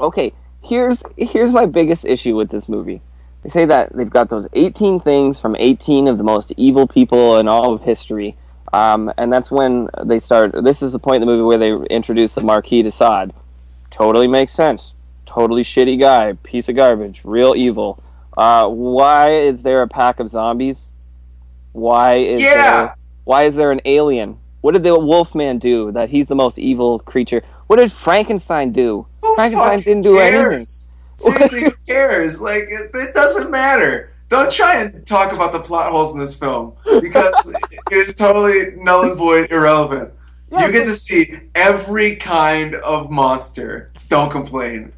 okay, 0.00 0.32
here's 0.68 1.02
here's 1.16 1.52
my 1.52 1.66
biggest 1.66 2.04
issue 2.04 2.36
with 2.36 2.50
this 2.50 2.68
movie. 2.68 3.00
They 3.42 3.50
say 3.50 3.64
that 3.66 3.94
they've 3.94 4.10
got 4.10 4.28
those 4.28 4.48
18 4.54 5.00
things 5.00 5.38
from 5.38 5.54
18 5.56 6.08
of 6.08 6.18
the 6.18 6.24
most 6.24 6.52
evil 6.56 6.86
people 6.86 7.38
in 7.38 7.48
all 7.48 7.72
of 7.74 7.82
history, 7.82 8.36
um, 8.72 9.12
and 9.18 9.32
that's 9.32 9.50
when 9.50 9.88
they 10.04 10.18
start. 10.18 10.52
This 10.64 10.82
is 10.82 10.92
the 10.92 10.98
point 10.98 11.22
in 11.22 11.28
the 11.28 11.32
movie 11.32 11.42
where 11.44 11.58
they 11.58 11.94
introduce 11.94 12.32
the 12.32 12.40
Marquis 12.42 12.82
de 12.82 12.90
Sade. 12.90 13.32
Totally 13.90 14.26
makes 14.26 14.52
sense. 14.52 14.94
Totally 15.26 15.62
shitty 15.62 16.00
guy, 16.00 16.32
piece 16.42 16.68
of 16.68 16.76
garbage, 16.76 17.20
real 17.24 17.54
evil. 17.56 18.02
Uh, 18.36 18.68
why 18.68 19.30
is 19.32 19.62
there 19.62 19.82
a 19.82 19.88
pack 19.88 20.20
of 20.20 20.28
zombies? 20.28 20.88
Why 21.72 22.16
is 22.16 22.42
Yeah. 22.42 22.54
there 22.54 22.96
why 23.24 23.42
is 23.44 23.56
there 23.56 23.72
an 23.72 23.80
alien? 23.84 24.38
What 24.60 24.74
did 24.74 24.84
the 24.84 24.98
Wolfman 24.98 25.58
do 25.58 25.92
that 25.92 26.10
he's 26.10 26.26
the 26.28 26.36
most 26.36 26.58
evil 26.58 27.00
creature? 27.00 27.42
What 27.66 27.76
did 27.76 27.92
Frankenstein 27.92 28.72
do? 28.72 29.06
Who 29.22 29.34
Frankenstein 29.34 29.80
didn't 29.80 30.02
do 30.02 30.16
cares? 30.16 30.90
anything. 31.18 31.48
Seriously, 31.48 31.60
who 31.64 31.70
cares? 31.86 32.40
Like, 32.40 32.62
it, 32.64 32.90
it 32.94 33.14
doesn't 33.14 33.50
matter. 33.50 34.12
Don't 34.28 34.50
try 34.50 34.80
and 34.82 35.06
talk 35.06 35.32
about 35.32 35.52
the 35.52 35.60
plot 35.60 35.90
holes 35.92 36.12
in 36.12 36.18
this 36.18 36.34
film 36.36 36.74
because 37.00 37.54
it's 37.90 38.14
totally 38.14 38.72
null 38.76 39.02
and 39.02 39.16
void, 39.16 39.50
irrelevant. 39.50 40.12
Yeah, 40.50 40.66
you 40.66 40.72
get 40.72 40.86
to 40.86 40.94
see 40.94 41.38
every 41.54 42.16
kind 42.16 42.74
of 42.76 43.10
monster. 43.10 43.92
Don't 44.08 44.30
complain. 44.30 44.92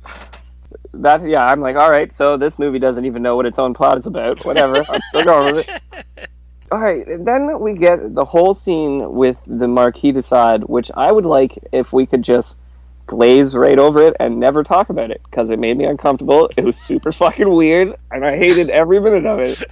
that 0.95 1.27
yeah, 1.27 1.45
I'm 1.45 1.61
like, 1.61 1.77
all 1.77 1.91
right, 1.91 2.15
so 2.15 2.37
this 2.37 2.59
movie 2.59 2.79
doesn't 2.79 3.05
even 3.05 3.23
know 3.23 3.37
what 3.37 3.47
its 3.47 3.59
own 3.59 3.75
plot 3.75 3.99
is 3.99 4.07
about. 4.07 4.45
Whatever, 4.45 4.85
I'm 4.89 5.01
still 5.11 5.25
going 5.25 5.55
with 5.55 5.69
it. 5.69 6.31
All 6.71 6.81
right, 6.81 7.05
then 7.25 7.61
we 7.61 7.73
get 7.73 8.15
the 8.15 8.25
whole 8.25 8.53
scene 8.55 9.13
with 9.15 9.37
the 9.47 9.67
Marquis 9.69 10.13
de 10.13 10.23
Sade, 10.23 10.65
which 10.65 10.91
I 10.95 11.11
would 11.11 11.25
like 11.25 11.59
if 11.73 11.93
we 11.93 12.05
could 12.05 12.23
just 12.23 12.57
glaze 13.07 13.55
right 13.55 13.79
over 13.79 14.03
it 14.03 14.15
and 14.21 14.39
never 14.39 14.63
talk 14.63 14.91
about 14.91 15.11
it 15.11 15.23
because 15.31 15.49
it 15.49 15.59
made 15.59 15.79
me 15.79 15.87
uncomfortable. 15.87 16.51
It 16.59 16.65
was 16.65 16.77
super 16.77 17.11
fucking 17.23 17.49
weird, 17.51 17.97
and 18.11 18.25
I 18.25 18.37
hated 18.37 18.69
every 18.69 19.01
minute 19.01 19.25
of 19.25 19.41
it. 19.41 19.63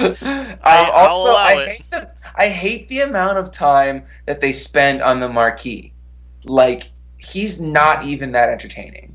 Um, 0.00 0.16
I- 0.62 0.90
I'll 0.94 1.08
also, 1.10 1.30
I 1.34 1.52
it. 1.62 1.68
hate 1.68 1.90
the 1.90 2.10
I 2.38 2.48
hate 2.48 2.88
the 2.88 3.00
amount 3.00 3.38
of 3.38 3.50
time 3.52 4.04
that 4.26 4.40
they 4.40 4.52
spend 4.52 5.02
on 5.02 5.20
the 5.20 5.28
Marquis. 5.28 5.92
Like 6.44 6.90
he's 7.18 7.60
not 7.60 8.04
even 8.04 8.32
that 8.32 8.48
entertaining. 8.50 9.05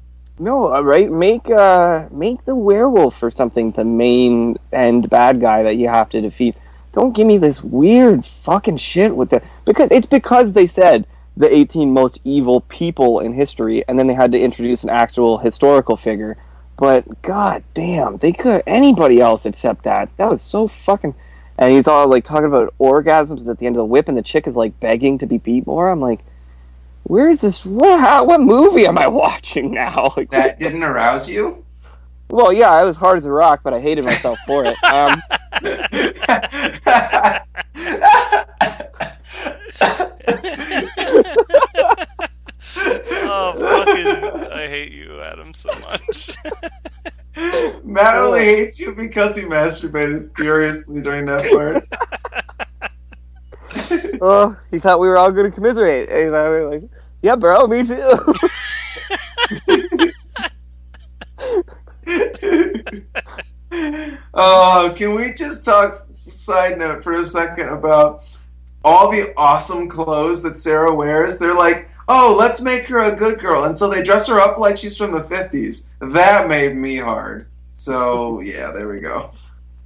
No, 0.41 0.73
uh, 0.73 0.81
right? 0.81 1.11
Make 1.11 1.51
uh 1.51 2.07
make 2.09 2.43
the 2.45 2.55
werewolf 2.55 3.21
or 3.21 3.29
something 3.29 3.73
the 3.73 3.83
main 3.83 4.57
end 4.73 5.07
bad 5.07 5.39
guy 5.39 5.61
that 5.61 5.75
you 5.75 5.87
have 5.87 6.09
to 6.09 6.21
defeat. 6.21 6.55
Don't 6.93 7.15
give 7.15 7.27
me 7.27 7.37
this 7.37 7.61
weird 7.61 8.25
fucking 8.43 8.77
shit 8.77 9.15
with 9.15 9.29
the 9.29 9.43
because 9.65 9.89
it's 9.91 10.07
because 10.07 10.53
they 10.53 10.65
said 10.65 11.05
the 11.37 11.55
18 11.55 11.93
most 11.93 12.19
evil 12.23 12.61
people 12.61 13.19
in 13.19 13.33
history 13.33 13.85
and 13.87 13.99
then 13.99 14.07
they 14.07 14.15
had 14.15 14.31
to 14.31 14.41
introduce 14.41 14.81
an 14.83 14.89
actual 14.89 15.37
historical 15.37 15.95
figure. 15.95 16.37
But 16.75 17.21
god 17.21 17.63
damn, 17.75 18.17
they 18.17 18.31
could 18.31 18.63
anybody 18.65 19.21
else 19.21 19.45
except 19.45 19.83
that. 19.83 20.09
That 20.17 20.31
was 20.31 20.41
so 20.41 20.67
fucking 20.67 21.13
and 21.59 21.71
he's 21.71 21.87
all 21.87 22.07
like 22.07 22.23
talking 22.23 22.47
about 22.47 22.73
orgasms 22.79 23.47
at 23.47 23.59
the 23.59 23.67
end 23.67 23.75
of 23.75 23.81
the 23.81 23.85
whip 23.85 24.07
and 24.07 24.17
the 24.17 24.23
chick 24.23 24.47
is 24.47 24.55
like 24.55 24.79
begging 24.79 25.19
to 25.19 25.27
be 25.27 25.37
beat 25.37 25.67
more. 25.67 25.91
I'm 25.91 26.01
like 26.01 26.21
where 27.03 27.29
is 27.29 27.41
this? 27.41 27.65
What, 27.65 27.99
how, 27.99 28.23
what 28.25 28.41
movie 28.41 28.85
am 28.85 28.97
I 28.97 29.07
watching 29.07 29.73
now? 29.73 30.13
Like, 30.15 30.29
That 30.31 30.59
didn't 30.59 30.83
arouse 30.83 31.29
you? 31.29 31.65
well, 32.29 32.53
yeah, 32.53 32.69
I 32.69 32.83
was 32.83 32.95
hard 32.95 33.17
as 33.17 33.25
a 33.25 33.31
rock, 33.31 33.61
but 33.63 33.73
I 33.73 33.81
hated 33.81 34.05
myself 34.05 34.39
for 34.47 34.63
it. 34.65 34.81
Um, 34.83 35.21
Oh, 43.33 43.53
fucking! 43.57 44.51
I 44.51 44.67
hate 44.67 44.91
you, 44.91 45.21
Adam, 45.21 45.53
so 45.53 45.69
much. 45.79 46.35
Matt 47.83 48.17
only 48.17 48.43
hates 48.43 48.79
you 48.79 48.93
because 48.93 49.35
he 49.35 49.43
masturbated 49.43 50.35
furiously 50.35 51.01
during 51.01 51.25
that 51.25 51.45
part. 51.49 51.85
oh, 54.21 54.55
he 54.69 54.79
thought 54.79 54.99
we 54.99 55.07
were 55.07 55.17
all 55.17 55.31
going 55.31 55.49
to 55.49 55.55
commiserate. 55.55 56.09
And 56.09 56.35
I 56.35 56.49
was 56.49 56.81
like, 56.81 56.89
yeah, 57.21 57.35
bro, 57.35 57.67
me 57.67 57.85
too. 57.85 58.33
Oh, 64.33 64.93
can 64.97 65.15
we 65.15 65.33
just 65.33 65.65
talk? 65.65 66.07
Side 66.27 66.77
note 66.77 67.03
for 67.03 67.13
a 67.13 67.25
second 67.25 67.69
about 67.69 68.23
all 68.85 69.11
the 69.11 69.33
awesome 69.35 69.89
clothes 69.89 70.41
that 70.43 70.57
Sarah 70.57 70.93
wears. 70.93 71.37
They're 71.37 71.53
like, 71.53 71.89
oh, 72.07 72.35
let's 72.37 72.61
make 72.61 72.87
her 72.87 73.01
a 73.01 73.15
good 73.15 73.39
girl, 73.39 73.65
and 73.65 73.75
so 73.75 73.89
they 73.89 74.03
dress 74.03 74.27
her 74.27 74.39
up 74.39 74.57
like 74.57 74.77
she's 74.77 74.95
from 74.95 75.11
the 75.11 75.23
fifties. 75.23 75.87
That 75.99 76.47
made 76.47 76.75
me 76.75 76.97
hard. 76.97 77.47
So 77.73 78.39
yeah, 78.41 78.71
there 78.71 78.87
we 78.87 78.99
go. 78.99 79.31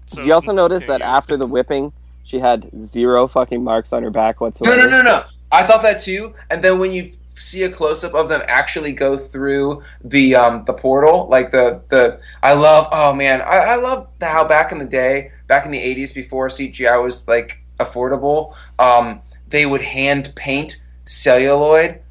So 0.05 0.17
Did 0.17 0.27
you 0.27 0.33
also 0.33 0.51
notice 0.51 0.85
that 0.85 1.01
after 1.01 1.35
the 1.35 1.47
whipping, 1.47 1.91
she 2.25 2.39
had 2.39 2.69
zero 2.83 3.27
fucking 3.27 3.63
marks 3.63 3.93
on 3.93 4.03
her 4.03 4.09
back 4.09 4.41
whatsoever? 4.41 4.75
no, 4.75 4.89
no, 4.89 4.97
no. 4.97 5.03
No. 5.03 5.23
I 5.51 5.63
thought 5.63 5.83
that 5.83 6.01
too. 6.01 6.33
And 6.49 6.61
then 6.61 6.79
when 6.79 6.91
you 6.91 7.09
see 7.27 7.63
a 7.63 7.69
close 7.69 8.03
up 8.03 8.13
of 8.13 8.29
them 8.29 8.41
actually 8.47 8.91
go 8.91 9.17
through 9.17 9.83
the 10.03 10.35
um, 10.35 10.65
the 10.65 10.73
portal, 10.73 11.27
like 11.29 11.51
the 11.51 11.81
the 11.89 12.19
I 12.43 12.53
love. 12.53 12.87
Oh 12.91 13.13
man, 13.13 13.41
I, 13.41 13.57
I 13.57 13.75
love 13.77 14.09
how 14.19 14.45
back 14.45 14.71
in 14.71 14.79
the 14.79 14.85
day, 14.85 15.31
back 15.47 15.65
in 15.65 15.71
the 15.71 15.79
'80s, 15.79 16.13
before 16.13 16.49
CGI 16.49 17.01
was 17.01 17.27
like 17.27 17.63
affordable, 17.79 18.55
um, 18.79 19.21
they 19.49 19.65
would 19.65 19.81
hand 19.81 20.33
paint 20.35 20.77
celluloid. 21.05 22.01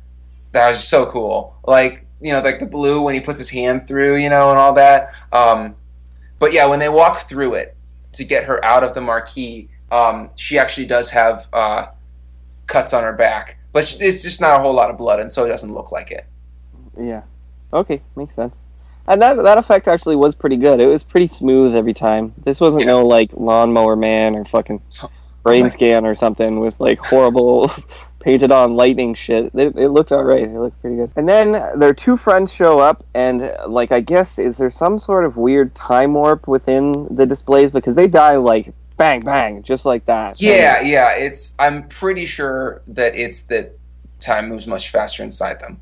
That 0.53 0.69
was 0.71 0.87
so 0.87 1.07
cool. 1.07 1.57
Like 1.67 2.07
you 2.21 2.33
know, 2.33 2.41
like 2.41 2.61
the 2.61 2.67
blue 2.67 3.03
when 3.03 3.15
he 3.15 3.21
puts 3.21 3.39
his 3.39 3.51
hand 3.51 3.89
through, 3.89 4.17
you 4.17 4.31
know, 4.31 4.51
and 4.51 4.59
all 4.59 4.73
that. 4.75 5.13
Um, 5.33 5.75
but 6.39 6.53
yeah, 6.53 6.67
when 6.67 6.79
they 6.79 6.89
walk 6.89 7.29
through 7.29 7.55
it 7.55 7.77
to 8.13 8.25
get 8.25 8.45
her 8.45 8.65
out 8.65 8.85
of 8.85 8.95
the 8.95 9.01
Marquis, 9.01 9.69
um, 9.91 10.31
she 10.37 10.59
actually 10.59 10.87
does 10.87 11.11
have. 11.11 11.49
Uh, 11.53 11.87
cuts 12.67 12.95
on 12.95 13.03
her 13.05 13.13
back, 13.13 13.59
but 13.73 13.85
sh- 13.85 13.97
it's 14.01 14.23
just 14.23 14.41
not 14.41 14.59
a 14.59 14.63
whole 14.63 14.73
lot 14.73 14.89
of 14.89 14.97
blood, 14.97 15.21
and 15.21 15.31
so 15.31 15.45
it 15.45 15.49
doesn't 15.49 15.75
look 15.75 15.93
like 15.93 16.11
it. 16.11 16.25
Yeah. 16.99 17.21
Okay, 17.75 18.01
makes 18.17 18.35
sense. 18.35 18.55
And 19.07 19.21
that 19.21 19.35
that 19.43 19.59
effect 19.59 19.87
actually 19.87 20.17
was 20.17 20.35
pretty 20.35 20.57
good. 20.57 20.81
It 20.81 20.87
was 20.87 21.05
pretty 21.05 21.27
smooth 21.29 21.77
every 21.77 21.93
time. 21.93 22.33
This 22.43 22.61
wasn't 22.61 22.85
Yeah. 22.85 22.93
no 22.93 23.07
like 23.07 23.31
lawnmower 23.35 23.97
man 23.97 24.35
or 24.35 24.47
fucking 24.47 24.81
brain 25.43 25.69
scan 25.69 26.07
or 26.07 26.15
something 26.15 26.59
with 26.59 26.75
like 26.79 26.99
horrible 27.01 27.71
painted 28.21 28.51
on 28.51 28.77
lightning 28.77 29.15
shit. 29.15 29.55
It, 29.55 29.77
it 29.77 29.91
looked 29.91 30.11
alright. 30.11 30.45
It 30.45 30.59
looked 30.59 30.81
pretty 30.81 30.97
good. 30.97 31.11
And 31.17 31.29
then 31.29 31.53
their 31.79 31.93
two 31.93 32.17
friends 32.17 32.51
show 32.51 32.79
up, 32.79 33.05
and 33.13 33.53
like 33.69 33.93
I 33.93 34.01
guess 34.01 34.39
is 34.39 34.57
there 34.57 34.71
some 34.71 34.99
sort 34.99 35.27
of 35.27 35.37
weird 35.37 35.75
time 35.75 36.15
warp 36.15 36.49
within 36.49 37.15
the 37.15 37.27
displays 37.27 37.71
because 37.71 37.95
they 37.95 38.09
die 38.09 38.37
like 38.37 38.73
bang 38.97 39.21
bang 39.21 39.63
just 39.63 39.85
like 39.85 40.07
that. 40.07 40.41
Yeah, 40.41 40.81
yeah. 40.81 41.17
It's. 41.17 41.55
I'm 41.59 41.89
pretty 41.89 42.27
sure 42.27 42.83
that 42.89 43.15
it's 43.15 43.43
that 43.45 43.79
time 44.21 44.49
moves 44.49 44.67
much 44.67 44.91
faster 44.91 45.23
inside 45.23 45.61
them. 45.61 45.81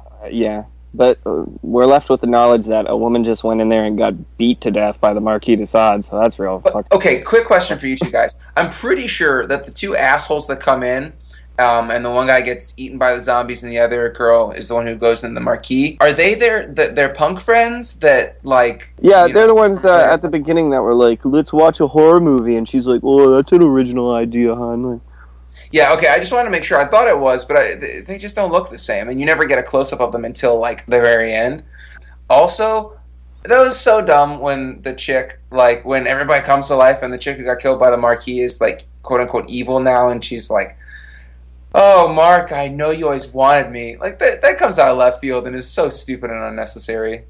Uh, 0.00 0.26
yeah. 0.30 0.64
But 0.92 1.20
uh, 1.24 1.44
we're 1.62 1.86
left 1.86 2.08
with 2.08 2.20
the 2.20 2.26
knowledge 2.26 2.66
that 2.66 2.90
a 2.90 2.96
woman 2.96 3.22
just 3.22 3.44
went 3.44 3.60
in 3.60 3.68
there 3.68 3.84
and 3.84 3.96
got 3.96 4.14
beat 4.38 4.60
to 4.62 4.72
death 4.72 5.00
by 5.00 5.14
the 5.14 5.20
Marquis 5.20 5.54
de 5.54 5.64
Sade, 5.64 6.04
so 6.04 6.18
that's 6.20 6.36
real. 6.40 6.58
But, 6.58 6.90
okay, 6.90 7.20
quick 7.20 7.46
question 7.46 7.78
for 7.78 7.86
you 7.86 7.96
two 7.96 8.10
guys. 8.10 8.34
I'm 8.56 8.70
pretty 8.70 9.06
sure 9.06 9.46
that 9.46 9.66
the 9.66 9.70
two 9.70 9.94
assholes 9.94 10.48
that 10.48 10.58
come 10.58 10.82
in. 10.82 11.12
Um, 11.60 11.90
and 11.90 12.02
the 12.02 12.10
one 12.10 12.26
guy 12.26 12.40
gets 12.40 12.72
eaten 12.78 12.96
by 12.96 13.14
the 13.14 13.20
zombies, 13.20 13.62
and 13.62 13.70
the 13.70 13.78
other 13.78 14.08
girl 14.08 14.50
is 14.52 14.68
the 14.68 14.74
one 14.74 14.86
who 14.86 14.96
goes 14.96 15.24
in 15.24 15.34
the 15.34 15.40
Marquis. 15.42 15.98
Are 16.00 16.12
they 16.12 16.34
their 16.34 16.72
th- 16.72 16.94
their 16.94 17.10
punk 17.10 17.38
friends 17.38 17.94
that 18.00 18.38
like? 18.44 18.94
Yeah, 19.02 19.24
they're 19.26 19.34
know- 19.34 19.48
the 19.48 19.54
ones 19.54 19.84
uh, 19.84 20.08
at 20.10 20.22
the 20.22 20.28
beginning 20.28 20.70
that 20.70 20.82
were 20.82 20.94
like, 20.94 21.20
"Let's 21.24 21.52
watch 21.52 21.80
a 21.80 21.86
horror 21.86 22.20
movie," 22.20 22.56
and 22.56 22.66
she's 22.66 22.86
like, 22.86 23.02
"Oh, 23.04 23.30
that's 23.30 23.52
an 23.52 23.62
original 23.62 24.14
idea, 24.14 24.54
hon." 24.54 24.82
Like, 24.82 25.00
Yeah, 25.70 25.92
okay. 25.92 26.08
I 26.08 26.18
just 26.18 26.32
wanted 26.32 26.46
to 26.46 26.50
make 26.50 26.64
sure. 26.64 26.78
I 26.80 26.86
thought 26.86 27.08
it 27.08 27.18
was, 27.18 27.44
but 27.44 27.56
I, 27.58 27.74
they- 27.74 28.00
they 28.00 28.16
just 28.16 28.36
don't 28.36 28.50
look 28.52 28.70
the 28.70 28.78
same, 28.78 29.08
and 29.10 29.20
you 29.20 29.26
never 29.26 29.44
get 29.44 29.58
a 29.58 29.62
close 29.62 29.92
up 29.92 30.00
of 30.00 30.12
them 30.12 30.24
until 30.24 30.58
like 30.58 30.86
the 30.86 31.00
very 31.00 31.34
end. 31.34 31.62
Also, 32.30 32.96
that 33.42 33.60
was 33.60 33.78
so 33.78 34.00
dumb 34.04 34.38
when 34.40 34.80
the 34.82 34.94
chick, 34.94 35.40
like, 35.50 35.84
when 35.84 36.06
everybody 36.06 36.44
comes 36.44 36.68
to 36.68 36.76
life 36.76 37.02
and 37.02 37.12
the 37.12 37.18
chick 37.18 37.36
who 37.36 37.44
got 37.44 37.58
killed 37.58 37.80
by 37.80 37.90
the 37.90 37.96
Marquis 37.96 38.40
is 38.40 38.60
like 38.60 38.86
quote 39.02 39.20
unquote 39.20 39.48
evil 39.50 39.80
now, 39.80 40.08
and 40.08 40.24
she's 40.24 40.48
like, 40.50 40.76
"Oh, 41.74 42.12
Mark, 42.12 42.52
I 42.52 42.68
know 42.68 42.90
you 42.90 43.06
always 43.06 43.28
wanted 43.28 43.70
me." 43.70 43.96
Like 43.96 44.18
that 44.18 44.42
that 44.42 44.58
comes 44.58 44.78
out 44.78 44.90
of 44.90 44.98
left 44.98 45.20
field 45.20 45.46
and 45.46 45.54
is 45.56 45.68
so 45.70 45.88
stupid 45.88 46.30
and 46.30 46.42
unnecessary. 46.42 47.24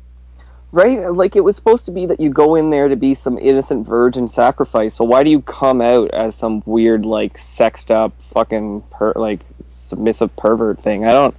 right? 0.73 1.13
Like 1.13 1.35
it 1.37 1.41
was 1.43 1.57
supposed 1.57 1.85
to 1.87 1.91
be 1.91 2.07
that 2.07 2.21
you 2.21 2.31
go 2.31 2.55
in 2.55 2.71
there 2.71 2.89
to 2.89 2.97
be 2.97 3.15
some 3.15 3.39
innocent 3.39 3.87
virgin 3.87 4.29
sacrifice. 4.29 4.95
So 4.95 5.05
why 5.05 5.23
do 5.25 5.31
you 5.31 5.43
come 5.43 5.81
out 5.81 6.11
as 6.13 6.35
some 6.37 6.63
weird, 6.65 7.05
like, 7.05 7.37
sexed 7.39 7.91
up, 7.91 8.13
fucking 8.33 8.83
per- 8.93 9.15
like 9.17 9.41
submissive 9.69 10.35
pervert 10.37 10.81
thing? 10.81 11.05
I 11.05 11.11
don't. 11.13 11.35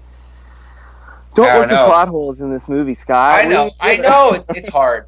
Don't 1.34 1.48
I 1.48 1.60
look 1.60 1.70
don't 1.70 1.78
know. 1.80 1.86
plot 1.88 2.10
holes 2.10 2.42
in 2.42 2.52
this 2.52 2.68
movie, 2.68 2.94
Scott. 2.94 3.40
I 3.40 3.48
know, 3.48 3.66
We- 3.66 3.72
I 3.80 3.98
know, 3.98 4.32
it's 4.34 4.50
it's 4.54 4.68
hard. 4.70 5.06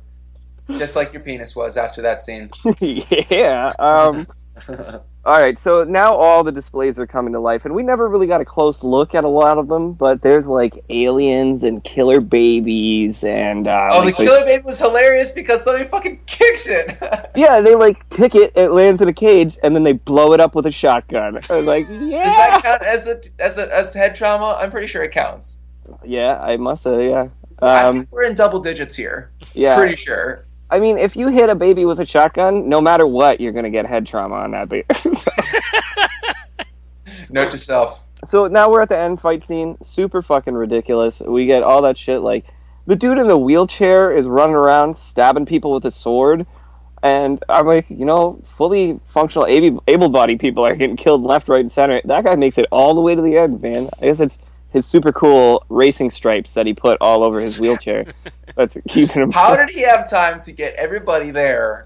Just 0.77 0.95
like 0.95 1.11
your 1.11 1.21
penis 1.21 1.53
was 1.53 1.75
after 1.75 2.01
that 2.03 2.21
scene. 2.21 2.49
yeah. 2.79 3.73
Um. 3.77 4.25
All 5.25 5.39
right, 5.39 5.57
so 5.57 5.85
now 5.85 6.13
all 6.13 6.43
the 6.43 6.51
displays 6.51 6.99
are 6.99 7.07
coming 7.07 7.31
to 7.31 7.39
life, 7.39 7.63
and 7.63 7.73
we 7.73 7.81
never 7.81 8.09
really 8.09 8.27
got 8.27 8.41
a 8.41 8.45
close 8.45 8.83
look 8.83 9.15
at 9.15 9.23
a 9.23 9.27
lot 9.27 9.57
of 9.57 9.69
them. 9.69 9.93
But 9.93 10.21
there's 10.21 10.47
like 10.47 10.83
aliens 10.89 11.63
and 11.63 11.81
killer 11.81 12.19
babies, 12.19 13.23
and 13.23 13.65
uh, 13.65 13.87
oh, 13.93 14.01
the 14.01 14.07
like, 14.07 14.15
killer 14.17 14.43
baby 14.43 14.63
was 14.65 14.79
hilarious 14.79 15.31
because 15.31 15.63
somebody 15.63 15.85
fucking 15.87 16.19
kicks 16.25 16.67
it. 16.67 16.97
yeah, 17.37 17.61
they 17.61 17.73
like 17.73 18.09
kick 18.09 18.35
it, 18.35 18.51
it 18.57 18.71
lands 18.71 19.01
in 19.01 19.07
a 19.07 19.13
cage, 19.13 19.57
and 19.63 19.73
then 19.73 19.83
they 19.83 19.93
blow 19.93 20.33
it 20.33 20.41
up 20.41 20.55
with 20.55 20.65
a 20.65 20.71
shotgun. 20.71 21.39
I 21.49 21.55
was 21.55 21.65
like, 21.65 21.87
yeah, 21.89 22.25
Does 22.25 22.35
that 22.35 22.61
count 22.61 22.81
as 22.81 23.07
a 23.07 23.21
as 23.39 23.57
a 23.57 23.73
as 23.73 23.93
head 23.93 24.17
trauma? 24.17 24.57
I'm 24.59 24.71
pretty 24.71 24.87
sure 24.87 25.03
it 25.03 25.13
counts. 25.13 25.59
yeah, 26.03 26.37
I 26.39 26.57
must 26.57 26.83
have, 26.83 27.01
yeah, 27.01 27.29
I 27.61 27.83
um, 27.83 27.95
think 27.95 28.11
we're 28.11 28.25
in 28.25 28.35
double 28.35 28.59
digits 28.59 28.93
here. 28.93 29.31
yeah. 29.53 29.77
Pretty 29.77 29.95
sure. 29.95 30.47
I 30.73 30.79
mean, 30.79 30.97
if 30.97 31.15
you 31.15 31.27
hit 31.27 31.51
a 31.51 31.55
baby 31.55 31.85
with 31.85 31.99
a 31.99 32.05
shotgun, 32.05 32.67
no 32.67 32.81
matter 32.81 33.05
what, 33.05 33.39
you're 33.39 33.51
gonna 33.51 33.69
get 33.69 33.85
head 33.85 34.07
trauma 34.07 34.37
on 34.37 34.49
that 34.51 34.69
baby. 34.69 34.87
Note 37.29 37.51
to 37.51 37.59
self. 37.59 38.03
So 38.25 38.47
now 38.47 38.71
we're 38.71 38.81
at 38.81 38.89
the 38.89 38.97
end 38.97 39.21
fight 39.21 39.45
scene. 39.45 39.77
Super 39.83 40.23
fucking 40.23 40.55
ridiculous. 40.55 41.19
We 41.19 41.45
get 41.45 41.61
all 41.61 41.83
that 41.83 41.95
shit. 41.95 42.21
Like 42.21 42.45
the 42.87 42.95
dude 42.95 43.19
in 43.19 43.27
the 43.27 43.37
wheelchair 43.37 44.17
is 44.17 44.25
running 44.25 44.55
around 44.55 44.97
stabbing 44.97 45.45
people 45.45 45.75
with 45.75 45.85
a 45.85 45.91
sword, 45.91 46.43
and 47.03 47.43
I'm 47.49 47.67
like, 47.67 47.85
you 47.89 48.05
know, 48.05 48.41
fully 48.57 48.99
functional, 49.13 49.45
able- 49.45 49.83
able-bodied 49.87 50.39
people 50.39 50.65
are 50.65 50.75
getting 50.75 50.97
killed 50.97 51.21
left, 51.21 51.49
right, 51.49 51.59
and 51.59 51.71
center. 51.71 52.01
That 52.05 52.23
guy 52.23 52.33
makes 52.33 52.57
it 52.57 52.65
all 52.71 52.95
the 52.95 53.01
way 53.01 53.13
to 53.13 53.21
the 53.21 53.37
end, 53.37 53.61
man. 53.61 53.91
I 54.01 54.05
guess 54.05 54.19
it's 54.19 54.39
his 54.73 54.87
super 54.87 55.11
cool 55.11 55.63
racing 55.69 56.09
stripes 56.09 56.53
that 56.53 56.65
he 56.65 56.73
put 56.73 56.97
all 56.99 57.23
over 57.23 57.39
his 57.39 57.61
wheelchair. 57.61 58.05
That's 58.55 58.75
keeping 58.89 59.21
him. 59.21 59.31
How 59.31 59.55
did 59.65 59.69
he 59.69 59.83
have 59.83 60.09
time 60.09 60.41
to 60.41 60.51
get 60.51 60.73
everybody 60.73 61.31
there 61.31 61.85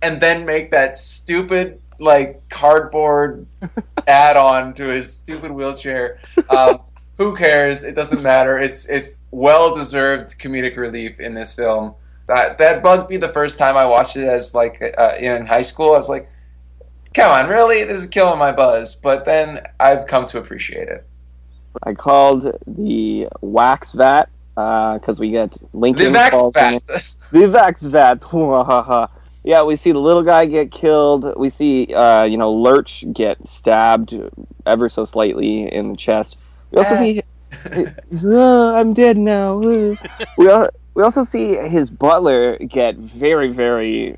and 0.00 0.20
then 0.20 0.46
make 0.46 0.70
that 0.70 0.94
stupid 0.94 1.80
like 1.98 2.48
cardboard 2.48 3.46
add-on 4.06 4.74
to 4.74 4.84
his 4.84 5.12
stupid 5.12 5.50
wheelchair? 5.50 6.20
Um, 6.48 6.80
who 7.18 7.36
cares? 7.36 7.84
It 7.84 7.96
doesn't 7.96 8.22
matter. 8.22 8.58
It's 8.58 8.88
it's 8.88 9.18
well-deserved 9.32 10.38
comedic 10.38 10.76
relief 10.76 11.20
in 11.20 11.34
this 11.34 11.52
film. 11.52 11.94
That 12.28 12.58
that 12.58 12.82
bugged 12.82 13.10
me 13.10 13.16
the 13.16 13.28
first 13.28 13.58
time 13.58 13.76
I 13.76 13.84
watched 13.84 14.16
it 14.16 14.26
as 14.26 14.54
like 14.54 14.80
uh, 14.96 15.14
in 15.18 15.46
high 15.46 15.62
school. 15.62 15.94
I 15.94 15.98
was 15.98 16.08
like, 16.08 16.30
come 17.12 17.30
on, 17.32 17.50
really? 17.50 17.82
This 17.82 17.98
is 17.98 18.06
killing 18.06 18.38
my 18.38 18.52
buzz. 18.52 18.94
But 18.94 19.24
then 19.24 19.60
I've 19.80 20.06
come 20.06 20.26
to 20.28 20.38
appreciate 20.38 20.88
it. 20.88 21.04
I 21.82 21.94
called 21.94 22.58
the 22.66 23.28
wax 23.40 23.92
vat 23.92 24.28
because 24.54 25.18
we 25.18 25.30
get 25.30 25.56
Lincoln. 25.72 26.12
The 26.12 26.18
Vax 26.18 26.30
calls 26.30 26.52
Vat. 26.54 26.82
The 27.32 27.38
Vax 27.46 27.80
vat. 27.82 29.10
yeah, 29.44 29.62
we 29.62 29.76
see 29.76 29.92
the 29.92 29.98
little 30.00 30.22
guy 30.22 30.46
get 30.46 30.70
killed. 30.72 31.32
We 31.36 31.48
see, 31.48 31.94
uh, 31.94 32.24
you 32.24 32.36
know, 32.36 32.52
Lurch 32.52 33.04
get 33.12 33.46
stabbed 33.48 34.14
ever 34.66 34.88
so 34.88 35.04
slightly 35.04 35.72
in 35.72 35.90
the 35.92 35.96
chest. 35.96 36.36
We 36.72 36.78
also 36.78 36.94
Ah. 36.94 36.98
see, 36.98 37.22
"Ah, 38.26 38.74
I'm 38.74 38.92
dead 38.94 39.16
now. 39.16 39.60
Ah." 39.64 39.94
we 40.36 40.50
al- 40.50 40.70
we 40.94 41.02
also 41.02 41.24
see 41.24 41.54
his 41.56 41.88
butler 41.88 42.58
get 42.58 42.96
very 42.96 43.52
very 43.52 44.16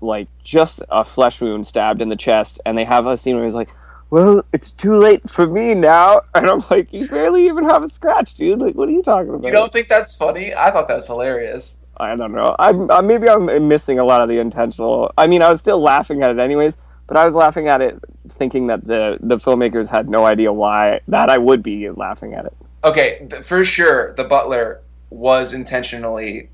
like 0.00 0.28
just 0.44 0.80
a 0.90 1.04
flesh 1.04 1.40
wound 1.40 1.66
stabbed 1.66 2.00
in 2.00 2.08
the 2.08 2.16
chest, 2.16 2.60
and 2.64 2.78
they 2.78 2.84
have 2.84 3.06
a 3.06 3.16
scene 3.18 3.36
where 3.36 3.44
he's 3.44 3.54
like. 3.54 3.68
Well, 4.10 4.44
it's 4.52 4.72
too 4.72 4.96
late 4.96 5.28
for 5.30 5.46
me 5.46 5.74
now, 5.74 6.22
and 6.34 6.48
I'm 6.48 6.64
like, 6.70 6.92
you 6.92 7.08
barely 7.08 7.46
even 7.46 7.64
have 7.64 7.82
a 7.82 7.88
scratch, 7.88 8.34
dude. 8.34 8.58
Like, 8.58 8.74
what 8.74 8.88
are 8.88 8.92
you 8.92 9.02
talking 9.02 9.30
about? 9.30 9.46
You 9.46 9.52
don't 9.52 9.72
think 9.72 9.88
that's 9.88 10.14
funny? 10.14 10.52
I 10.54 10.70
thought 10.70 10.88
that 10.88 10.96
was 10.96 11.06
hilarious. 11.06 11.78
I 11.96 12.16
don't 12.16 12.32
know. 12.32 12.56
I'm 12.58 12.90
uh, 12.90 13.02
maybe 13.02 13.28
I'm 13.28 13.68
missing 13.68 13.98
a 13.98 14.04
lot 14.04 14.22
of 14.22 14.28
the 14.28 14.38
intentional. 14.38 15.12
I 15.18 15.26
mean, 15.26 15.42
I 15.42 15.50
was 15.50 15.60
still 15.60 15.80
laughing 15.80 16.22
at 16.22 16.30
it 16.30 16.38
anyways, 16.38 16.74
but 17.06 17.16
I 17.16 17.26
was 17.26 17.34
laughing 17.34 17.68
at 17.68 17.82
it 17.82 17.98
thinking 18.30 18.68
that 18.68 18.86
the 18.86 19.18
the 19.20 19.36
filmmakers 19.36 19.86
had 19.86 20.08
no 20.08 20.24
idea 20.24 20.50
why 20.50 21.00
that 21.08 21.28
I 21.28 21.36
would 21.36 21.62
be 21.62 21.90
laughing 21.90 22.32
at 22.32 22.46
it. 22.46 22.54
Okay, 22.84 23.26
th- 23.28 23.44
for 23.44 23.64
sure, 23.64 24.14
the 24.14 24.24
butler 24.24 24.80
was 25.10 25.52
intentionally 25.52 26.48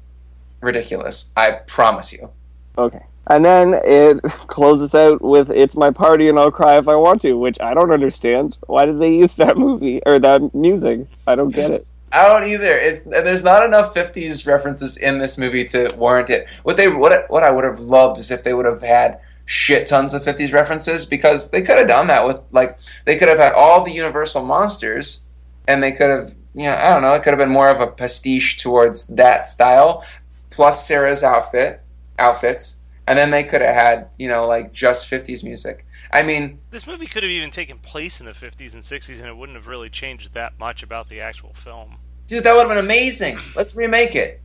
ridiculous. 0.61 1.31
I 1.37 1.53
promise 1.53 2.13
you. 2.13 2.31
Okay. 2.77 3.05
And 3.29 3.45
then 3.45 3.75
it 3.85 4.23
closes 4.49 4.95
out 4.95 5.21
with 5.23 5.51
"It's 5.51 5.77
my 5.77 5.91
party 5.91 6.29
and 6.29 6.39
I'll 6.39 6.51
cry 6.51 6.79
if 6.79 6.89
I 6.89 6.97
want 6.97 7.23
to," 7.23 7.35
which 7.35 7.61
I 7.61 7.75
don't 7.75 7.91
understand. 7.91 8.57
Why 8.67 8.87
did 8.87 9.01
they 9.01 9.15
use 9.15 9.35
that 9.35 9.57
movie 9.67 10.01
or 10.07 10.19
that 10.19 10.55
music? 10.55 11.07
I 11.27 11.35
don't 11.35 11.51
get 11.51 11.71
it. 11.71 11.87
I 12.13 12.29
don't 12.29 12.49
either. 12.49 12.79
It's 12.79 13.03
there's 13.03 13.43
not 13.43 13.67
enough 13.67 13.95
'50s 13.95 14.47
references 14.47 14.97
in 14.97 15.19
this 15.19 15.37
movie 15.37 15.65
to 15.67 15.89
warrant 15.99 16.31
it. 16.31 16.47
What 16.63 16.77
they 16.77 16.89
what 16.89 17.29
what 17.31 17.43
I 17.43 17.51
would 17.51 17.65
have 17.65 17.81
loved 17.81 18.19
is 18.19 18.31
if 18.31 18.45
they 18.45 18.55
would 18.55 18.67
have 18.67 18.83
had 18.83 19.21
shit 19.45 19.87
tons 19.87 20.15
of 20.15 20.23
'50s 20.23 20.53
references 20.53 21.05
because 21.05 21.51
they 21.51 21.63
could 21.63 21.79
have 21.79 21.89
done 21.89 22.07
that 22.07 22.27
with 22.27 22.41
like 22.53 22.79
they 23.05 23.17
could 23.17 23.29
have 23.29 23.39
had 23.39 23.53
all 23.55 23.85
the 23.85 23.93
Universal 23.93 24.45
monsters, 24.45 25.21
and 25.67 25.83
they 25.83 25.93
could 25.93 26.11
have 26.11 26.35
you 26.55 26.65
know 26.65 26.77
I 26.77 26.91
don't 26.91 27.03
know 27.03 27.15
it 27.15 27.23
could 27.23 27.31
have 27.31 27.39
been 27.39 27.51
more 27.51 27.69
of 27.69 27.81
a 27.81 27.89
pastiche 27.89 28.59
towards 28.59 29.09
that 29.09 29.47
style, 29.47 30.05
plus 30.51 30.87
Sarah's 30.87 31.25
outfit 31.25 31.83
outfits, 32.19 32.79
and 33.07 33.19
then 33.19 33.31
they 33.31 33.45
could 33.45 33.61
have 33.63 33.75
had 33.75 34.09
you 34.19 34.29
know 34.29 34.47
like 34.47 34.73
just 34.73 35.11
'50s 35.11 35.43
music. 35.45 35.87
I 36.13 36.23
mean, 36.23 36.61
This 36.71 36.87
movie 36.87 37.07
could 37.07 37.23
have 37.25 37.33
even 37.33 37.51
taken 37.51 37.79
place 37.79 38.21
in 38.21 38.27
the 38.27 38.33
50s 38.33 38.75
and 38.75 38.83
60s, 38.83 39.19
and 39.19 39.27
it 39.27 39.37
wouldn't 39.37 39.57
have 39.57 39.67
really 39.67 39.91
changed 39.91 40.35
that 40.35 40.59
much 40.59 40.83
about 40.85 41.09
the 41.09 41.21
actual 41.21 41.53
film. 41.55 41.97
dude, 42.29 42.45
that 42.45 42.53
would 42.55 42.61
have 42.61 42.69
been 42.69 42.79
amazing. 42.85 43.39
Let's 43.57 43.75
remake 43.75 44.15
it. 44.15 44.41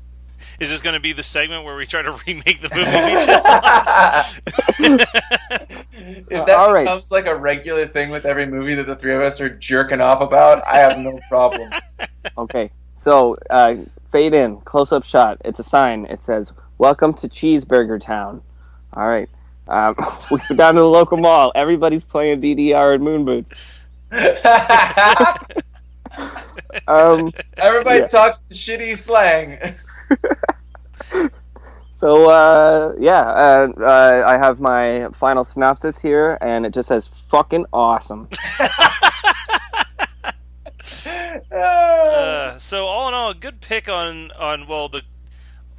Is 0.60 0.72
this 0.72 0.82
going 0.82 0.96
to 0.96 1.00
be 1.00 1.14
the 1.14 1.22
segment 1.22 1.64
where 1.66 1.76
we 1.76 1.86
try 1.86 2.02
to 2.02 2.12
remake 2.28 2.62
the 2.62 2.70
movie 2.74 2.92
we 2.92 3.26
just 3.26 3.48
watched? 3.48 4.42
if 6.32 6.46
that 6.48 6.58
All 6.58 6.74
right. 6.74 6.84
becomes 6.84 7.12
like 7.12 7.28
a 7.28 7.36
regular 7.38 7.86
thing 7.88 8.10
with 8.10 8.26
every 8.26 8.46
movie 8.48 8.74
that 8.76 8.88
the 8.88 8.96
three 8.96 9.14
of 9.14 9.22
us 9.22 9.40
are 9.40 9.50
jerking 9.50 10.02
off 10.02 10.20
about, 10.22 10.64
I 10.68 10.78
have 10.78 10.98
no 10.98 11.20
problem. 11.30 11.72
Okay, 12.38 12.70
so 12.98 13.36
uh, 13.50 13.76
fade 14.12 14.34
in, 14.36 14.58
close 14.62 14.92
up 14.92 15.04
shot. 15.04 15.40
It's 15.44 15.58
a 15.60 15.64
sign. 15.64 16.06
It 16.06 16.22
says, 16.22 16.54
"Welcome 16.78 17.16
to 17.16 17.28
Cheeseburger 17.28 18.00
Town." 18.00 18.42
All 18.94 19.08
right, 19.08 19.30
um, 19.68 19.96
we 20.32 20.40
go 20.50 20.56
down 20.56 20.76
to 20.76 20.82
the 20.82 20.88
local 20.90 21.18
mall. 21.18 21.52
Everybody's 21.56 22.04
playing 22.04 22.42
DDR 22.42 22.96
and 22.96 23.04
Moon 23.04 23.26
Boots. 23.26 23.54
Um, 26.88 27.32
Everybody 27.58 28.00
Yeah. 28.00 28.06
talks 28.08 28.48
shitty 28.52 28.98
slang. 28.98 29.58
so 32.00 32.30
uh, 32.30 32.94
yeah, 33.00 33.22
uh, 33.22 33.68
uh, 33.82 34.24
I 34.26 34.38
have 34.38 34.60
my 34.60 35.08
final 35.14 35.44
synopsis 35.44 36.00
here, 36.00 36.38
and 36.42 36.66
it 36.66 36.74
just 36.74 36.88
says 36.90 37.10
"fucking 37.30 37.66
awesome." 37.74 38.28
Uh, 41.52 42.58
so 42.58 42.86
all 42.86 43.08
in 43.10 43.14
all, 43.14 43.32
a 43.32 43.36
good 43.36 43.62
pick 43.62 43.90
on 43.90 44.32
on 44.32 44.68
well 44.68 44.88
the 44.90 45.02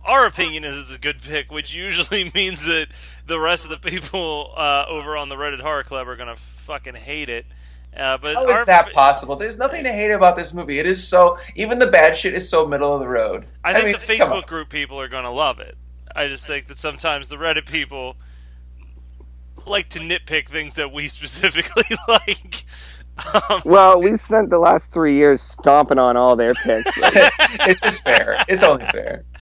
our 0.04 0.26
opinion 0.26 0.64
is 0.64 0.78
it's 0.78 0.94
a 0.94 0.98
good 0.98 1.22
pick, 1.22 1.50
which 1.50 1.74
usually 1.74 2.30
means 2.34 2.66
that 2.66 2.88
the 3.26 3.38
rest 3.38 3.64
of 3.64 3.70
the 3.70 3.78
people 3.90 4.52
uh, 4.56 4.84
over 4.88 5.16
on 5.16 5.28
the 5.28 5.36
Reddit 5.36 5.60
Horror 5.60 5.84
Club 5.84 6.08
are 6.08 6.16
gonna 6.16 6.36
fucking 6.36 6.94
hate 6.94 7.28
it. 7.28 7.46
Uh, 7.96 8.16
but 8.16 8.34
How 8.34 8.50
our, 8.50 8.60
is 8.60 8.66
that 8.66 8.92
possible? 8.92 9.36
There's 9.36 9.58
nothing 9.58 9.84
to 9.84 9.92
hate 9.92 10.10
about 10.12 10.34
this 10.34 10.54
movie. 10.54 10.78
It 10.78 10.86
is 10.86 11.06
so 11.06 11.38
even 11.56 11.78
the 11.78 11.86
bad 11.88 12.16
shit 12.16 12.32
is 12.34 12.48
so 12.48 12.66
middle 12.66 12.92
of 12.94 13.00
the 13.00 13.08
road. 13.08 13.44
I 13.62 13.74
think 13.74 13.84
mean, 13.84 13.92
the. 13.92 13.98
Facebook 13.98 14.46
group 14.46 14.70
people 14.70 14.98
are 15.00 15.08
gonna 15.08 15.30
love 15.30 15.60
it. 15.60 15.76
I 16.16 16.28
just 16.28 16.46
think 16.46 16.66
that 16.66 16.78
sometimes 16.78 17.28
the 17.28 17.36
Reddit 17.36 17.66
people 17.66 18.16
like 19.66 19.88
to 19.90 19.98
nitpick 20.00 20.48
things 20.48 20.74
that 20.74 20.92
we 20.92 21.08
specifically 21.08 21.84
like. 22.08 22.64
Um, 23.50 23.60
Well, 23.66 24.00
we 24.00 24.16
spent 24.16 24.48
the 24.48 24.58
last 24.58 24.90
three 24.90 25.16
years 25.16 25.42
stomping 25.42 25.98
on 25.98 26.16
all 26.16 26.34
their 26.34 26.54
picks. 26.54 26.90
it's 26.96 27.82
just 27.82 28.02
fair. 28.04 28.42
It's 28.48 28.62
only 28.62 28.86
fair. 28.86 29.24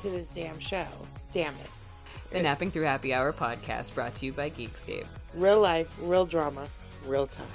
to 0.00 0.10
this 0.10 0.32
damn 0.34 0.58
show. 0.58 0.86
Damn 1.32 1.54
it. 1.54 1.70
The 2.30 2.40
Napping 2.42 2.70
Through 2.70 2.82
Happy 2.84 3.14
Hour 3.14 3.32
podcast 3.32 3.94
brought 3.94 4.14
to 4.16 4.26
you 4.26 4.32
by 4.32 4.50
Geekscape. 4.50 5.06
Real 5.34 5.60
life, 5.60 5.94
real 6.00 6.26
drama, 6.26 6.66
real 7.06 7.26
time. 7.26 7.46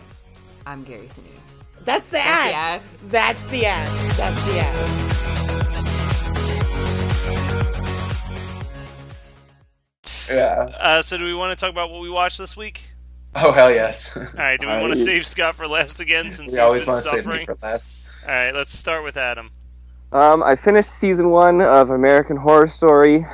I'm 0.65 0.83
Gary 0.83 1.07
Sinise. 1.07 1.63
That's 1.85 2.05
the 2.07 2.13
That's 2.13 2.53
ad. 2.53 2.81
the 3.09 3.17
ad. 3.17 3.39
That's 3.39 3.47
the 3.49 3.65
ad. 3.65 4.11
That's 4.17 4.41
the 4.45 4.59
ad. 4.59 5.99
Yeah. 10.29 10.69
uh, 10.79 11.01
so, 11.01 11.17
do 11.17 11.23
we 11.25 11.33
want 11.33 11.57
to 11.57 11.61
talk 11.63 11.71
about 11.71 11.89
what 11.89 12.01
we 12.01 12.09
watched 12.09 12.37
this 12.37 12.55
week? 12.55 12.91
Oh 13.35 13.51
hell 13.51 13.71
yes. 13.71 14.15
All 14.17 14.23
right. 14.35 14.59
Do 14.59 14.67
we 14.67 14.73
Uh, 14.73 14.81
want 14.81 14.93
to 14.93 14.99
save 14.99 15.25
Scott 15.25 15.55
for 15.55 15.67
last 15.67 15.99
again 15.99 16.25
since 16.31 16.39
we 16.39 16.45
he's 16.45 16.57
always 16.57 16.83
been 16.85 16.93
want 16.93 17.03
to 17.03 17.09
save 17.11 17.25
me 17.27 17.31
suffering? 17.31 17.45
for 17.45 17.57
last. 17.61 17.89
All 18.23 18.29
right. 18.33 18.51
Let's 18.53 18.71
start 18.75 19.03
with 19.03 19.17
Adam. 19.17 19.51
Um, 20.11 20.41
I 20.43 20.55
finished 20.55 20.91
season 20.91 21.29
one 21.29 21.61
of 21.61 21.91
American 21.91 22.35
Horror 22.35 22.67
Story, 22.67 23.25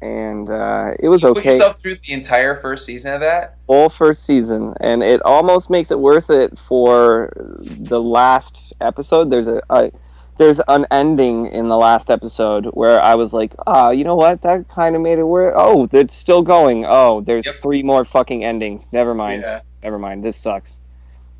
and 0.00 0.48
uh, 0.48 0.92
it 0.98 1.08
was 1.08 1.22
You 1.22 1.34
Put 1.34 1.44
yourself 1.44 1.78
through 1.80 1.96
the 1.96 2.12
entire 2.12 2.56
first 2.56 2.86
season 2.86 3.12
of 3.12 3.20
that. 3.20 3.56
Full 3.66 3.90
first 3.90 4.24
season, 4.24 4.74
and 4.80 5.02
it 5.02 5.20
almost 5.24 5.68
makes 5.68 5.90
it 5.90 5.98
worth 5.98 6.30
it 6.30 6.58
for 6.66 7.32
the 7.36 8.00
last 8.00 8.72
episode. 8.80 9.30
There's 9.30 9.46
a, 9.46 9.60
a 9.68 9.90
there's 10.38 10.60
an 10.68 10.86
ending 10.90 11.46
in 11.48 11.68
the 11.68 11.76
last 11.76 12.10
episode 12.10 12.64
where 12.72 13.00
I 13.02 13.14
was 13.14 13.34
like, 13.34 13.52
ah, 13.66 13.90
you 13.90 14.02
know 14.02 14.16
what? 14.16 14.40
That 14.40 14.66
kind 14.70 14.96
of 14.96 15.02
made 15.02 15.18
it 15.18 15.24
worth. 15.24 15.52
Oh, 15.56 15.86
it's 15.92 16.16
still 16.16 16.40
going. 16.40 16.86
Oh, 16.88 17.20
there's 17.20 17.44
Yep. 17.44 17.56
three 17.56 17.82
more 17.82 18.06
fucking 18.06 18.42
endings. 18.42 18.88
Never 18.90 19.14
mind. 19.14 19.42
Yeah. 19.42 19.60
Never 19.82 19.98
mind. 19.98 20.24
This 20.24 20.38
sucks. 20.38 20.72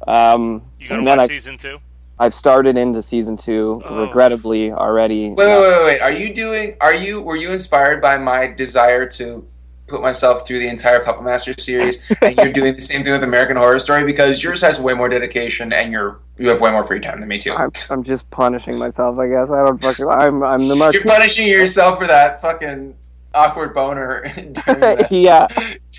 Um, 0.07 0.63
You 0.79 0.89
gonna 0.89 0.99
and 0.99 1.09
then 1.09 1.19
watch 1.19 1.31
I, 1.31 1.33
season 1.35 1.57
two? 1.57 1.79
I've 2.23 2.35
started 2.35 2.77
into 2.77 3.03
season 3.03 3.37
two, 3.37 3.83
Oh. 3.85 4.03
regrettably 4.07 4.71
already. 4.71 5.31
Wait, 5.31 5.37
wait, 5.37 5.61
wait, 5.61 5.85
wait. 5.85 6.01
Are 6.01 6.13
you 6.13 6.33
doing? 6.33 6.77
Are 6.81 6.95
you? 6.95 7.21
Were 7.21 7.35
you 7.35 7.51
inspired 7.51 8.01
by 8.01 8.17
my 8.17 8.47
desire 8.47 9.07
to 9.19 9.45
put 9.89 10.01
myself 10.01 10.47
through 10.47 10.61
the 10.61 10.69
entire 10.69 11.01
Puppet 11.01 11.25
Master 11.25 11.53
series, 11.59 12.09
and 12.23 12.37
you're 12.39 12.53
doing 12.53 12.75
the 12.75 12.81
same 12.81 13.03
thing 13.03 13.13
with 13.13 13.25
American 13.25 13.57
Horror 13.57 13.81
Story 13.81 14.05
because 14.05 14.41
yours 14.41 14.61
has 14.63 14.79
way 14.79 14.95
more 14.95 15.09
dedication 15.09 15.73
and 15.73 15.91
you're 15.91 16.21
you 16.39 16.49
have 16.49 16.61
way 16.61 16.71
more 16.71 16.85
free 16.85 17.01
time 17.01 17.19
than 17.19 17.29
me 17.29 17.41
too. 17.41 17.55
I'm, 17.55 17.73
I'm 17.91 18.05
just 18.05 18.29
punishing 18.31 18.79
myself, 18.79 19.19
I 19.19 19.27
guess. 19.29 19.51
I 19.51 19.65
don't 19.65 19.83
fucking. 19.83 20.07
I'm 20.07 20.45
I'm 20.45 20.69
the 20.69 20.77
most. 20.77 20.95
You're 20.95 21.03
punishing 21.03 21.49
yourself 21.49 21.99
for 21.99 22.07
that 22.07 22.41
fucking 22.41 22.95
awkward 23.35 23.75
boner. 23.75 24.25
during 24.67 24.97
yeah. 25.11 25.49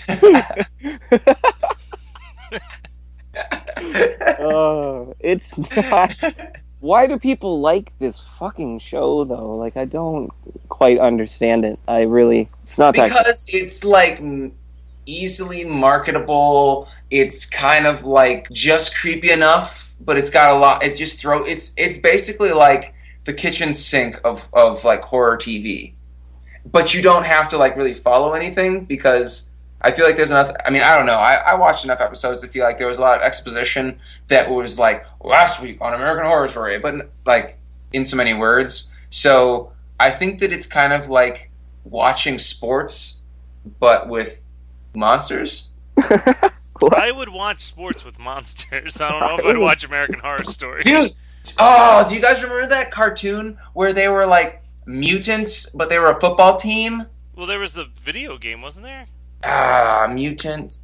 Oh, 4.39 5.15
it's 5.19 5.57
not. 5.57 6.15
Why 6.79 7.07
do 7.07 7.17
people 7.17 7.61
like 7.61 7.93
this 7.99 8.21
fucking 8.39 8.79
show 8.79 9.23
though? 9.23 9.51
Like, 9.51 9.77
I 9.77 9.85
don't 9.85 10.31
quite 10.67 10.99
understand 10.99 11.63
it. 11.63 11.79
I 11.87 12.01
really. 12.01 12.49
It's 12.65 12.77
not 12.77 12.95
that. 12.95 13.07
because 13.07 13.45
it's 13.47 13.83
like 13.83 14.21
easily 15.05 15.63
marketable. 15.63 16.89
It's 17.09 17.45
kind 17.45 17.87
of 17.87 18.03
like 18.03 18.49
just 18.51 18.97
creepy 18.97 19.31
enough, 19.31 19.95
but 20.01 20.17
it's 20.17 20.29
got 20.29 20.55
a 20.55 20.59
lot. 20.59 20.83
It's 20.83 20.99
just 20.99 21.21
throw. 21.21 21.45
It's 21.45 21.73
it's 21.77 21.97
basically 21.97 22.51
like 22.51 22.93
the 23.23 23.33
kitchen 23.33 23.73
sink 23.73 24.19
of 24.25 24.45
of 24.51 24.83
like 24.83 25.01
horror 25.03 25.37
TV, 25.37 25.93
but 26.69 26.93
you 26.93 27.01
don't 27.01 27.25
have 27.25 27.47
to 27.49 27.57
like 27.57 27.77
really 27.77 27.93
follow 27.93 28.33
anything 28.33 28.85
because 28.85 29.49
I 29.83 29.91
feel 29.91 30.05
like 30.05 30.15
there's 30.15 30.31
enough. 30.31 30.51
I 30.65 30.69
mean, 30.69 30.81
I 30.81 30.95
don't 30.95 31.05
know. 31.05 31.17
I, 31.17 31.35
I 31.35 31.55
watched 31.55 31.83
enough 31.83 31.99
episodes 31.99 32.39
to 32.41 32.47
feel 32.47 32.63
like 32.63 32.79
there 32.79 32.87
was 32.87 32.99
a 32.99 33.01
lot 33.01 33.17
of 33.17 33.23
exposition 33.23 33.99
that 34.27 34.49
was 34.49 34.79
like 34.79 35.05
last 35.21 35.61
week 35.61 35.79
on 35.81 35.93
American 35.93 36.25
Horror 36.25 36.47
Story, 36.47 36.79
but 36.79 37.09
like 37.25 37.59
in 37.91 38.05
so 38.05 38.15
many 38.15 38.33
words. 38.33 38.89
So 39.09 39.73
I 39.99 40.09
think 40.09 40.39
that 40.39 40.53
it's 40.53 40.67
kind 40.67 40.93
of 40.93 41.09
like 41.09 41.51
watching 41.83 42.39
sports, 42.39 43.19
but 43.79 44.07
with 44.07 44.41
monsters. 44.95 45.67
I 45.97 47.11
would 47.11 47.29
watch 47.29 47.61
sports 47.61 48.03
with 48.03 48.19
monsters. 48.19 48.99
I 48.99 49.09
don't 49.09 49.19
know 49.19 49.37
if 49.39 49.45
I'd 49.45 49.55
oh. 49.57 49.61
watch 49.61 49.83
American 49.83 50.19
Horror 50.19 50.43
Story. 50.43 50.83
Dude, 50.83 51.11
oh, 51.57 52.05
do 52.07 52.15
you 52.15 52.21
guys 52.21 52.41
remember 52.41 52.67
that 52.67 52.91
cartoon 52.91 53.57
where 53.73 53.93
they 53.93 54.07
were 54.07 54.25
like 54.25 54.63
mutants, 54.85 55.69
but 55.71 55.89
they 55.89 55.99
were 55.99 56.11
a 56.11 56.19
football 56.19 56.55
team? 56.55 57.05
Well, 57.35 57.47
there 57.47 57.59
was 57.59 57.73
the 57.73 57.85
video 57.85 58.37
game, 58.37 58.61
wasn't 58.61 58.85
there? 58.85 59.07
Ah, 59.43 60.09
mutants. 60.13 60.81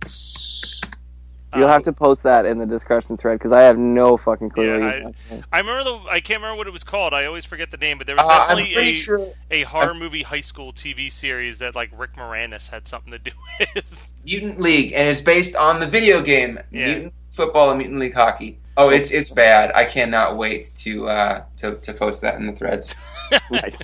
You'll 1.55 1.67
have 1.67 1.81
to 1.83 1.93
post 1.93 2.21
that 2.23 2.45
in 2.45 2.59
the 2.59 2.65
discussion 2.67 3.17
thread 3.17 3.39
because 3.39 3.51
I 3.51 3.63
have 3.63 3.75
no 3.77 4.17
fucking 4.17 4.51
clue. 4.51 4.65
Yeah, 4.67 4.73
I, 4.73 4.77
you're 4.77 4.91
talking 5.01 5.15
about. 5.31 5.43
I 5.51 5.57
remember 5.59 5.83
the. 5.83 5.97
I 6.07 6.19
can't 6.19 6.41
remember 6.41 6.57
what 6.57 6.67
it 6.67 6.73
was 6.73 6.83
called. 6.83 7.11
I 7.13 7.25
always 7.25 7.43
forget 7.43 7.71
the 7.71 7.77
name, 7.77 7.97
but 7.97 8.05
there 8.05 8.15
was 8.15 8.23
Uh, 8.23 8.37
definitely 8.47 8.73
pretty 8.73 8.91
a 8.91 8.95
sure 8.95 9.27
a 9.49 9.63
horror 9.63 9.95
movie 9.95 10.21
high 10.21 10.41
school 10.41 10.71
TV 10.73 11.11
series 11.11 11.57
that 11.57 11.73
like 11.73 11.89
Rick 11.97 12.13
Moranis 12.13 12.69
had 12.69 12.87
something 12.87 13.11
to 13.11 13.17
do 13.17 13.31
with. 13.75 14.13
Mutant 14.23 14.59
League, 14.59 14.93
and 14.93 15.09
it's 15.09 15.21
based 15.21 15.55
on 15.55 15.79
the 15.79 15.87
video 15.87 16.21
game 16.21 16.59
Yeah. 16.69 16.85
Mutant 16.87 17.13
Football 17.31 17.69
and 17.71 17.79
Mutant 17.79 17.99
League 17.99 18.13
Hockey. 18.13 18.59
Oh, 18.77 18.89
it's 18.89 19.09
it's 19.09 19.31
bad. 19.31 19.71
I 19.73 19.85
cannot 19.85 20.37
wait 20.37 20.69
to 20.79 21.07
uh, 21.09 21.43
to 21.57 21.77
to 21.77 21.93
post 21.93 22.21
that 22.21 22.35
in 22.35 22.45
the 22.45 22.53
threads. 22.53 22.93
nice. 23.51 23.75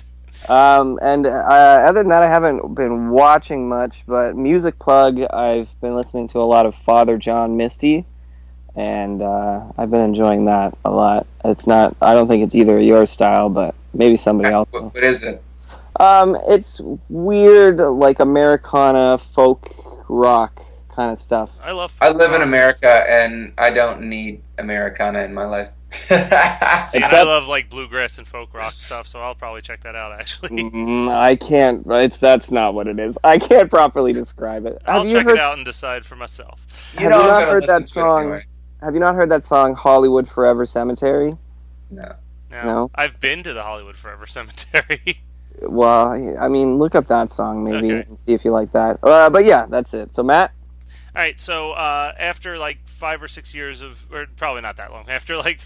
Um, 0.48 0.98
and 1.02 1.26
uh, 1.26 1.30
other 1.30 2.00
than 2.00 2.10
that, 2.10 2.22
I 2.22 2.28
haven't 2.28 2.74
been 2.74 3.10
watching 3.10 3.68
much. 3.68 4.02
But 4.06 4.36
music 4.36 4.78
plug, 4.78 5.20
I've 5.20 5.68
been 5.80 5.96
listening 5.96 6.28
to 6.28 6.38
a 6.40 6.44
lot 6.46 6.66
of 6.66 6.74
Father 6.84 7.18
John 7.18 7.56
Misty, 7.56 8.04
and 8.74 9.22
uh, 9.22 9.64
I've 9.76 9.90
been 9.90 10.02
enjoying 10.02 10.44
that 10.46 10.76
a 10.84 10.90
lot. 10.90 11.26
It's 11.44 11.66
not. 11.66 11.96
I 12.00 12.14
don't 12.14 12.28
think 12.28 12.42
it's 12.44 12.54
either 12.54 12.80
your 12.80 13.06
style, 13.06 13.48
but 13.48 13.74
maybe 13.92 14.16
somebody 14.16 14.52
else. 14.52 14.72
What, 14.72 14.94
what 14.94 15.04
is 15.04 15.22
it? 15.22 15.42
Um, 15.98 16.36
it's 16.46 16.80
weird, 17.08 17.78
like 17.78 18.20
Americana 18.20 19.18
folk 19.34 19.74
rock 20.08 20.62
kind 20.94 21.12
of 21.12 21.20
stuff. 21.20 21.50
I 21.62 21.72
love. 21.72 21.96
I 22.00 22.10
live 22.10 22.32
in. 22.32 22.42
America, 22.42 23.04
and 23.08 23.52
I 23.58 23.70
don't 23.70 24.02
need 24.02 24.42
Americana 24.58 25.22
in 25.22 25.34
my 25.34 25.44
life. 25.44 25.70
See, 26.88 26.96
and 26.98 27.04
I 27.04 27.22
love 27.24 27.46
like 27.48 27.68
bluegrass 27.68 28.18
and 28.18 28.26
folk 28.26 28.52
rock 28.54 28.72
stuff, 28.72 29.06
so 29.06 29.20
I'll 29.20 29.34
probably 29.34 29.60
check 29.62 29.82
that 29.82 29.96
out. 29.96 30.12
Actually, 30.12 30.48
Mm, 30.70 31.08
I 31.14 31.36
can't. 31.36 31.84
It's 31.86 32.16
that's 32.18 32.50
not 32.50 32.74
what 32.74 32.86
it 32.86 32.98
is. 32.98 33.18
I 33.24 33.38
can't 33.38 33.68
properly 33.70 34.12
describe 34.12 34.66
it. 34.66 34.80
I'll 34.86 35.00
Have 35.00 35.08
you 35.08 35.14
check 35.16 35.26
heard? 35.26 35.34
it 35.34 35.40
out 35.40 35.56
and 35.56 35.64
decide 35.64 36.04
for 36.06 36.16
myself. 36.16 36.92
Have 36.94 37.02
you 37.02 37.08
know 37.10 37.20
I'm 37.20 37.28
not 37.28 37.48
heard 37.48 37.66
that 37.66 37.82
listen 37.82 37.94
to 37.94 38.00
it 38.00 38.02
song? 38.02 38.22
anyway. 38.22 38.44
Have 38.82 38.94
you 38.94 39.00
not 39.00 39.14
heard 39.14 39.30
that 39.30 39.44
song 39.44 39.74
"Hollywood 39.74 40.28
Forever 40.28 40.64
Cemetery"? 40.66 41.36
No. 41.90 42.14
Now, 42.50 42.64
No. 42.64 42.90
I've 42.94 43.18
been 43.20 43.42
to 43.42 43.52
the 43.52 43.62
Hollywood 43.62 43.96
Forever 43.96 44.26
Cemetery. 44.26 45.22
Well, 45.62 46.08
I 46.38 46.48
mean, 46.48 46.76
look 46.76 46.94
up 46.94 47.08
that 47.08 47.32
song 47.32 47.64
maybe 47.64 47.90
Okay. 47.90 48.06
and 48.10 48.18
see 48.18 48.34
if 48.34 48.44
you 48.44 48.50
like 48.50 48.72
that. 48.72 48.98
Uh, 49.02 49.30
but 49.30 49.46
yeah, 49.46 49.64
that's 49.64 49.94
it. 49.94 50.14
So 50.14 50.22
Matt, 50.22 50.52
All 51.14 51.22
right, 51.22 51.40
so 51.40 51.72
uh, 51.72 52.12
after 52.18 52.58
like 52.58 52.86
five 52.86 53.22
or 53.22 53.28
six 53.28 53.54
years 53.54 53.80
of, 53.80 54.04
or 54.12 54.26
probably 54.36 54.60
not 54.60 54.76
that 54.76 54.90
long, 54.92 55.08
after 55.08 55.34
like 55.38 55.62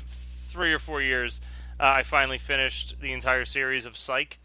three 0.51 0.72
or 0.72 0.78
four 0.78 1.01
years, 1.01 1.40
uh, 1.78 1.84
I 1.84 2.03
finally 2.03 2.38
finished 2.38 3.01
the 3.01 3.12
entire 3.12 3.44
series 3.44 3.86
of 3.86 3.96
Psych, 3.96 4.38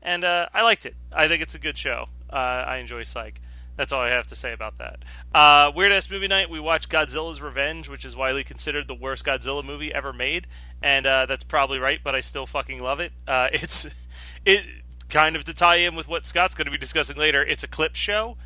and 0.00 0.24
uh, 0.24 0.46
I 0.52 0.62
liked 0.62 0.86
it. 0.86 0.94
I 1.12 1.28
think 1.28 1.42
it's 1.42 1.54
a 1.54 1.58
good 1.58 1.78
show. 1.78 2.06
Uh, 2.32 2.36
I 2.36 2.78
enjoy 2.78 3.04
Psych. 3.04 3.40
That's 3.76 3.92
all 3.92 4.02
I 4.02 4.10
have 4.10 4.26
to 4.26 4.36
say 4.36 4.52
about 4.52 4.78
that. 4.78 5.02
Uh, 5.34 5.72
Weird 5.74 5.92
Ass 5.92 6.10
Movie 6.10 6.28
Night, 6.28 6.50
we 6.50 6.60
watched 6.60 6.90
Godzilla's 6.90 7.40
Revenge, 7.40 7.88
which 7.88 8.04
is 8.04 8.14
widely 8.14 8.44
considered 8.44 8.86
the 8.86 8.94
worst 8.94 9.24
Godzilla 9.24 9.64
movie 9.64 9.94
ever 9.94 10.12
made, 10.12 10.46
and 10.82 11.06
uh, 11.06 11.26
that's 11.26 11.44
probably 11.44 11.78
right, 11.78 12.00
but 12.02 12.14
I 12.14 12.20
still 12.20 12.46
fucking 12.46 12.82
love 12.82 13.00
it. 13.00 13.12
Uh, 13.26 13.48
it's 13.52 13.86
it 14.44 14.64
kind 15.08 15.36
of 15.36 15.44
to 15.44 15.54
tie 15.54 15.76
in 15.76 15.94
with 15.94 16.08
what 16.08 16.26
Scott's 16.26 16.54
going 16.54 16.66
to 16.66 16.70
be 16.70 16.78
discussing 16.78 17.16
later. 17.16 17.42
It's 17.42 17.62
a 17.62 17.68
clip 17.68 17.94
show. 17.94 18.36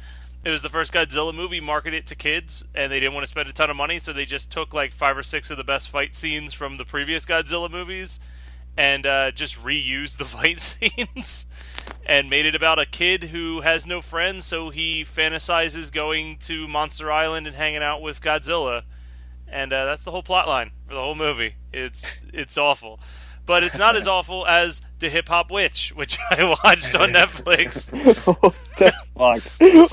It 0.46 0.50
was 0.50 0.62
the 0.62 0.68
first 0.68 0.92
Godzilla 0.92 1.34
movie 1.34 1.58
marketed 1.58 2.06
to 2.06 2.14
kids, 2.14 2.64
and 2.72 2.92
they 2.92 3.00
didn't 3.00 3.14
want 3.14 3.24
to 3.24 3.28
spend 3.28 3.48
a 3.48 3.52
ton 3.52 3.68
of 3.68 3.74
money, 3.74 3.98
so 3.98 4.12
they 4.12 4.24
just 4.24 4.48
took 4.48 4.72
like 4.72 4.92
five 4.92 5.18
or 5.18 5.24
six 5.24 5.50
of 5.50 5.56
the 5.56 5.64
best 5.64 5.90
fight 5.90 6.14
scenes 6.14 6.54
from 6.54 6.76
the 6.76 6.84
previous 6.84 7.26
Godzilla 7.26 7.68
movies 7.68 8.20
and 8.76 9.04
uh, 9.06 9.32
just 9.32 9.56
reused 9.56 10.18
the 10.18 10.24
fight 10.24 10.60
scenes 10.60 11.46
and 12.06 12.30
made 12.30 12.46
it 12.46 12.54
about 12.54 12.78
a 12.78 12.86
kid 12.86 13.24
who 13.24 13.62
has 13.62 13.88
no 13.88 14.00
friends, 14.00 14.44
so 14.44 14.70
he 14.70 15.02
fantasizes 15.02 15.92
going 15.92 16.36
to 16.44 16.68
Monster 16.68 17.10
Island 17.10 17.48
and 17.48 17.56
hanging 17.56 17.82
out 17.82 18.00
with 18.00 18.20
Godzilla, 18.20 18.84
and 19.48 19.72
uh, 19.72 19.84
that's 19.84 20.04
the 20.04 20.12
whole 20.12 20.22
plot 20.22 20.46
line 20.46 20.70
for 20.86 20.94
the 20.94 21.00
whole 21.00 21.16
movie. 21.16 21.56
It's 21.72 22.12
it's 22.32 22.56
awful. 22.56 23.00
But 23.46 23.62
it's 23.62 23.78
not 23.78 23.94
as 23.94 24.08
awful 24.08 24.44
as 24.46 24.82
The 24.98 25.08
Hip 25.08 25.28
Hop 25.28 25.52
Witch, 25.52 25.92
which 25.94 26.18
I 26.30 26.44
watched 26.64 26.94
on 26.96 27.12
Netflix. 27.12 27.90
what 28.42 28.54
the 28.78 28.92
fuck? 29.16 29.42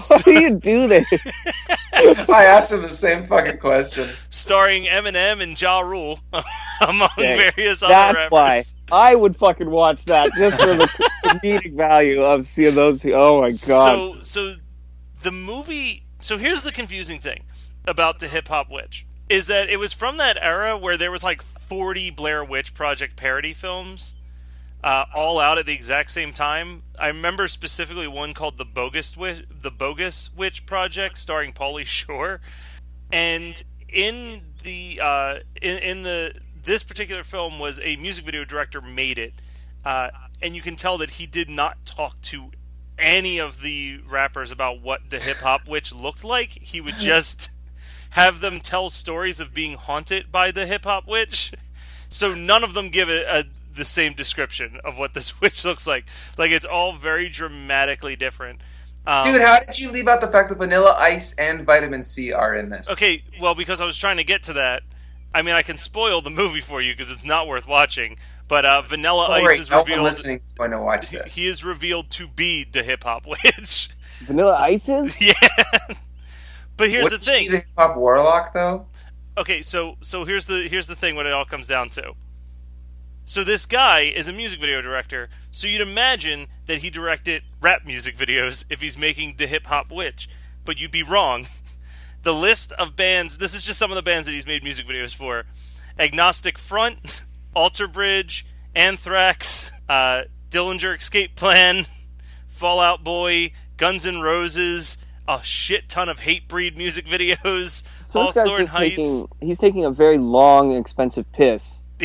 Why 0.09 0.21
do 0.23 0.31
you 0.39 0.49
do 0.55 0.87
this? 0.87 1.07
I 1.93 2.45
asked 2.45 2.71
him 2.71 2.81
the 2.81 2.89
same 2.89 3.27
fucking 3.27 3.59
question. 3.59 4.09
starring 4.31 4.85
Eminem 4.85 5.41
and 5.41 5.59
Ja 5.59 5.81
Rule, 5.81 6.19
among 6.81 7.09
Okay, 7.17 7.51
various 7.55 7.83
other 7.83 7.93
That's 7.93 8.15
rappers. 8.15 8.31
why 8.31 8.63
I 8.91 9.13
would 9.15 9.37
fucking 9.37 9.69
watch 9.69 10.03
that 10.05 10.31
just 10.37 10.59
for 10.59 10.73
the 10.75 10.87
comedic 11.25 11.75
value 11.75 12.21
of 12.23 12.47
seeing 12.47 12.73
those. 12.75 13.01
Two. 13.01 13.13
Oh 13.13 13.41
my 13.41 13.49
god! 13.49 13.57
So, 13.59 14.15
so 14.21 14.55
the 15.21 15.31
movie. 15.31 16.05
So 16.19 16.37
here's 16.37 16.63
the 16.63 16.71
confusing 16.71 17.19
thing 17.19 17.43
about 17.85 18.19
the 18.19 18.27
Hip 18.27 18.47
Hop 18.47 18.71
Witch 18.71 19.05
is 19.29 19.47
that 19.47 19.69
it 19.69 19.79
was 19.79 19.93
from 19.93 20.17
that 20.17 20.37
era 20.41 20.77
where 20.77 20.97
there 20.97 21.11
was 21.11 21.23
like 21.23 21.41
40 21.41 22.11
Blair 22.11 22.43
Witch 22.43 22.73
Project 22.73 23.15
parody 23.15 23.53
films, 23.53 24.15
uh, 24.83 25.05
all 25.15 25.39
out 25.39 25.57
at 25.57 25.65
the 25.65 25.73
exact 25.73 26.11
same 26.11 26.33
time. 26.33 26.83
I 26.99 27.07
remember 27.07 27.47
specifically 27.47 28.07
one 28.07 28.33
called 28.33 28.57
the 28.57 28.65
Bogus 28.65 29.15
Witch, 29.15 29.43
the 29.49 29.71
Bogus 29.71 30.29
Witch 30.35 30.65
Project, 30.65 31.17
starring 31.17 31.53
Pauly 31.53 31.85
Shore, 31.85 32.41
and 33.11 33.63
in 33.87 34.41
the 34.63 34.99
uh, 35.01 35.35
in, 35.61 35.77
in 35.79 36.03
the 36.03 36.33
this 36.63 36.83
particular 36.83 37.23
film 37.23 37.59
was 37.59 37.79
a 37.81 37.95
music 37.95 38.25
video 38.25 38.43
director 38.43 38.81
made 38.81 39.17
it, 39.17 39.33
uh, 39.85 40.09
and 40.41 40.55
you 40.55 40.61
can 40.61 40.75
tell 40.75 40.97
that 40.97 41.11
he 41.11 41.25
did 41.25 41.49
not 41.49 41.85
talk 41.85 42.19
to 42.21 42.51
any 42.97 43.39
of 43.39 43.61
the 43.61 43.99
rappers 44.07 44.51
about 44.51 44.81
what 44.81 45.09
the 45.09 45.19
hip 45.19 45.37
hop 45.37 45.67
witch 45.67 45.93
looked 45.93 46.23
like. 46.23 46.49
He 46.49 46.81
would 46.81 46.95
just 46.97 47.49
have 48.13 48.41
them 48.41 48.59
tell 48.59 48.89
stories 48.89 49.39
of 49.39 49.53
being 49.53 49.75
haunted 49.75 50.31
by 50.31 50.51
the 50.51 50.65
hip 50.65 50.85
hop 50.85 51.07
witch. 51.07 51.51
So 52.09 52.33
none 52.35 52.63
of 52.63 52.73
them 52.73 52.89
give 52.89 53.09
it 53.09 53.25
a, 53.25 53.45
the 53.73 53.85
same 53.85 54.13
description 54.13 54.79
of 54.85 54.97
what 54.99 55.13
this 55.13 55.39
witch 55.41 55.65
looks 55.65 55.85
like. 55.87 56.05
Like 56.37 56.51
it's 56.51 56.65
all 56.65 56.93
very 56.93 57.27
dramatically 57.29 58.15
different. 58.15 58.61
Um, 59.05 59.31
Dude, 59.33 59.41
how 59.41 59.57
did 59.59 59.77
you 59.79 59.91
leave 59.91 60.07
out 60.07 60.21
the 60.21 60.27
fact 60.27 60.49
that 60.49 60.57
Vanilla 60.57 60.95
Ice 60.97 61.33
and 61.37 61.65
Vitamin 61.65 62.03
C 62.03 62.31
are 62.31 62.55
in 62.55 62.69
this? 62.69 62.89
Okay, 62.89 63.23
well, 63.41 63.53
because 63.53 63.81
I 63.81 63.85
was 63.85 63.97
trying 63.97 64.17
to 64.17 64.23
get 64.23 64.43
to 64.43 64.53
that. 64.53 64.83
I 65.35 65.41
mean, 65.41 65.55
I 65.55 65.61
can 65.63 65.77
spoil 65.77 66.21
the 66.21 66.29
movie 66.29 66.61
for 66.61 66.81
you 66.81 66.93
because 66.93 67.11
it's 67.11 67.25
not 67.25 67.47
worth 67.47 67.67
watching. 67.67 68.17
But 68.47 68.63
uh, 68.65 68.81
Vanilla 68.83 69.27
Don't 69.27 69.37
Ice 69.37 69.43
worry, 69.43 69.57
is 69.57 69.69
no 69.69 69.77
one 69.77 69.85
revealed. 69.87 70.03
listening 70.03 70.41
is 70.45 70.53
going 70.53 70.71
to 70.71 70.79
watch 70.79 71.09
this. 71.11 71.35
he 71.35 71.47
is 71.47 71.63
revealed 71.63 72.11
to 72.11 72.27
be 72.27 72.63
the 72.63 72.83
hip 72.83 73.03
hop 73.03 73.25
witch. 73.27 73.89
Vanilla 74.19 74.55
Ices? 74.57 75.19
yeah. 75.19 75.33
But 76.83 76.89
here's 76.89 77.03
Wouldn't 77.05 77.21
the 77.23 77.31
thing. 77.31 77.45
she 77.45 77.51
be 77.51 77.57
the 77.75 77.81
hip 77.81 77.95
warlock 77.95 78.53
though? 78.53 78.87
okay, 79.37 79.61
so 79.61 79.95
so 80.01 80.25
here's 80.25 80.45
the 80.47 80.67
here's 80.67 80.87
the 80.87 80.95
thing. 80.97 81.15
What 81.15 81.25
it 81.25 81.31
all 81.31 81.45
comes 81.45 81.65
down 81.65 81.89
to. 81.91 82.11
So 83.23 83.45
this 83.45 83.65
guy 83.65 84.01
is 84.01 84.27
a 84.27 84.33
music 84.33 84.59
video 84.59 84.81
director. 84.81 85.29
So 85.49 85.65
you'd 85.67 85.79
imagine 85.79 86.47
that 86.65 86.79
he 86.79 86.89
directed 86.89 87.43
rap 87.61 87.85
music 87.85 88.17
videos 88.17 88.65
if 88.69 88.81
he's 88.81 88.97
making 88.97 89.35
the 89.37 89.47
hip 89.47 89.67
hop 89.67 89.91
witch, 89.93 90.27
but 90.65 90.77
you'd 90.77 90.91
be 90.91 91.03
wrong. 91.03 91.47
The 92.23 92.33
list 92.33 92.73
of 92.73 92.97
bands. 92.97 93.37
This 93.37 93.53
is 93.53 93.65
just 93.65 93.79
some 93.79 93.91
of 93.91 93.95
the 93.95 94.01
bands 94.01 94.27
that 94.27 94.33
he's 94.33 94.45
made 94.45 94.61
music 94.61 94.85
videos 94.85 95.15
for: 95.15 95.45
Agnostic 95.97 96.57
Front, 96.57 97.23
Alter 97.55 97.87
Bridge, 97.87 98.45
Anthrax, 98.75 99.71
uh, 99.87 100.23
Dillinger 100.49 100.97
Escape 100.97 101.35
Plan, 101.37 101.85
Fall 102.47 102.81
Out 102.81 103.05
Boy, 103.05 103.53
Guns 103.77 104.05
N' 104.05 104.19
Roses, 104.21 104.97
a 105.27 105.41
shit 105.43 105.89
ton 105.89 106.09
of 106.09 106.19
Hatebreed 106.21 106.75
music 106.77 107.05
videos, 107.05 107.83
So 108.05 108.25
this 108.25 108.33
guy's 108.35 108.47
Hawthorne 108.47 108.59
just 108.61 108.71
Heights. 108.73 108.95
taking. 108.97 109.27
He's 109.41 109.57
taking 109.59 109.85
a 109.85 109.91
very 109.91 110.17
long, 110.17 110.75
expensive 110.75 111.31
piss. 111.31 111.79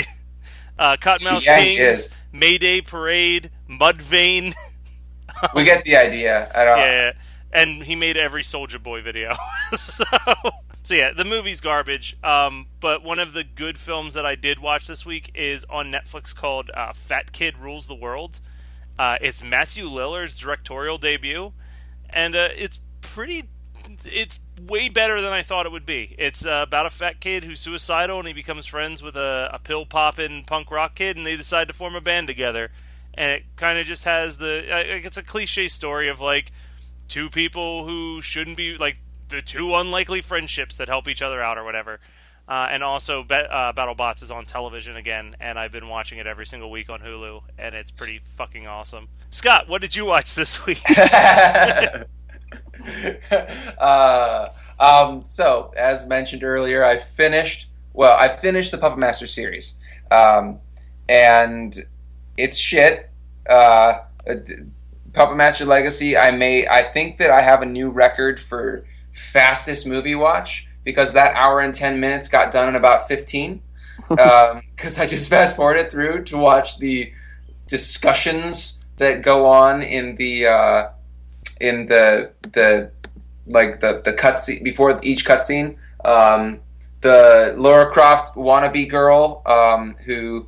uh, 0.78 0.96
Kottonmouth 1.00 1.44
Yeah, 1.44 1.58
he 1.60 1.76
Kings, 1.76 1.98
is. 1.98 2.10
Mayday 2.32 2.80
Parade, 2.80 3.50
Mudvayne. 3.68 4.54
We 5.54 5.62
get 5.62 5.84
the 5.84 5.96
idea. 5.96 6.50
I 6.52 6.64
don't. 6.64 6.78
yeah, 6.78 7.12
and 7.52 7.82
he 7.84 7.94
made 7.94 8.16
every 8.16 8.42
Soulja 8.42 8.82
Boy 8.82 9.02
video. 9.02 9.36
so, 9.72 10.02
so 10.82 10.94
yeah, 10.94 11.12
the 11.12 11.24
movie's 11.24 11.60
garbage. 11.60 12.16
Um, 12.24 12.66
but 12.80 13.04
one 13.04 13.20
of 13.20 13.34
the 13.34 13.44
good 13.44 13.78
films 13.78 14.14
that 14.14 14.26
I 14.26 14.34
did 14.34 14.58
watch 14.58 14.88
this 14.88 15.06
week 15.06 15.30
is 15.36 15.64
on 15.70 15.92
Netflix 15.92 16.34
called 16.34 16.70
uh, 16.74 16.92
Fat 16.92 17.30
Kid 17.30 17.56
Rules 17.56 17.86
the 17.86 17.94
World. 17.94 18.40
Uh, 18.98 19.18
it's 19.20 19.40
Matthew 19.44 19.84
Lillard's 19.84 20.36
directorial 20.36 20.98
debut, 20.98 21.52
and 22.10 22.34
uh, 22.34 22.48
it's 22.56 22.80
pretty. 23.14 23.44
It's 24.04 24.38
way 24.66 24.88
better 24.88 25.20
than 25.20 25.32
I 25.32 25.42
thought 25.42 25.66
it 25.66 25.72
would 25.72 25.86
be. 25.86 26.14
It's 26.18 26.44
uh, 26.44 26.64
about 26.66 26.86
a 26.86 26.90
fat 26.90 27.20
kid 27.20 27.44
who's 27.44 27.60
suicidal, 27.60 28.18
and 28.18 28.28
he 28.28 28.34
becomes 28.34 28.66
friends 28.66 29.02
with 29.02 29.16
a, 29.16 29.50
a 29.52 29.58
pill 29.58 29.86
popping 29.86 30.44
punk 30.44 30.70
rock 30.70 30.94
kid, 30.94 31.16
and 31.16 31.26
they 31.26 31.36
decide 31.36 31.68
to 31.68 31.74
form 31.74 31.94
a 31.94 32.00
band 32.00 32.26
together. 32.26 32.70
And 33.14 33.32
it 33.32 33.44
kind 33.56 33.78
of 33.78 33.86
just 33.86 34.04
has 34.04 34.38
the. 34.38 34.66
Uh, 34.70 34.82
it's 34.86 35.16
a 35.16 35.22
cliche 35.22 35.68
story 35.68 36.08
of 36.08 36.20
like 36.20 36.52
two 37.08 37.30
people 37.30 37.86
who 37.86 38.20
shouldn't 38.20 38.56
be 38.56 38.76
like 38.76 39.00
the 39.28 39.42
two 39.42 39.74
unlikely 39.74 40.20
friendships 40.20 40.76
that 40.76 40.88
help 40.88 41.08
each 41.08 41.22
other 41.22 41.42
out 41.42 41.58
or 41.58 41.64
whatever. 41.64 42.00
Uh, 42.46 42.66
and 42.70 42.82
also, 42.82 43.22
Be- 43.22 43.34
uh, 43.34 43.74
BattleBots 43.74 44.22
is 44.22 44.30
on 44.30 44.46
television 44.46 44.96
again, 44.96 45.36
and 45.38 45.58
I've 45.58 45.72
been 45.72 45.88
watching 45.88 46.18
it 46.18 46.26
every 46.26 46.46
single 46.46 46.70
week 46.70 46.88
on 46.88 47.00
Hulu, 47.00 47.42
and 47.58 47.74
it's 47.74 47.90
pretty 47.90 48.20
fucking 48.36 48.66
awesome. 48.66 49.08
Scott, 49.28 49.68
what 49.68 49.82
did 49.82 49.94
you 49.94 50.06
watch 50.06 50.34
this 50.34 50.64
week? 50.64 50.82
uh, 53.78 54.48
um, 54.78 55.24
so, 55.24 55.72
as 55.76 56.06
mentioned 56.06 56.44
earlier, 56.44 56.84
I 56.84 56.98
finished. 56.98 57.68
Well, 57.92 58.16
I 58.16 58.28
finished 58.28 58.70
the 58.70 58.78
Puppet 58.78 58.98
Master 58.98 59.26
series, 59.26 59.74
um, 60.10 60.60
and 61.08 61.76
it's 62.36 62.56
shit. 62.56 63.10
Uh, 63.48 64.00
Puppet 65.12 65.36
Master 65.36 65.64
Legacy. 65.64 66.16
I 66.16 66.30
may. 66.30 66.66
I 66.66 66.82
think 66.82 67.18
that 67.18 67.30
I 67.30 67.40
have 67.40 67.62
a 67.62 67.66
new 67.66 67.90
record 67.90 68.38
for 68.38 68.84
fastest 69.12 69.86
movie 69.86 70.14
watch 70.14 70.68
because 70.84 71.12
that 71.12 71.34
hour 71.34 71.60
and 71.60 71.74
10 71.74 72.00
minutes 72.00 72.28
got 72.28 72.50
done 72.52 72.68
in 72.68 72.76
about 72.76 73.08
15 73.08 73.60
because 74.08 74.98
um, 74.98 75.02
i 75.02 75.06
just 75.06 75.28
fast 75.28 75.56
forwarded 75.56 75.90
through 75.90 76.22
to 76.22 76.38
watch 76.38 76.78
the 76.78 77.12
discussions 77.66 78.82
that 78.96 79.22
go 79.22 79.44
on 79.44 79.82
in 79.82 80.14
the 80.14 80.46
uh, 80.46 80.88
in 81.60 81.86
the 81.86 82.30
the 82.42 82.90
like 83.46 83.80
the 83.80 84.02
the 84.04 84.12
cutscene 84.12 84.62
before 84.62 84.98
each 85.02 85.24
cutscene 85.24 85.76
um, 86.04 86.60
the 87.00 87.54
Laura 87.56 87.90
Croft 87.90 88.34
wannabe 88.36 88.88
girl 88.88 89.42
um, 89.46 89.94
who 90.04 90.46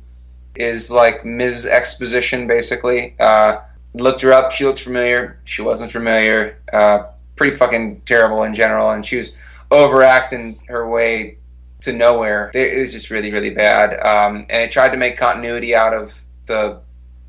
is 0.55 0.91
like 0.91 1.23
Ms. 1.25 1.65
Exposition 1.65 2.47
basically 2.47 3.15
uh, 3.19 3.57
looked 3.93 4.21
her 4.21 4.31
up 4.31 4.51
she 4.51 4.65
looked 4.65 4.81
familiar 4.81 5.39
she 5.45 5.61
wasn't 5.61 5.91
familiar 5.91 6.61
uh, 6.73 7.03
pretty 7.35 7.55
fucking 7.55 8.01
terrible 8.01 8.43
in 8.43 8.53
general 8.53 8.91
and 8.91 9.05
she 9.05 9.17
was 9.17 9.31
overacting 9.71 10.59
her 10.67 10.87
way 10.87 11.37
to 11.81 11.91
nowhere. 11.93 12.51
It 12.53 12.77
was 12.77 12.91
just 12.91 13.09
really, 13.09 13.31
really 13.31 13.49
bad. 13.49 13.99
Um, 14.05 14.45
and 14.49 14.61
it 14.61 14.71
tried 14.71 14.91
to 14.91 14.97
make 14.97 15.17
continuity 15.17 15.75
out 15.75 15.93
of 15.93 16.23
the 16.45 16.79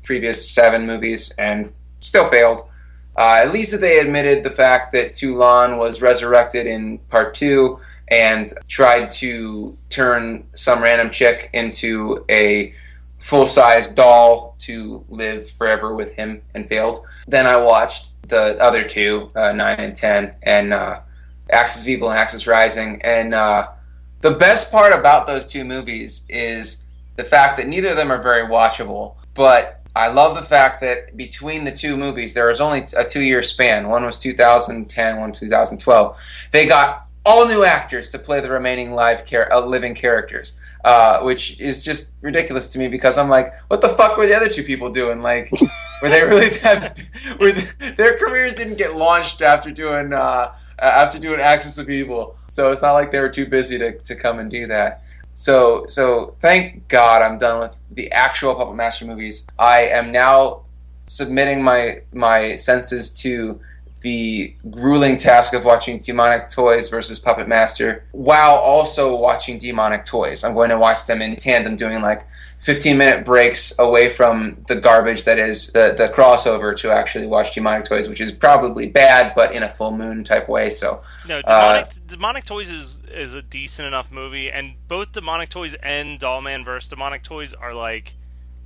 previous 0.03 0.49
seven 0.49 0.85
movies 0.85 1.33
and 1.37 1.73
still 2.01 2.27
failed. 2.29 2.61
Uh, 3.15 3.41
at 3.43 3.51
least 3.51 3.71
that 3.71 3.81
they 3.81 3.99
admitted 3.99 4.43
the 4.43 4.49
fact 4.49 4.91
that 4.93 5.13
Toulon 5.13 5.77
was 5.77 6.01
resurrected 6.01 6.65
in 6.65 6.97
part 7.09 7.33
two 7.33 7.79
and 8.07 8.51
tried 8.67 9.11
to 9.11 9.77
turn 9.89 10.45
some 10.55 10.81
random 10.81 11.09
chick 11.09 11.49
into 11.53 12.25
a 12.29 12.73
full 13.19 13.45
size 13.45 13.87
doll 13.87 14.55
to 14.59 15.05
live 15.09 15.49
forever 15.51 15.95
with 15.95 16.13
him 16.13 16.41
and 16.53 16.65
failed. 16.65 17.05
Then 17.27 17.45
I 17.45 17.57
watched 17.57 18.09
the 18.27 18.57
other 18.61 18.83
two, 18.83 19.31
uh, 19.35 19.51
9 19.51 19.75
and 19.79 19.95
10, 19.95 20.35
and 20.43 20.73
uh, 20.73 20.99
Axis 21.49 21.83
of 21.83 21.87
Evil 21.87 22.09
and 22.09 22.19
Axis 22.19 22.47
Rising. 22.47 23.01
And 23.03 23.33
uh, 23.33 23.69
the 24.21 24.31
best 24.31 24.71
part 24.71 24.93
about 24.93 25.27
those 25.27 25.45
two 25.45 25.63
movies 25.63 26.23
is 26.29 26.83
the 27.15 27.23
fact 27.23 27.57
that 27.57 27.67
neither 27.67 27.89
of 27.89 27.97
them 27.97 28.11
are 28.11 28.21
very 28.21 28.47
watchable. 28.47 29.15
But 29.35 29.82
I 29.95 30.07
love 30.07 30.35
the 30.35 30.41
fact 30.41 30.81
that 30.81 31.15
between 31.15 31.63
the 31.63 31.71
two 31.71 31.95
movies, 31.95 32.33
there 32.33 32.47
was 32.47 32.59
only 32.59 32.85
a 32.97 33.03
two 33.03 33.21
year 33.21 33.43
span. 33.43 33.87
One 33.89 34.05
was 34.05 34.17
2010, 34.17 35.17
one 35.19 35.31
2012. 35.31 36.17
They 36.51 36.65
got 36.65 37.07
all 37.25 37.47
new 37.47 37.63
actors 37.63 38.09
to 38.11 38.19
play 38.19 38.39
the 38.39 38.49
remaining 38.49 38.93
live 38.93 39.25
char- 39.25 39.51
uh, 39.53 39.61
living 39.61 39.93
characters, 39.95 40.55
uh, 40.83 41.19
which 41.21 41.59
is 41.59 41.83
just 41.83 42.11
ridiculous 42.21 42.67
to 42.69 42.79
me 42.79 42.87
because 42.87 43.17
I'm 43.17 43.29
like, 43.29 43.53
what 43.69 43.81
the 43.81 43.89
fuck 43.89 44.17
were 44.17 44.25
the 44.25 44.35
other 44.35 44.49
two 44.49 44.63
people 44.63 44.89
doing? 44.89 45.21
Like, 45.21 45.51
were 46.01 46.09
they 46.09 46.23
really 46.23 46.49
that? 46.49 46.99
Were 47.39 47.51
the, 47.51 47.93
their 47.95 48.17
careers 48.17 48.55
didn't 48.55 48.77
get 48.77 48.95
launched 48.95 49.41
after 49.41 49.71
doing 49.71 50.11
uh, 50.11 50.53
after 50.79 51.19
doing 51.19 51.39
Axis 51.39 51.77
of 51.77 51.89
Evil. 51.89 52.35
So 52.47 52.71
it's 52.71 52.81
not 52.81 52.91
like 52.93 53.11
they 53.11 53.19
were 53.19 53.29
too 53.29 53.45
busy 53.45 53.77
to, 53.77 53.97
to 53.99 54.15
come 54.15 54.39
and 54.39 54.49
do 54.49 54.67
that. 54.67 55.03
So 55.33 55.85
so 55.87 56.35
thank 56.39 56.87
God 56.87 57.21
I'm 57.21 57.37
done 57.37 57.59
with 57.59 57.75
the 57.91 58.11
actual 58.11 58.55
Puppet 58.55 58.75
Master 58.75 59.05
movies. 59.05 59.45
I 59.57 59.81
am 59.81 60.11
now 60.11 60.61
submitting 61.05 61.63
my 61.63 62.01
my 62.13 62.55
senses 62.55 63.09
to 63.21 63.59
the 64.03 64.53
grueling 64.69 65.15
task 65.15 65.53
of 65.53 65.63
watching 65.63 65.97
Demonic 65.97 66.49
Toys 66.49 66.89
versus 66.89 67.19
Puppet 67.19 67.47
Master 67.47 68.05
while 68.11 68.55
also 68.55 69.15
watching 69.15 69.57
Demonic 69.57 70.03
Toys. 70.03 70.43
I'm 70.43 70.53
going 70.53 70.69
to 70.69 70.77
watch 70.77 71.07
them 71.07 71.21
in 71.21 71.37
tandem, 71.37 71.77
doing 71.77 72.01
like 72.01 72.27
15 72.59 72.97
minute 72.97 73.25
breaks 73.25 73.77
away 73.79 74.09
from 74.09 74.63
the 74.67 74.75
garbage 74.75 75.23
that 75.23 75.39
is 75.39 75.67
the, 75.67 75.95
the 75.97 76.09
crossover 76.09 76.75
to 76.77 76.91
actually 76.91 77.27
watch 77.27 77.55
Demonic 77.55 77.85
Toys, 77.85 78.09
which 78.09 78.19
is 78.19 78.31
probably 78.31 78.87
bad, 78.87 79.33
but 79.35 79.53
in 79.53 79.63
a 79.63 79.69
full 79.69 79.91
moon 79.91 80.23
type 80.23 80.49
way. 80.49 80.69
So 80.69 81.01
no, 81.25 81.41
Demonic, 81.41 81.85
uh, 81.85 81.89
Demonic 82.07 82.43
Toys 82.43 82.69
is 82.69 83.01
is 83.09 83.33
a 83.33 83.41
decent 83.41 83.87
enough 83.87 84.11
movie, 84.11 84.51
and 84.51 84.73
both 84.87 85.13
Demonic 85.13 85.47
Toys 85.47 85.75
and 85.75 86.19
Dollman 86.19 86.65
versus 86.65 86.89
Demonic 86.89 87.23
Toys 87.23 87.53
are 87.53 87.73
like 87.73 88.15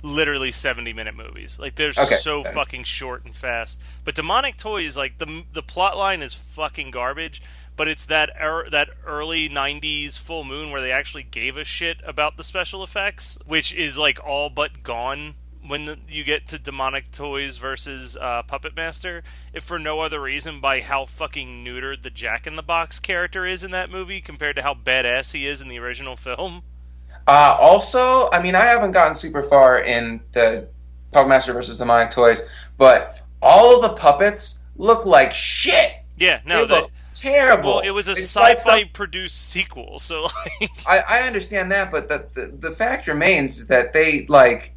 literally 0.02 0.52
70 0.52 0.92
minute 0.92 1.16
movies. 1.16 1.58
Like 1.58 1.74
they're 1.74 1.90
okay. 1.90 2.16
so 2.16 2.44
fucking 2.44 2.84
short 2.84 3.24
and 3.24 3.34
fast. 3.34 3.80
But 4.04 4.14
Demonic 4.14 4.56
Toys 4.56 4.96
like 4.96 5.18
the 5.18 5.44
the 5.52 5.62
plot 5.62 5.96
line 5.96 6.22
is 6.22 6.34
fucking 6.34 6.90
garbage, 6.90 7.42
but 7.76 7.88
it's 7.88 8.06
that 8.06 8.30
er, 8.40 8.66
that 8.70 8.88
early 9.06 9.48
90s 9.48 10.18
full 10.18 10.44
moon 10.44 10.70
where 10.70 10.80
they 10.80 10.92
actually 10.92 11.24
gave 11.24 11.56
a 11.56 11.64
shit 11.64 11.98
about 12.04 12.36
the 12.36 12.44
special 12.44 12.82
effects, 12.82 13.38
which 13.46 13.74
is 13.74 13.98
like 13.98 14.24
all 14.24 14.50
but 14.50 14.82
gone 14.82 15.34
when 15.66 15.84
the, 15.84 15.98
you 16.08 16.24
get 16.24 16.48
to 16.48 16.58
Demonic 16.58 17.10
Toys 17.10 17.58
versus 17.58 18.16
uh, 18.16 18.42
Puppet 18.44 18.74
Master, 18.74 19.22
if 19.52 19.64
for 19.64 19.78
no 19.78 20.00
other 20.00 20.20
reason 20.20 20.60
by 20.60 20.80
how 20.80 21.04
fucking 21.04 21.64
neutered 21.64 22.02
the 22.02 22.10
Jack 22.10 22.46
in 22.46 22.56
the 22.56 22.62
Box 22.62 22.98
character 22.98 23.44
is 23.44 23.62
in 23.62 23.70
that 23.72 23.90
movie 23.90 24.20
compared 24.20 24.56
to 24.56 24.62
how 24.62 24.74
badass 24.74 25.32
he 25.32 25.46
is 25.46 25.60
in 25.60 25.68
the 25.68 25.78
original 25.78 26.16
film. 26.16 26.62
Uh, 27.28 27.56
also, 27.60 28.30
I 28.32 28.42
mean, 28.42 28.54
I 28.54 28.62
haven't 28.62 28.92
gotten 28.92 29.14
super 29.14 29.42
far 29.42 29.80
in 29.80 30.20
the 30.32 30.66
Puppet 31.12 31.28
Master 31.28 31.52
versus 31.52 31.76
Demonic 31.76 32.10
Toys, 32.10 32.48
but 32.78 33.20
all 33.42 33.76
of 33.76 33.82
the 33.82 33.90
puppets 34.00 34.62
look 34.76 35.04
like 35.04 35.32
shit. 35.32 35.92
Yeah, 36.16 36.40
no, 36.46 36.64
they 36.64 36.80
look 36.80 36.90
terrible. 37.12 37.76
Well, 37.76 37.80
it 37.80 37.90
was 37.90 38.08
a 38.08 38.12
it's 38.12 38.22
sci-fi 38.22 38.48
like 38.48 38.58
some... 38.58 38.88
produced 38.94 39.50
sequel, 39.50 39.98
so 39.98 40.22
like... 40.22 40.70
I, 40.86 41.02
I 41.06 41.26
understand 41.26 41.70
that, 41.72 41.90
but 41.90 42.08
the, 42.08 42.28
the 42.34 42.68
the 42.68 42.74
fact 42.74 43.06
remains 43.06 43.58
is 43.58 43.66
that 43.66 43.92
they 43.92 44.24
like 44.28 44.74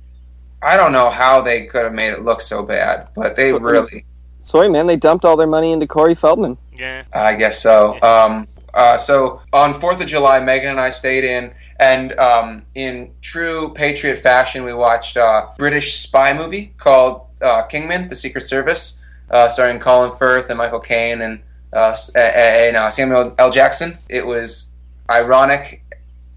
I 0.62 0.78
don't 0.78 0.92
know 0.92 1.10
how 1.10 1.42
they 1.42 1.66
could 1.66 1.86
have 1.86 1.94
made 1.94 2.12
it 2.12 2.22
look 2.22 2.42
so 2.42 2.64
bad, 2.64 3.10
but 3.16 3.36
they 3.36 3.54
really. 3.54 4.06
Sorry, 4.44 4.70
man, 4.70 4.88
they 4.88 4.98
dumped 4.98 5.24
all 5.24 5.38
their 5.38 5.48
money 5.48 5.72
into 5.72 5.88
Corey 5.88 6.16
Feldman. 6.16 6.58
Yeah, 6.74 7.04
I 7.14 7.36
guess 7.36 7.62
so. 7.62 7.96
Yeah. 7.96 8.24
Um, 8.24 8.48
uh, 8.74 8.98
so 8.98 9.42
on 9.54 9.74
Fourth 9.74 10.02
of 10.02 10.08
July, 10.08 10.40
Megan 10.40 10.70
and 10.70 10.80
I 10.80 10.90
stayed 10.90 11.24
in, 11.24 11.54
and 11.80 12.18
um, 12.20 12.66
in 12.76 13.12
true 13.22 13.74
Patriot 13.74 14.18
fashion, 14.18 14.64
we 14.64 14.74
watched 14.74 15.18
a 15.18 15.50
British 15.58 15.98
spy 16.00 16.34
movie 16.34 16.74
called 16.78 17.28
uh, 17.42 17.64
Kingsman: 17.64 18.08
The 18.08 18.16
Secret 18.16 18.42
Service, 18.42 18.98
uh, 19.30 19.50
starring 19.50 19.80
Colin 19.80 20.12
Firth 20.12 20.50
and 20.50 20.58
Michael 20.58 20.80
Caine 20.80 21.22
and 21.22 21.42
uh, 21.74 21.96
and 22.16 22.94
Samuel 22.94 23.36
L. 23.38 23.52
Jackson. 23.52 23.98
It 24.10 24.26
was 24.26 24.72
ironic 25.10 25.84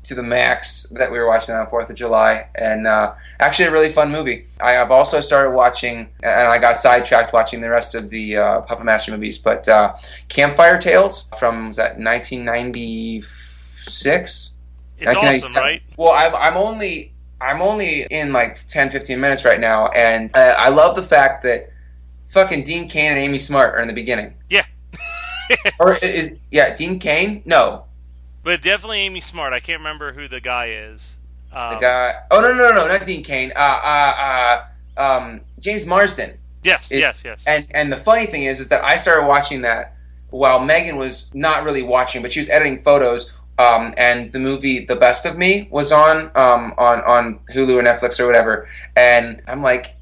to 0.05 0.15
the 0.15 0.23
max 0.23 0.85
that 0.91 1.11
we 1.11 1.19
were 1.19 1.27
watching 1.27 1.55
on 1.55 1.67
Fourth 1.67 1.91
of 1.91 1.97
July, 1.97 2.49
and 2.55 2.87
uh, 2.87 3.13
actually 3.41 3.67
a 3.67 3.73
really 3.73 3.91
fun 3.91 4.11
movie. 4.11 4.47
I 4.61 4.73
have 4.73 4.91
also 4.91 5.21
started 5.21 5.51
watching, 5.51 6.09
and 6.23 6.49
I 6.49 6.59
got 6.59 6.77
sidetracked 6.77 7.33
watching 7.33 7.61
the 7.61 7.71
rest 7.71 7.95
of 7.95 8.11
the 8.11 8.37
uh, 8.37 8.61
Puppet 8.63 8.85
Master 8.85 9.13
movies, 9.13 9.39
but 9.39 9.69
uh, 9.69 9.95
Campfire 10.29 10.79
Tales 10.79 11.31
from 11.39 11.69
was 11.69 11.77
that 11.77 11.99
1996? 11.99 14.55
It's 14.97 15.23
awesome, 15.23 15.63
right? 15.63 15.83
Well, 15.97 16.13
I'm, 16.13 16.35
I'm 16.35 16.57
only 16.57 17.13
I'm 17.41 17.61
only 17.61 18.07
in 18.11 18.33
like 18.33 18.65
10, 18.67 18.91
15 18.91 19.21
minutes 19.21 19.45
right 19.45 19.61
now, 19.61 19.89
and 19.89 20.31
uh, 20.35 20.55
I 20.57 20.71
love 20.71 20.97
the 20.97 21.03
fact 21.03 21.43
that 21.43 21.71
fucking 22.27 22.65
Dean 22.65 22.89
Cain 22.89 23.13
and 23.13 23.21
Amy 23.21 23.39
Smart 23.39 23.75
are 23.75 23.83
in 23.83 23.89
the 23.89 23.95
beginning. 23.95 24.33
Yeah. 24.49 24.65
or 25.81 25.97
is 25.97 26.33
yeah 26.51 26.75
Dean 26.75 26.99
Cain? 26.99 27.43
No, 27.45 27.85
but 28.45 28.63
definitely 28.63 29.01
Amy 29.01 29.21
Smart. 29.21 29.53
I 29.53 29.61
can't 29.61 29.79
remember 29.81 30.13
who 30.13 30.29
the 30.29 30.41
guy 30.41 30.69
is. 30.71 31.19
Um, 31.53 31.75
the 31.75 31.81
guy. 31.81 32.15
Oh 32.31 32.41
no 32.41 32.53
no 32.53 32.71
no 32.71 32.75
no 32.75 32.89
not 32.89 33.05
Dean 33.07 33.23
Cain. 33.25 33.53
Uh 33.57 33.59
uh 33.59 34.63
uh 34.99 35.03
um 35.03 35.41
James 35.59 35.87
Marsden. 35.87 36.39
Yes, 36.63 36.91
It- 36.93 37.01
yes, 37.01 37.23
yes. 37.25 37.45
And 37.47 37.67
and 37.73 37.91
the 37.93 37.97
funny 37.97 38.27
thing 38.27 38.45
is, 38.45 38.61
is 38.61 38.69
that 38.69 38.83
I 38.85 38.97
started 38.97 39.27
watching 39.27 39.63
that 39.63 39.97
while 40.31 40.61
Megan 40.65 40.97
was 40.97 41.33
not 41.35 41.65
really 41.65 41.83
watching, 41.83 42.23
but 42.23 42.33
she 42.33 42.41
was 42.41 42.49
editing 42.51 42.79
photos. 42.79 43.33
Um, 43.57 43.95
and 43.97 44.33
the 44.33 44.41
movie 44.41 44.85
The 44.85 44.97
Best 44.97 45.27
of 45.27 45.39
Me 45.39 45.69
was 45.71 45.93
on 45.93 46.31
um, 46.35 46.75
on 46.77 47.03
on 47.03 47.39
Hulu 47.53 47.77
or 47.77 47.83
Netflix 47.85 48.19
or 48.19 48.27
whatever. 48.27 48.67
And 48.97 49.41
I'm 49.47 49.63
like, 49.63 49.95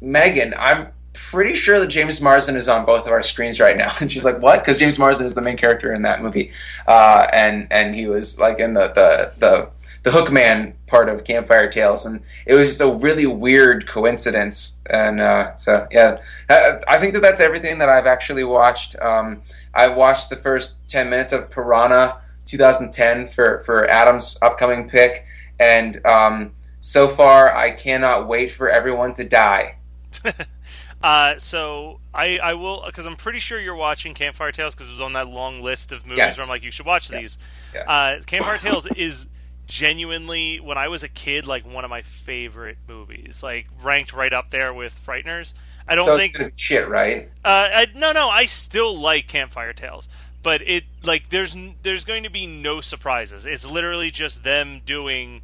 Megan, 0.00 0.54
I'm 0.56 0.88
pretty 1.12 1.54
sure 1.54 1.78
that 1.80 1.88
James 1.88 2.20
Marsden 2.20 2.56
is 2.56 2.68
on 2.68 2.84
both 2.84 3.06
of 3.06 3.12
our 3.12 3.22
screens 3.22 3.60
right 3.60 3.76
now. 3.76 3.90
And 4.00 4.10
she's 4.10 4.24
like, 4.24 4.40
what? 4.40 4.60
Because 4.60 4.78
James 4.78 4.98
Marsden 4.98 5.26
is 5.26 5.34
the 5.34 5.42
main 5.42 5.56
character 5.56 5.94
in 5.94 6.02
that 6.02 6.22
movie, 6.22 6.52
uh, 6.86 7.26
and 7.32 7.68
and 7.70 7.94
he 7.94 8.06
was 8.06 8.38
like 8.38 8.58
in 8.58 8.74
the 8.74 8.88
the 8.94 9.32
the 9.38 9.70
the 10.02 10.10
Hookman 10.10 10.74
part 10.86 11.08
of 11.08 11.24
Campfire 11.24 11.70
Tales, 11.70 12.06
and 12.06 12.20
it 12.46 12.54
was 12.54 12.68
just 12.68 12.80
a 12.80 12.92
really 12.92 13.26
weird 13.26 13.86
coincidence. 13.86 14.80
And 14.90 15.20
uh, 15.20 15.54
so, 15.56 15.86
yeah, 15.92 16.18
I, 16.50 16.80
I 16.88 16.98
think 16.98 17.12
that 17.12 17.22
that's 17.22 17.40
everything 17.40 17.78
that 17.78 17.88
I've 17.88 18.06
actually 18.06 18.44
watched. 18.44 18.98
Um, 19.00 19.42
I 19.74 19.88
watched 19.88 20.30
the 20.30 20.36
first 20.36 20.78
ten 20.88 21.08
minutes 21.08 21.32
of 21.32 21.50
Piranha 21.50 22.20
2010 22.44 23.28
for 23.28 23.62
for 23.64 23.88
Adam's 23.88 24.36
upcoming 24.42 24.88
pick, 24.88 25.24
and 25.60 26.04
um, 26.04 26.52
so 26.80 27.06
far 27.06 27.54
I 27.54 27.70
cannot 27.70 28.26
wait 28.26 28.50
for 28.50 28.68
everyone 28.68 29.14
to 29.14 29.24
die. 29.24 29.76
Uh, 31.02 31.36
so 31.38 32.00
I, 32.14 32.38
I 32.38 32.54
will 32.54 32.82
because 32.86 33.06
I'm 33.06 33.16
pretty 33.16 33.38
sure 33.40 33.58
you're 33.58 33.74
watching 33.74 34.14
Campfire 34.14 34.52
Tales 34.52 34.74
because 34.74 34.88
it 34.88 34.92
was 34.92 35.00
on 35.00 35.14
that 35.14 35.28
long 35.28 35.60
list 35.62 35.90
of 35.92 36.06
movies 36.06 36.18
Yes. 36.18 36.38
where 36.38 36.44
I'm 36.44 36.48
like 36.50 36.62
you 36.62 36.70
should 36.70 36.86
watch 36.86 37.10
Yes. 37.10 37.20
these. 37.20 37.40
Yeah. 37.74 37.80
Uh, 37.90 38.20
Campfire 38.24 38.58
Tales 38.58 38.86
is 38.96 39.26
genuinely 39.66 40.60
when 40.60 40.76
I 40.76 40.88
was 40.88 41.02
a 41.02 41.08
kid 41.08 41.46
like 41.46 41.64
one 41.66 41.84
of 41.84 41.90
my 41.90 42.02
favorite 42.02 42.78
movies, 42.86 43.42
like 43.42 43.66
ranked 43.82 44.12
right 44.12 44.32
up 44.32 44.50
there 44.50 44.72
with 44.74 44.94
Frighteners. 45.06 45.54
I 45.88 45.94
don't 45.96 46.04
so 46.06 46.16
think 46.18 46.36
shit, 46.56 46.86
right? 46.88 47.28
uh, 47.44 47.48
I, 47.74 47.86
no, 47.94 48.12
no, 48.12 48.28
I 48.28 48.44
still 48.46 48.96
like 48.96 49.26
Campfire 49.26 49.72
Tales, 49.72 50.08
but 50.42 50.62
it 50.62 50.84
like 51.02 51.30
there's 51.30 51.56
there's 51.82 52.04
going 52.04 52.22
to 52.22 52.30
be 52.30 52.46
no 52.46 52.80
surprises. 52.80 53.46
It's 53.46 53.68
literally 53.68 54.10
just 54.10 54.44
them 54.44 54.80
doing 54.84 55.42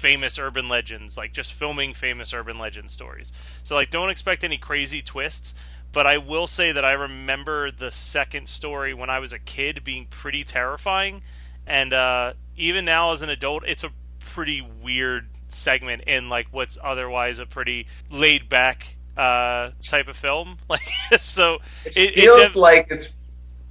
famous 0.00 0.38
urban 0.38 0.68
legends, 0.68 1.16
like 1.16 1.32
just 1.32 1.52
filming 1.52 1.92
famous 1.92 2.32
urban 2.32 2.58
legend 2.58 2.90
stories. 2.90 3.32
So 3.62 3.74
like, 3.74 3.90
don't 3.90 4.08
expect 4.08 4.42
any 4.42 4.56
crazy 4.56 5.02
twists. 5.02 5.54
But 5.92 6.06
I 6.06 6.18
will 6.18 6.46
say 6.46 6.70
that 6.72 6.84
I 6.84 6.92
remember 6.92 7.70
the 7.70 7.90
second 7.90 8.48
story 8.48 8.94
when 8.94 9.10
I 9.10 9.18
was 9.18 9.32
a 9.32 9.40
kid 9.40 9.82
being 9.82 10.06
pretty 10.06 10.44
terrifying, 10.44 11.22
and 11.66 11.92
uh, 11.92 12.34
even 12.56 12.84
now 12.84 13.12
as 13.12 13.22
an 13.22 13.28
adult, 13.28 13.64
it's 13.66 13.82
a 13.82 13.90
pretty 14.20 14.60
weird 14.60 15.28
segment 15.48 16.02
in 16.06 16.28
like 16.28 16.46
what's 16.52 16.78
otherwise 16.80 17.40
a 17.40 17.46
pretty 17.46 17.88
laid 18.08 18.48
back 18.48 18.96
uh, 19.16 19.70
type 19.82 20.08
of 20.08 20.16
film. 20.16 20.58
Like 20.68 20.88
so, 21.18 21.58
It, 21.84 21.96
it, 21.96 22.18
it 22.18 22.20
feels 22.22 22.52
def- 22.52 22.56
like 22.56 22.86
it's 22.88 23.14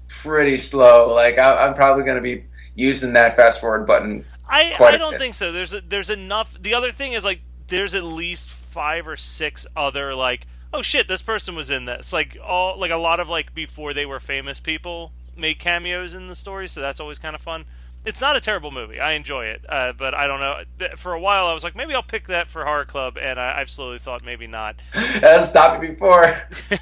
pretty 0.09 0.57
slow. 0.57 1.15
Like 1.15 1.37
I, 1.37 1.65
I'm 1.65 1.73
probably 1.73 2.03
going 2.03 2.17
to 2.17 2.21
be 2.21 2.43
using 2.75 3.13
that 3.13 3.37
fast 3.37 3.61
forward 3.61 3.85
button. 3.85 4.25
I, 4.49 4.75
I 4.79 4.97
don't 4.97 5.11
bit. 5.11 5.19
think 5.19 5.33
so. 5.35 5.51
There's 5.51 5.73
a, 5.73 5.81
there's 5.81 6.09
enough. 6.09 6.57
The 6.59 6.73
other 6.73 6.91
thing 6.91 7.13
is 7.13 7.23
like 7.23 7.41
there's 7.67 7.93
at 7.95 8.03
least 8.03 8.49
five 8.49 9.07
or 9.07 9.17
six 9.17 9.65
other 9.75 10.13
like 10.15 10.47
oh 10.73 10.81
shit 10.81 11.07
this 11.07 11.21
person 11.21 11.55
was 11.55 11.71
in 11.71 11.85
this 11.85 12.13
like 12.13 12.37
all 12.43 12.77
like 12.77 12.91
a 12.91 12.97
lot 12.97 13.19
of 13.19 13.29
like 13.29 13.53
before 13.53 13.93
they 13.93 14.05
were 14.05 14.19
famous 14.19 14.59
people 14.59 15.11
make 15.35 15.57
cameos 15.57 16.13
in 16.13 16.27
the 16.27 16.35
story 16.35 16.67
so 16.67 16.79
that's 16.79 16.99
always 16.99 17.19
kind 17.19 17.35
of 17.35 17.41
fun. 17.41 17.65
It's 18.05 18.21
not 18.21 18.37
a 18.37 18.39
terrible 18.39 18.71
movie. 18.71 18.97
I 18.99 19.11
enjoy 19.13 19.47
it, 19.47 19.65
uh, 19.67 19.91
but 19.91 20.13
I 20.13 20.25
don't 20.25 20.39
know. 20.39 20.61
For 20.95 21.11
a 21.11 21.19
while, 21.19 21.47
I 21.47 21.53
was 21.53 21.65
like, 21.65 21.75
maybe 21.75 21.93
I'll 21.93 22.01
pick 22.01 22.27
that 22.27 22.49
for 22.49 22.63
horror 22.63 22.85
club, 22.85 23.17
and 23.21 23.37
I, 23.37 23.59
I've 23.59 23.69
slowly 23.69 23.99
thought 23.99 24.23
maybe 24.23 24.47
not. 24.47 24.77
Hasn't 24.93 25.43
stopped 25.43 25.81
me 25.81 25.89
before. 25.89 26.33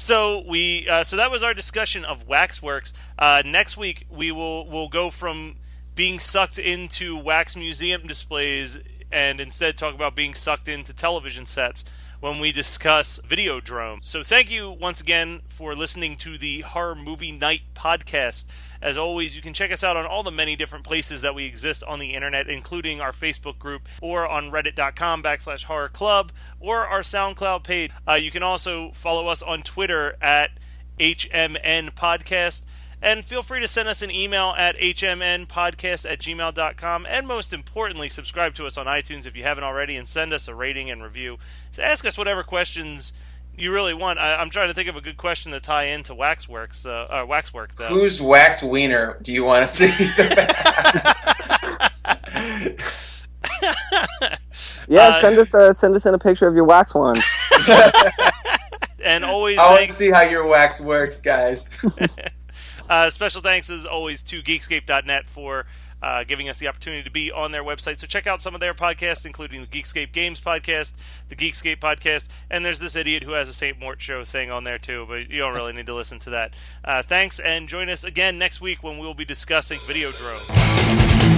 So 0.00 0.44
we 0.46 0.88
uh, 0.88 1.02
so 1.02 1.16
that 1.16 1.30
was 1.32 1.42
our 1.42 1.52
discussion 1.52 2.04
of 2.04 2.26
Waxworks. 2.26 2.92
Uh, 3.18 3.42
next 3.44 3.76
week 3.76 4.06
we 4.08 4.30
will 4.30 4.64
will 4.68 4.88
go 4.88 5.10
from 5.10 5.56
being 5.98 6.20
sucked 6.20 6.60
into 6.60 7.18
wax 7.18 7.56
museum 7.56 8.06
displays 8.06 8.78
and 9.10 9.40
instead 9.40 9.76
talk 9.76 9.96
about 9.96 10.14
being 10.14 10.32
sucked 10.32 10.68
into 10.68 10.94
television 10.94 11.44
sets 11.44 11.84
when 12.20 12.38
we 12.38 12.52
discuss 12.52 13.18
Videodrome. 13.26 13.98
So 14.04 14.22
thank 14.22 14.48
you 14.48 14.70
once 14.70 15.00
again 15.00 15.40
for 15.48 15.74
listening 15.74 16.16
to 16.18 16.38
the 16.38 16.60
Horror 16.60 16.94
Movie 16.94 17.32
Night 17.32 17.62
podcast. 17.74 18.44
As 18.80 18.96
always, 18.96 19.34
you 19.34 19.42
can 19.42 19.52
check 19.52 19.72
us 19.72 19.82
out 19.82 19.96
on 19.96 20.06
all 20.06 20.22
the 20.22 20.30
many 20.30 20.54
different 20.54 20.84
places 20.84 21.22
that 21.22 21.34
we 21.34 21.46
exist 21.46 21.82
on 21.82 21.98
the 21.98 22.14
internet, 22.14 22.46
including 22.48 23.00
our 23.00 23.10
Facebook 23.10 23.58
group 23.58 23.88
or 24.00 24.24
on 24.24 24.52
reddit.com 24.52 25.20
backslash 25.20 25.64
horror 25.64 25.88
club 25.88 26.30
or 26.60 26.86
our 26.86 27.00
SoundCloud 27.00 27.64
page. 27.64 27.90
Uh, 28.06 28.14
you 28.14 28.30
can 28.30 28.44
also 28.44 28.92
follow 28.92 29.26
us 29.26 29.42
on 29.42 29.62
Twitter 29.62 30.16
at 30.22 30.50
HMN 31.00 31.92
Podcast. 31.94 32.62
And 33.00 33.24
feel 33.24 33.42
free 33.42 33.60
to 33.60 33.68
send 33.68 33.88
us 33.88 34.02
an 34.02 34.10
email 34.10 34.54
at 34.58 34.76
hmnpodcast 34.76 36.10
at 36.10 36.18
gmail.com. 36.18 37.06
And 37.08 37.28
most 37.28 37.52
importantly, 37.52 38.08
subscribe 38.08 38.54
to 38.54 38.66
us 38.66 38.76
on 38.76 38.86
iTunes 38.86 39.24
if 39.26 39.36
you 39.36 39.44
haven't 39.44 39.64
already 39.64 39.96
and 39.96 40.08
send 40.08 40.32
us 40.32 40.48
a 40.48 40.54
rating 40.54 40.90
and 40.90 41.02
review. 41.02 41.38
So 41.72 41.82
ask 41.82 42.04
us 42.04 42.18
whatever 42.18 42.42
questions 42.42 43.12
you 43.56 43.72
really 43.72 43.94
want. 43.94 44.18
I, 44.18 44.34
I'm 44.34 44.50
trying 44.50 44.68
to 44.68 44.74
think 44.74 44.88
of 44.88 44.96
a 44.96 45.00
good 45.00 45.16
question 45.16 45.52
to 45.52 45.60
tie 45.60 45.84
into 45.84 46.14
Waxworks, 46.14 46.84
uh, 46.86 47.06
uh, 47.08 47.24
Waxwork, 47.26 47.76
though. 47.76 47.88
Whose 47.88 48.20
wax 48.20 48.62
wiener 48.62 49.18
do 49.22 49.32
you 49.32 49.44
want 49.44 49.66
to 49.66 49.72
see? 49.72 49.90
Yeah, 54.88 55.08
Uh, 55.08 55.20
send 55.20 55.38
us 55.38 55.54
a, 55.54 55.74
send 55.74 55.94
us 55.96 56.06
in 56.06 56.14
a 56.14 56.18
picture 56.18 56.48
of 56.48 56.54
your 56.54 56.64
wax 56.64 56.94
wand. 56.94 57.20
and 59.04 59.22
always 59.22 59.58
I 59.58 59.70
want 59.70 59.86
to 59.86 59.92
see 59.94 60.10
how 60.10 60.22
your 60.22 60.46
wax 60.46 60.80
works, 60.80 61.18
guys. 61.18 61.78
uh, 62.88 63.10
special 63.10 63.40
thanks 63.40 63.70
as 63.70 63.84
always 63.86 64.22
to 64.24 64.42
Geekscape.net 64.42 65.28
for 65.28 65.66
uh, 66.02 66.24
giving 66.24 66.48
us 66.48 66.58
the 66.58 66.68
opportunity 66.68 67.02
to 67.02 67.10
be 67.10 67.30
on 67.32 67.52
their 67.52 67.64
website. 67.64 67.98
So 67.98 68.06
check 68.06 68.26
out 68.26 68.40
some 68.40 68.54
of 68.54 68.60
their 68.60 68.74
podcasts, 68.74 69.26
including 69.26 69.60
the 69.60 69.66
Geekscape 69.66 70.12
Games 70.12 70.40
podcast, 70.40 70.92
the 71.28 71.36
Geekscape 71.36 71.80
podcast, 71.80 72.28
and 72.50 72.64
there's 72.64 72.78
this 72.78 72.94
idiot 72.94 73.24
who 73.24 73.32
has 73.32 73.48
a 73.48 73.52
St. 73.52 73.78
Mort 73.78 74.00
show 74.00 74.24
thing 74.24 74.50
on 74.50 74.64
there 74.64 74.78
too, 74.78 75.06
but 75.08 75.30
you 75.30 75.38
don't 75.38 75.54
really 75.54 75.72
need 75.72 75.86
to 75.86 75.94
listen 75.94 76.18
to 76.20 76.30
that. 76.30 76.54
Uh, 76.84 77.02
thanks, 77.02 77.40
and 77.40 77.68
join 77.68 77.88
us 77.88 78.04
again 78.04 78.38
next 78.38 78.60
week 78.60 78.82
when 78.82 78.98
we'll 78.98 79.14
be 79.14 79.24
discussing 79.24 79.78
Video 79.86 80.10
Videodrome. 80.10 81.37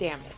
Damn 0.00 0.18
it. 0.20 0.34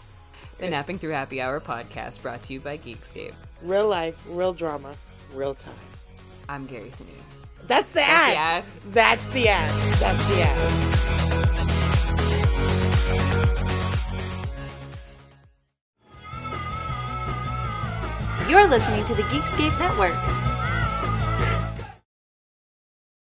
The 0.59 0.69
Napping 0.69 0.99
Through 0.99 1.13
Happy 1.13 1.41
Hour 1.41 1.61
podcast 1.61 2.21
brought 2.21 2.43
to 2.43 2.53
you 2.53 2.59
by 2.59 2.79
Geekscape. 2.79 3.33
Real 3.63 3.87
life, 3.87 4.21
real 4.29 4.53
drama, 4.53 4.97
real 5.33 5.55
time. 5.55 5.73
I'm 6.49 6.67
Gary 6.67 6.89
Sinise. 6.89 7.47
That's 7.69 7.89
the 7.91 8.01
the 8.01 8.03
ad. 8.03 8.37
ad. 8.37 8.65
That's 8.91 9.25
the 9.31 9.47
ad. 9.49 9.71
That's 10.01 10.21
the 10.25 10.43
ad. 10.43 10.91
You're 18.51 18.67
listening 18.67 19.05
to 19.05 19.15
the 19.15 19.23
Geekscape 19.23 19.79
Network. 19.79 20.52